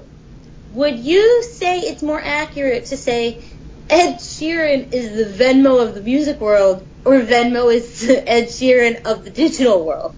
Would 0.73 0.99
you 0.99 1.43
say 1.43 1.79
it's 1.79 2.01
more 2.01 2.19
accurate 2.19 2.85
to 2.87 2.97
say 2.97 3.43
Ed 3.89 4.15
Sheeran 4.15 4.91
is 4.93 5.15
the 5.15 5.43
Venmo 5.43 5.81
of 5.81 5.95
the 5.95 6.01
music 6.01 6.41
world 6.41 6.85
or 7.05 7.21
Venmo 7.21 7.73
is 7.73 8.03
Ed 8.09 8.45
Sheeran 8.45 9.05
of 9.05 9.23
the 9.23 9.29
digital 9.29 9.85
world? 9.85 10.15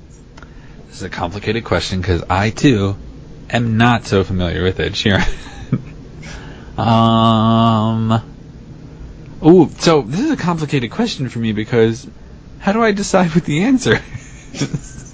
This 0.87 0.97
is 0.97 1.03
a 1.03 1.09
complicated 1.09 1.65
question 1.65 2.01
because 2.01 2.23
I 2.29 2.49
too 2.49 2.95
am 3.49 3.77
not 3.77 4.05
so 4.05 4.23
familiar 4.23 4.63
with 4.63 4.79
Ed 4.79 4.93
Sheeran. 4.93 5.27
um. 6.79 8.33
Ooh, 9.45 9.69
so 9.77 10.01
this 10.01 10.21
is 10.21 10.31
a 10.31 10.37
complicated 10.37 10.89
question 10.89 11.29
for 11.29 11.37
me 11.37 11.51
because 11.51 12.07
how 12.59 12.71
do 12.71 12.81
I 12.81 12.91
decide 12.91 13.35
what 13.35 13.43
the 13.43 13.63
answer? 13.63 13.99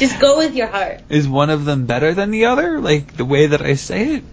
Just 0.00 0.18
go 0.18 0.38
with 0.38 0.54
your 0.54 0.66
heart. 0.66 1.02
Is 1.10 1.28
one 1.28 1.50
of 1.50 1.66
them 1.66 1.84
better 1.84 2.14
than 2.14 2.30
the 2.30 2.46
other? 2.46 2.80
Like 2.80 3.12
the 3.12 3.24
way 3.26 3.46
that 3.46 3.60
I 3.60 3.74
say 3.74 4.14
it? 4.14 4.24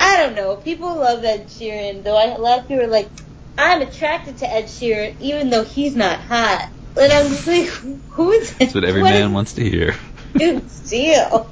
I 0.00 0.16
don't 0.16 0.34
know. 0.34 0.56
People 0.56 0.98
love 0.98 1.22
Ed 1.22 1.48
Sheeran, 1.48 2.02
though. 2.02 2.16
I, 2.16 2.34
a 2.34 2.38
lot 2.38 2.60
of 2.60 2.68
people 2.68 2.84
are 2.84 2.88
like, 2.88 3.10
I'm 3.58 3.82
attracted 3.82 4.38
to 4.38 4.50
Ed 4.50 4.64
Sheeran, 4.64 5.16
even 5.20 5.50
though 5.50 5.64
he's 5.64 5.94
not 5.94 6.20
hot. 6.20 6.70
And 6.96 7.12
I'm 7.12 7.28
just 7.28 7.46
like, 7.46 7.66
who 8.08 8.30
is 8.30 8.56
That's 8.56 8.74
what 8.74 8.84
every 8.84 9.02
man 9.02 9.34
wants 9.34 9.52
to 9.54 9.68
hear. 9.68 9.94
Good 10.32 10.64
deal. 10.88 11.50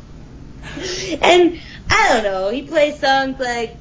And 1.20 1.59
I 1.91 2.09
don't 2.09 2.24
know. 2.24 2.49
He 2.49 2.62
plays 2.62 2.99
songs 2.99 3.39
like 3.39 3.76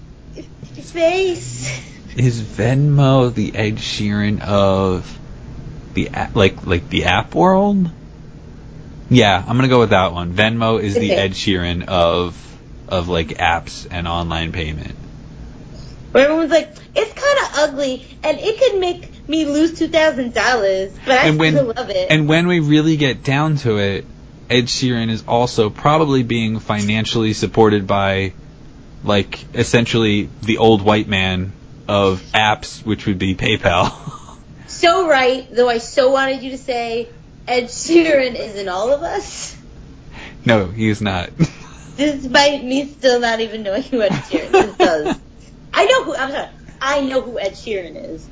Face. 0.96 2.18
Is 2.18 2.42
Venmo 2.42 3.34
the 3.34 3.56
Ed 3.56 3.76
Sheeran 3.76 4.42
of 4.42 5.18
the 5.94 6.10
like 6.34 6.66
like 6.66 6.90
the 6.90 7.06
app 7.06 7.34
world? 7.34 7.90
Yeah, 9.10 9.38
I'm 9.38 9.56
gonna 9.56 9.68
go 9.68 9.80
with 9.80 9.92
that 9.92 10.14
one. 10.14 10.34
Venmo 10.34 10.82
is 10.82 10.96
the 10.96 11.12
Ed 11.12 11.32
Sheeran 11.32 11.86
of 11.88 12.42
of 12.88 13.08
like 13.08 13.30
apps 13.30 13.88
and 13.90 14.08
online 14.08 14.52
payment. 14.52 14.96
Where 16.12 16.26
everyone's 16.26 16.52
like, 16.52 16.74
it's 16.96 17.14
kind 17.14 17.40
of 17.40 17.70
ugly, 17.70 18.06
and 18.24 18.40
it 18.40 18.60
could 18.60 18.80
make 18.80 19.28
me 19.28 19.46
lose 19.46 19.78
two 19.78 19.88
thousand 19.88 20.34
dollars, 20.34 20.92
but 21.06 21.20
I 21.20 21.28
and 21.28 21.40
when 21.40 21.54
still 21.54 21.74
love 21.76 21.90
it. 21.90 22.10
and 22.10 22.28
when 22.28 22.48
we 22.48 22.60
really 22.62 22.98
get 22.98 23.24
down 23.24 23.58
to 23.58 23.78
it, 23.78 24.06
Ed 24.50 24.66
Sheeran 24.66 25.10
is 25.10 25.24
also 25.28 25.70
probably 25.70 26.24
being 26.24 26.60
financially 26.60 27.34
supported 27.34 27.86
by 27.86 28.34
like 29.04 29.44
essentially 29.56 30.30
the 30.42 30.58
old 30.58 30.82
white 30.82 31.08
man 31.08 31.54
of 31.88 32.22
apps, 32.34 32.84
which 32.84 33.06
would 33.06 33.20
be 33.20 33.36
PayPal. 33.36 33.94
so 34.68 35.08
right, 35.08 35.48
though. 35.54 35.70
I 35.70 35.80
so 35.80 36.12
wanted 36.12 36.42
you 36.42 36.52
to 36.52 36.58
say 36.58 37.10
Ed 37.48 37.66
Sheeran 37.66 38.36
is 38.36 38.56
in 38.56 38.68
all 38.68 38.92
of 38.92 39.02
us, 39.02 39.56
no, 40.46 40.68
he's 40.68 41.02
not. 41.02 41.32
despite 41.98 42.64
me 42.64 42.86
still 42.86 43.20
not 43.20 43.40
even 43.40 43.64
knowing 43.64 43.82
who 43.84 44.02
Ed 44.02 44.12
Sheeran 44.12 44.78
does. 44.78 45.20
I 45.74 45.86
know 45.86 46.04
who. 46.04 46.16
I'm 46.16 46.32
sorry. 46.32 46.50
I 46.82 47.02
know 47.02 47.22
who 47.22 47.40
Ed 47.40 47.54
Sheeran 47.54 48.14
is. 48.14 48.28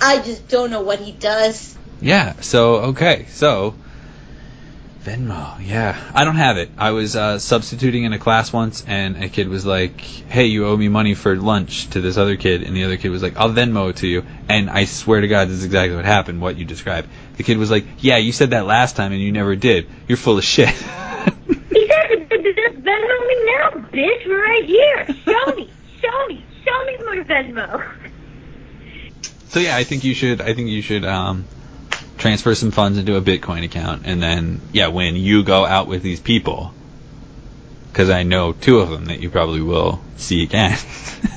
I 0.00 0.20
just 0.20 0.48
don't 0.48 0.70
know 0.70 0.82
what 0.82 0.98
he 0.98 1.12
does. 1.12 1.78
Yeah. 2.00 2.34
So 2.40 2.76
okay. 2.76 3.26
So 3.30 3.76
Venmo. 5.04 5.56
Yeah. 5.60 5.98
I 6.14 6.24
don't 6.24 6.36
have 6.36 6.58
it. 6.58 6.70
I 6.78 6.92
was 6.92 7.16
uh, 7.16 7.38
substituting 7.38 8.04
in 8.04 8.12
a 8.12 8.18
class 8.18 8.52
once, 8.52 8.84
and 8.86 9.22
a 9.22 9.28
kid 9.28 9.48
was 9.48 9.66
like, 9.66 10.00
"Hey, 10.00 10.46
you 10.46 10.66
owe 10.66 10.76
me 10.76 10.88
money 10.88 11.14
for 11.14 11.34
lunch." 11.34 11.90
To 11.90 12.00
this 12.00 12.16
other 12.16 12.36
kid, 12.36 12.62
and 12.62 12.76
the 12.76 12.84
other 12.84 12.96
kid 12.96 13.10
was 13.10 13.22
like, 13.22 13.36
"I'll 13.36 13.50
Venmo 13.50 13.90
it 13.90 13.96
to 13.96 14.06
you." 14.06 14.24
And 14.48 14.70
I 14.70 14.84
swear 14.84 15.20
to 15.20 15.28
God, 15.28 15.48
this 15.48 15.58
is 15.58 15.64
exactly 15.64 15.96
what 15.96 16.04
happened. 16.04 16.40
What 16.40 16.56
you 16.56 16.64
described. 16.64 17.08
The 17.36 17.42
kid 17.42 17.58
was 17.58 17.70
like, 17.70 17.84
"Yeah, 17.98 18.18
you 18.18 18.32
said 18.32 18.50
that 18.50 18.66
last 18.66 18.94
time, 18.94 19.12
and 19.12 19.20
you 19.20 19.32
never 19.32 19.56
did. 19.56 19.88
You're 20.06 20.18
full 20.18 20.38
of 20.38 20.44
shit." 20.44 20.70
He 22.42 22.52
said, 22.54 22.82
Venmo 22.82 23.28
me 23.28 23.44
now, 23.44 23.70
bitch, 23.92 24.26
we're 24.26 24.42
right 24.42 24.64
here. 24.64 25.06
Show 25.06 25.54
me, 25.54 25.70
show 26.00 26.26
me, 26.26 26.44
show 26.64 26.84
me 26.86 26.96
my 27.04 27.24
Venmo. 27.24 27.92
So 29.48 29.60
yeah, 29.60 29.76
I 29.76 29.84
think 29.84 30.02
you 30.02 30.14
should. 30.14 30.40
I 30.40 30.54
think 30.54 30.70
you 30.70 30.82
should 30.82 31.04
um, 31.04 31.44
transfer 32.22 32.54
some 32.54 32.70
funds 32.70 32.98
into 32.98 33.16
a 33.16 33.20
Bitcoin 33.20 33.64
account, 33.64 34.02
and 34.04 34.22
then 34.22 34.60
yeah, 34.72 34.86
when 34.86 35.16
you 35.16 35.42
go 35.42 35.66
out 35.66 35.88
with 35.88 36.02
these 36.02 36.20
people, 36.20 36.72
because 37.90 38.10
I 38.10 38.22
know 38.22 38.52
two 38.52 38.78
of 38.78 38.90
them 38.90 39.06
that 39.06 39.18
you 39.18 39.28
probably 39.28 39.60
will 39.60 40.00
see 40.16 40.44
again. 40.44 40.78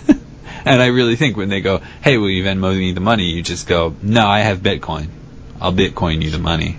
and 0.66 0.82
I 0.82 0.88
really 0.88 1.16
think 1.16 1.38
when 1.38 1.50
they 1.50 1.60
go, 1.60 1.82
"Hey, 2.04 2.18
will 2.18 2.30
you 2.30 2.44
Venmo 2.44 2.78
me 2.78 2.92
the 2.92 3.02
money?" 3.02 3.32
You 3.32 3.42
just 3.42 3.68
go, 3.68 3.96
"No, 4.04 4.28
I 4.28 4.42
have 4.42 4.60
Bitcoin. 4.60 5.08
I'll 5.60 5.74
Bitcoin 5.74 6.22
you 6.22 6.30
the 6.30 6.40
money. 6.40 6.78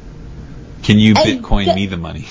Can 0.84 1.00
you 1.00 1.14
Bitcoin 1.14 1.74
me 1.74 1.86
the 1.86 1.96
money?" 1.96 2.26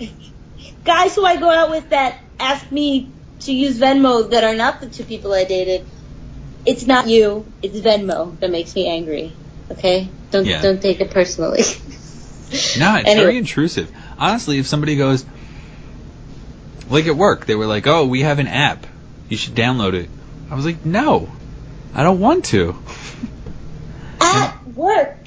Guys 0.84 1.14
who 1.14 1.26
I 1.26 1.36
go 1.36 1.50
out 1.50 1.68
with 1.68 1.90
that 1.90 2.18
ask 2.40 2.72
me 2.72 3.12
to 3.40 3.52
use 3.52 3.78
Venmo 3.78 4.30
that 4.30 4.44
are 4.44 4.56
not 4.56 4.80
the 4.80 4.88
two 4.88 5.04
people 5.04 5.34
I 5.34 5.44
dated. 5.44 5.86
It's 6.64 6.86
not 6.86 7.06
you. 7.06 7.52
It's 7.60 7.78
Venmo 7.78 8.40
that 8.40 8.50
makes 8.50 8.74
me 8.74 8.88
angry. 8.88 9.36
Okay, 9.70 10.08
don't 10.30 10.46
Yeah. 10.46 10.62
don't 10.62 10.80
take 10.80 11.00
it 11.00 11.10
personally. 11.10 11.62
No, 12.78 12.96
it's 12.96 13.06
Anyway. 13.08 13.14
very 13.14 13.36
intrusive. 13.36 13.90
Honestly, 14.18 14.58
if 14.58 14.66
somebody 14.66 14.96
goes, 14.96 15.24
like 16.88 17.06
at 17.06 17.14
work, 17.14 17.44
they 17.44 17.54
were 17.54 17.66
like, 17.66 17.86
"Oh, 17.86 18.06
we 18.06 18.22
have 18.22 18.38
an 18.38 18.46
app. 18.46 18.86
You 19.28 19.36
should 19.36 19.54
download 19.54 19.92
it." 19.92 20.08
I 20.50 20.54
was 20.54 20.64
like, 20.64 20.86
"No, 20.86 21.28
I 21.94 22.02
don't 22.02 22.20
want 22.20 22.46
to." 22.46 22.74
At 24.20 24.66
work, 24.74 25.18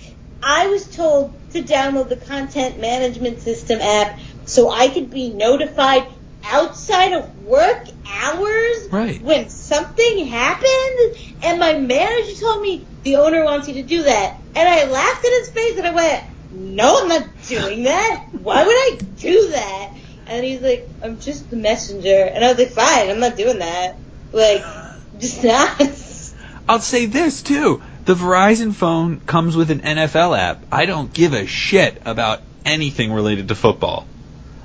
I 0.42 0.68
was 0.68 0.86
told 0.88 1.34
to 1.54 1.62
download 1.62 2.10
the 2.10 2.16
content 2.16 2.80
management 2.80 3.42
system 3.42 3.80
app 3.80 4.20
so 4.46 4.72
I 4.72 4.88
could 4.88 5.12
be 5.12 5.30
notified 5.30 6.04
outside 6.44 7.14
of 7.14 7.38
work 7.46 7.86
hours 8.08 8.88
Right. 8.92 9.22
when 9.22 9.50
something 9.50 10.26
happened. 10.28 11.16
And 11.44 11.60
my 11.60 11.74
manager 11.74 12.40
told 12.40 12.62
me 12.64 12.86
the 13.04 13.18
owner 13.18 13.44
wants 13.44 13.68
you 13.68 13.76
to 13.76 13.84
do 13.84 14.04
that. 14.04 14.38
And 14.56 14.68
I 14.68 14.86
laughed 14.86 15.26
in 15.26 15.32
his 15.32 15.50
face 15.50 15.78
and 15.78 15.88
I 15.88 15.94
went, 15.94 16.24
no, 16.52 17.02
I'm 17.02 17.08
not 17.08 17.28
doing 17.48 17.84
that. 17.84 18.28
Why 18.34 18.66
would 18.66 18.74
I 18.74 18.98
do 19.18 19.50
that? 19.50 19.94
And 20.28 20.46
he's 20.46 20.62
like, 20.62 20.88
I'm 21.02 21.20
just 21.20 21.50
the 21.50 21.56
messenger. 21.56 22.24
And 22.24 22.44
I 22.44 22.50
was 22.50 22.58
like, 22.58 22.70
fine, 22.70 23.10
I'm 23.10 23.20
not 23.20 23.38
doing 23.38 23.60
that. 23.60 23.96
Like, 24.32 24.64
just 25.20 25.44
not. 25.44 25.82
I'll 26.68 26.80
say 26.80 27.06
this 27.06 27.42
too. 27.42 27.82
The 28.06 28.16
Verizon 28.16 28.74
phone 28.74 29.20
comes 29.22 29.56
with 29.56 29.72
an 29.72 29.82
NFL 29.82 30.38
app. 30.38 30.64
I 30.72 30.86
don't 30.86 31.14
give 31.14 31.34
a 31.34 31.46
shit 31.46 32.02
about 32.06 32.42
anything 32.66 33.14
related 33.14 33.50
to 33.50 33.56
football. 33.56 34.08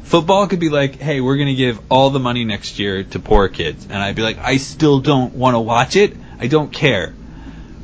Football 0.04 0.46
could 0.46 0.60
be 0.60 0.68
like, 0.68 0.96
hey, 1.00 1.20
we're 1.20 1.36
going 1.36 1.48
to 1.48 1.54
give 1.54 1.80
all 1.90 2.10
the 2.10 2.20
money 2.20 2.44
next 2.44 2.78
year 2.78 3.02
to 3.02 3.18
poor 3.18 3.48
kids. 3.48 3.84
And 3.84 3.94
I'd 3.94 4.14
be 4.14 4.22
like, 4.22 4.38
I 4.38 4.56
still 4.58 5.00
don't 5.00 5.34
want 5.34 5.54
to 5.54 5.60
watch 5.60 5.96
it. 5.96 6.16
I 6.38 6.46
don't 6.46 6.72
care. 6.72 7.12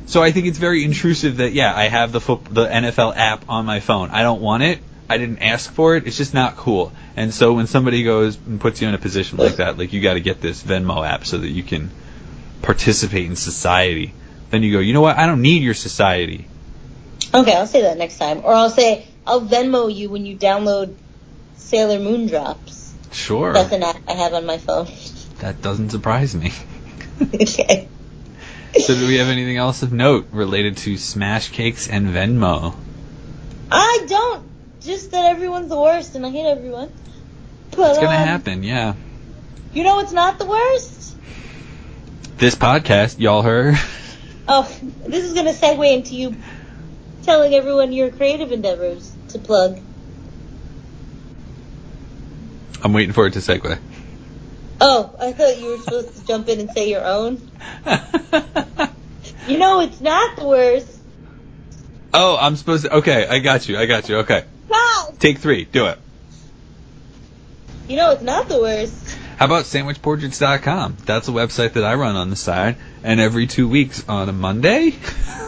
So 0.05 0.21
I 0.21 0.31
think 0.31 0.47
it's 0.47 0.57
very 0.57 0.83
intrusive 0.83 1.37
that, 1.37 1.53
yeah, 1.53 1.73
I 1.75 1.87
have 1.87 2.11
the, 2.11 2.19
foot, 2.19 2.45
the 2.45 2.65
NFL 2.65 3.15
app 3.15 3.49
on 3.49 3.65
my 3.65 3.79
phone. 3.79 4.09
I 4.09 4.23
don't 4.23 4.41
want 4.41 4.63
it. 4.63 4.79
I 5.09 5.17
didn't 5.17 5.39
ask 5.39 5.71
for 5.71 5.95
it. 5.95 6.07
It's 6.07 6.17
just 6.17 6.33
not 6.33 6.55
cool. 6.55 6.91
And 7.15 7.33
so 7.33 7.53
when 7.53 7.67
somebody 7.67 8.03
goes 8.03 8.37
and 8.37 8.59
puts 8.59 8.81
you 8.81 8.87
in 8.87 8.93
a 8.93 8.97
position 8.97 9.37
like 9.37 9.57
that, 9.57 9.77
like 9.77 9.93
you 9.93 10.01
got 10.01 10.15
to 10.15 10.21
get 10.21 10.41
this 10.41 10.63
Venmo 10.63 11.07
app 11.07 11.25
so 11.25 11.37
that 11.37 11.49
you 11.49 11.63
can 11.63 11.91
participate 12.61 13.25
in 13.25 13.35
society. 13.35 14.13
Then 14.49 14.63
you 14.63 14.71
go, 14.71 14.79
you 14.79 14.93
know 14.93 15.01
what? 15.01 15.17
I 15.17 15.25
don't 15.25 15.41
need 15.41 15.61
your 15.61 15.73
society. 15.73 16.47
Okay, 17.33 17.55
I'll 17.55 17.67
say 17.67 17.81
that 17.83 17.97
next 17.97 18.17
time. 18.17 18.41
Or 18.43 18.53
I'll 18.53 18.69
say, 18.69 19.07
I'll 19.25 19.41
Venmo 19.41 19.93
you 19.93 20.09
when 20.09 20.25
you 20.25 20.37
download 20.37 20.95
Sailor 21.57 21.99
Moon 21.99 22.27
Drops. 22.27 22.93
Sure. 23.11 23.53
That's 23.53 23.71
an 23.71 23.83
app 23.83 23.97
I 24.07 24.13
have 24.13 24.33
on 24.33 24.45
my 24.45 24.57
phone. 24.57 24.87
That 25.39 25.61
doesn't 25.61 25.89
surprise 25.89 26.35
me. 26.35 26.51
okay. 27.33 27.87
So 28.79 28.95
do 28.95 29.07
we 29.07 29.17
have 29.17 29.27
anything 29.27 29.57
else 29.57 29.83
of 29.83 29.93
note 29.93 30.27
related 30.31 30.77
to 30.77 30.97
Smash 30.97 31.49
Cakes 31.49 31.87
and 31.87 32.07
Venmo? 32.07 32.75
I 33.71 34.05
don't. 34.07 34.43
Just 34.81 35.11
that 35.11 35.25
everyone's 35.25 35.69
the 35.69 35.79
worst 35.79 36.15
and 36.15 36.25
I 36.25 36.31
hate 36.31 36.47
everyone. 36.47 36.91
But, 37.71 37.91
It's 37.91 37.99
gonna 37.99 38.17
um, 38.17 38.27
happen, 38.27 38.63
yeah. 38.63 38.95
You 39.73 39.83
know 39.83 39.99
it's 39.99 40.11
not 40.11 40.39
the 40.39 40.45
worst? 40.45 41.15
This 42.37 42.55
podcast, 42.55 43.19
y'all 43.19 43.43
heard. 43.43 43.75
Oh, 44.47 44.63
this 45.07 45.23
is 45.23 45.33
gonna 45.33 45.53
segue 45.53 45.93
into 45.93 46.15
you 46.15 46.35
telling 47.23 47.53
everyone 47.53 47.93
your 47.93 48.09
creative 48.09 48.51
endeavors 48.51 49.11
to 49.29 49.39
plug. 49.39 49.79
I'm 52.83 52.91
waiting 52.91 53.13
for 53.13 53.27
it 53.27 53.33
to 53.33 53.39
segue. 53.39 53.79
Oh, 54.81 55.15
I 55.19 55.31
thought 55.33 55.57
you 55.59 55.71
were 55.71 55.77
supposed 55.77 56.15
to 56.15 56.25
jump 56.27 56.49
in 56.49 56.59
and 56.59 56.69
say 56.71 56.89
your 56.89 57.05
own. 57.05 57.49
You 59.47 59.57
know, 59.57 59.81
it's 59.81 59.99
not 59.99 60.37
the 60.37 60.45
worst. 60.45 60.99
oh, 62.13 62.37
I'm 62.39 62.55
supposed 62.55 62.85
to. 62.85 62.95
Okay, 62.97 63.27
I 63.27 63.39
got 63.39 63.67
you. 63.67 63.77
I 63.77 63.85
got 63.85 64.07
you. 64.07 64.19
Okay, 64.19 64.45
God! 64.69 65.19
take 65.19 65.39
three. 65.39 65.65
Do 65.65 65.87
it. 65.87 65.99
You 67.89 67.97
know, 67.97 68.11
it's 68.11 68.21
not 68.21 68.47
the 68.47 68.61
worst. 68.61 69.17
How 69.37 69.45
about 69.45 69.65
sandwichportraits.com? 69.65 70.97
That's 71.05 71.27
a 71.27 71.31
website 71.31 71.73
that 71.73 71.83
I 71.83 71.95
run 71.95 72.15
on 72.15 72.29
the 72.29 72.37
side, 72.37 72.77
and 73.03 73.19
every 73.19 73.47
two 73.47 73.67
weeks 73.67 74.07
on 74.07 74.29
a 74.29 74.33
Monday, 74.33 74.95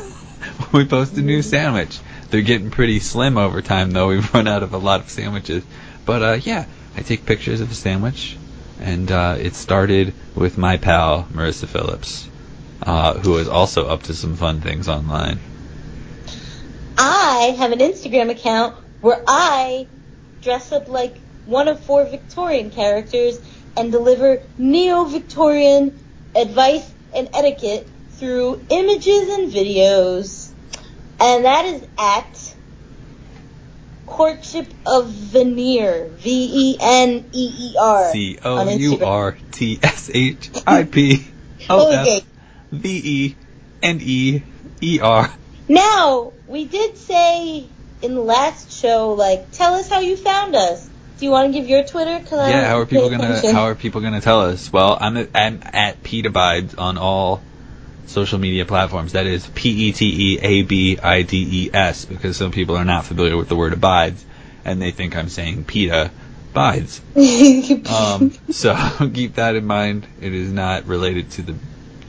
we 0.74 0.84
post 0.86 1.16
a 1.18 1.22
new 1.22 1.42
sandwich. 1.42 1.98
They're 2.30 2.42
getting 2.42 2.72
pretty 2.72 3.00
slim 3.00 3.38
over 3.38 3.62
time, 3.62 3.92
though. 3.92 4.10
We've 4.10 4.34
run 4.34 4.48
out 4.50 4.64
of 4.64 4.74
a 4.74 4.78
lot 4.78 5.00
of 5.00 5.10
sandwiches. 5.10 5.64
But 6.06 6.22
uh, 6.22 6.34
yeah, 6.42 6.66
I 6.98 7.02
take 7.02 7.26
pictures 7.26 7.62
of 7.62 7.70
the 7.70 7.76
sandwich, 7.76 8.38
and 8.80 9.12
uh, 9.12 9.38
it 9.40 9.56
started 9.56 10.14
with 10.36 10.58
my 10.58 10.78
pal 10.78 11.28
Marissa 11.34 11.68
Phillips, 11.68 12.28
uh, 12.82 13.14
who 13.14 13.38
is 13.38 13.48
also 13.48 13.88
up 13.88 14.04
to 14.04 14.14
some 14.14 14.36
fun 14.36 14.62
things 14.62 14.88
online. 14.88 15.40
I 16.98 17.56
have 17.58 17.72
an 17.72 17.80
Instagram 17.80 18.30
account 18.30 18.76
where 19.02 19.22
I 19.28 19.88
dress 20.42 20.72
up 20.72 20.88
like 20.88 21.20
one 21.46 21.68
of 21.68 21.84
four 21.84 22.06
Victorian 22.06 22.72
characters 22.72 23.40
and 23.78 23.92
deliver 23.92 24.42
neo-Victorian 24.58 26.00
advice 26.36 26.92
and 27.14 27.30
etiquette 27.34 27.90
through 28.12 28.66
images 28.70 29.30
and 29.30 29.52
videos. 29.52 30.50
And 31.20 31.46
that 31.46 31.66
is 31.66 31.86
at 31.98 32.55
Courtship 34.06 34.74
of 34.86 35.10
Veneer, 35.10 36.10
V-E-N-E-E-R. 36.18 38.12
C 38.12 38.38
on 38.44 38.68
O 38.68 38.72
U. 38.72 39.06
R 39.06 39.38
T 39.52 39.80
S 39.82 40.12
H 40.14 40.50
I 40.66 40.84
P 40.84 41.26
O 41.70 41.88
Okay. 42.00 42.18
S 42.18 42.24
V 42.72 43.02
E 43.04 43.36
N 43.82 44.00
E 44.02 44.44
E 44.82 45.00
R. 45.02 45.32
Now, 45.68 46.34
we 46.48 46.66
did 46.66 46.98
say 46.98 47.66
in 48.02 48.16
the 48.16 48.22
last 48.22 48.72
show, 48.72 49.14
like, 49.14 49.52
tell 49.52 49.74
us 49.74 49.90
how 49.90 50.00
you 50.00 50.16
found 50.16 50.56
us. 50.56 50.90
Do 51.18 51.26
you 51.26 51.32
want 51.32 51.54
to 51.54 51.60
give 51.60 51.68
your 51.68 51.84
Twitter? 51.84 52.22
Yeah, 52.30 52.68
how 52.68 52.80
are 52.80 52.86
people 52.86 53.10
gonna 53.10 53.30
attention. 53.30 53.56
how 53.56 53.64
are 53.64 53.76
people 53.76 54.02
gonna 54.02 54.22
tell 54.22 54.42
us? 54.42 54.72
Well, 54.72 54.98
I'm 55.00 55.18
at, 55.18 55.30
I'm 55.34 55.62
at 55.64 56.04
Pete 56.04 56.26
Abides 56.26 56.76
on 56.76 56.98
all 56.98 57.42
social 58.06 58.40
media 58.40 58.66
platforms. 58.66 59.14
That 59.14 59.26
is 59.28 59.48
P 59.48 59.90
E 59.90 59.92
T 59.92 60.34
E 60.34 60.40
A 60.42 60.62
B 60.64 61.00
I 61.02 61.22
D 61.22 61.66
E 61.66 61.70
S 61.74 62.06
because 62.06 62.38
some 62.38 62.52
people 62.52 62.76
are 62.78 62.86
not 62.86 63.06
familiar 63.06 63.38
with 63.38 63.50
the 63.50 63.56
word 63.56 63.74
abides 63.74 64.26
and 64.66 64.82
they 64.82 64.92
think 64.92 65.16
I'm 65.16 65.30
saying 65.30 65.66
Peta 65.66 66.12
Bides. 66.54 67.02
Um, 67.86 68.32
so 68.50 68.76
keep 69.14 69.36
that 69.36 69.56
in 69.56 69.66
mind. 69.66 70.08
It 70.20 70.34
is 70.34 70.52
not 70.52 70.88
related 70.88 71.30
to 71.32 71.44
the 71.44 71.56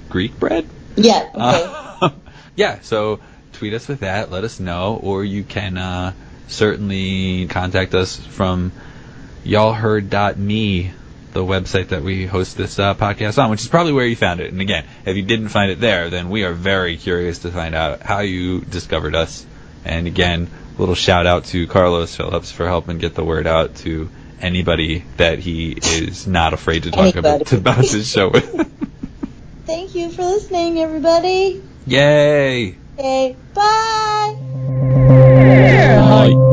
Greek 0.09 0.39
bread. 0.39 0.67
yeah, 0.97 1.29
okay. 1.35 1.67
Uh, 2.01 2.11
yeah, 2.55 2.81
so 2.81 3.21
tweet 3.53 3.75
us 3.75 3.87
with 3.89 4.01
that. 4.01 4.31
Let 4.31 4.45
us 4.45 4.59
know, 4.59 4.97
or 4.97 5.25
you 5.25 5.45
can 5.45 5.77
uh, 5.77 6.15
certainly 6.49 7.47
contact 7.49 7.95
us 7.95 8.17
from 8.17 8.73
y'allheard.me, 9.45 10.93
the 11.37 11.45
website 11.45 11.89
that 11.89 12.03
we 12.03 12.27
host 12.27 12.57
this 12.57 12.79
uh, 12.79 12.95
podcast 12.95 13.43
on, 13.43 13.51
which 13.51 13.61
is 13.61 13.69
probably 13.69 13.93
where 13.93 14.07
you 14.07 14.17
found 14.17 14.41
it. 14.41 14.51
And 14.51 14.61
again, 14.61 14.87
if 15.05 15.17
you 15.17 15.23
didn't 15.23 15.49
find 15.49 15.71
it 15.71 15.81
there, 15.81 16.09
then 16.11 16.31
we 16.31 16.45
are 16.45 16.53
very 16.53 16.97
curious 16.97 17.41
to 17.41 17.51
find 17.51 17.75
out 17.75 18.01
how 18.03 18.21
you 18.21 18.61
discovered 18.63 19.15
us. 19.15 19.45
And 19.85 20.07
again, 20.07 20.49
a 20.77 20.81
little 20.81 20.95
shout 20.95 21.27
out 21.27 21.45
to 21.47 21.67
Carlos 21.67 22.17
Phillips 22.17 22.51
for 22.51 22.67
helping 22.67 22.99
get 22.99 23.15
the 23.15 23.25
word 23.25 23.47
out 23.47 23.77
to 23.77 24.09
anybody 24.41 25.05
that 25.19 25.39
he 25.39 25.73
is 25.73 26.27
not 26.27 26.55
afraid 26.55 26.85
to 26.85 26.91
talk 26.91 27.15
about, 27.17 27.53
Anybody. 27.53 27.57
about 27.57 27.85
his 27.85 28.09
show 28.09 28.31
with. 28.31 28.73
Thank 29.67 29.95
you 29.95 30.11
for 30.11 30.23
listening, 30.23 30.79
everybody. 30.79 31.63
Yay! 31.87 32.77
Okay, 32.99 33.37
bye. 33.53 34.37
Bye. 35.99 36.53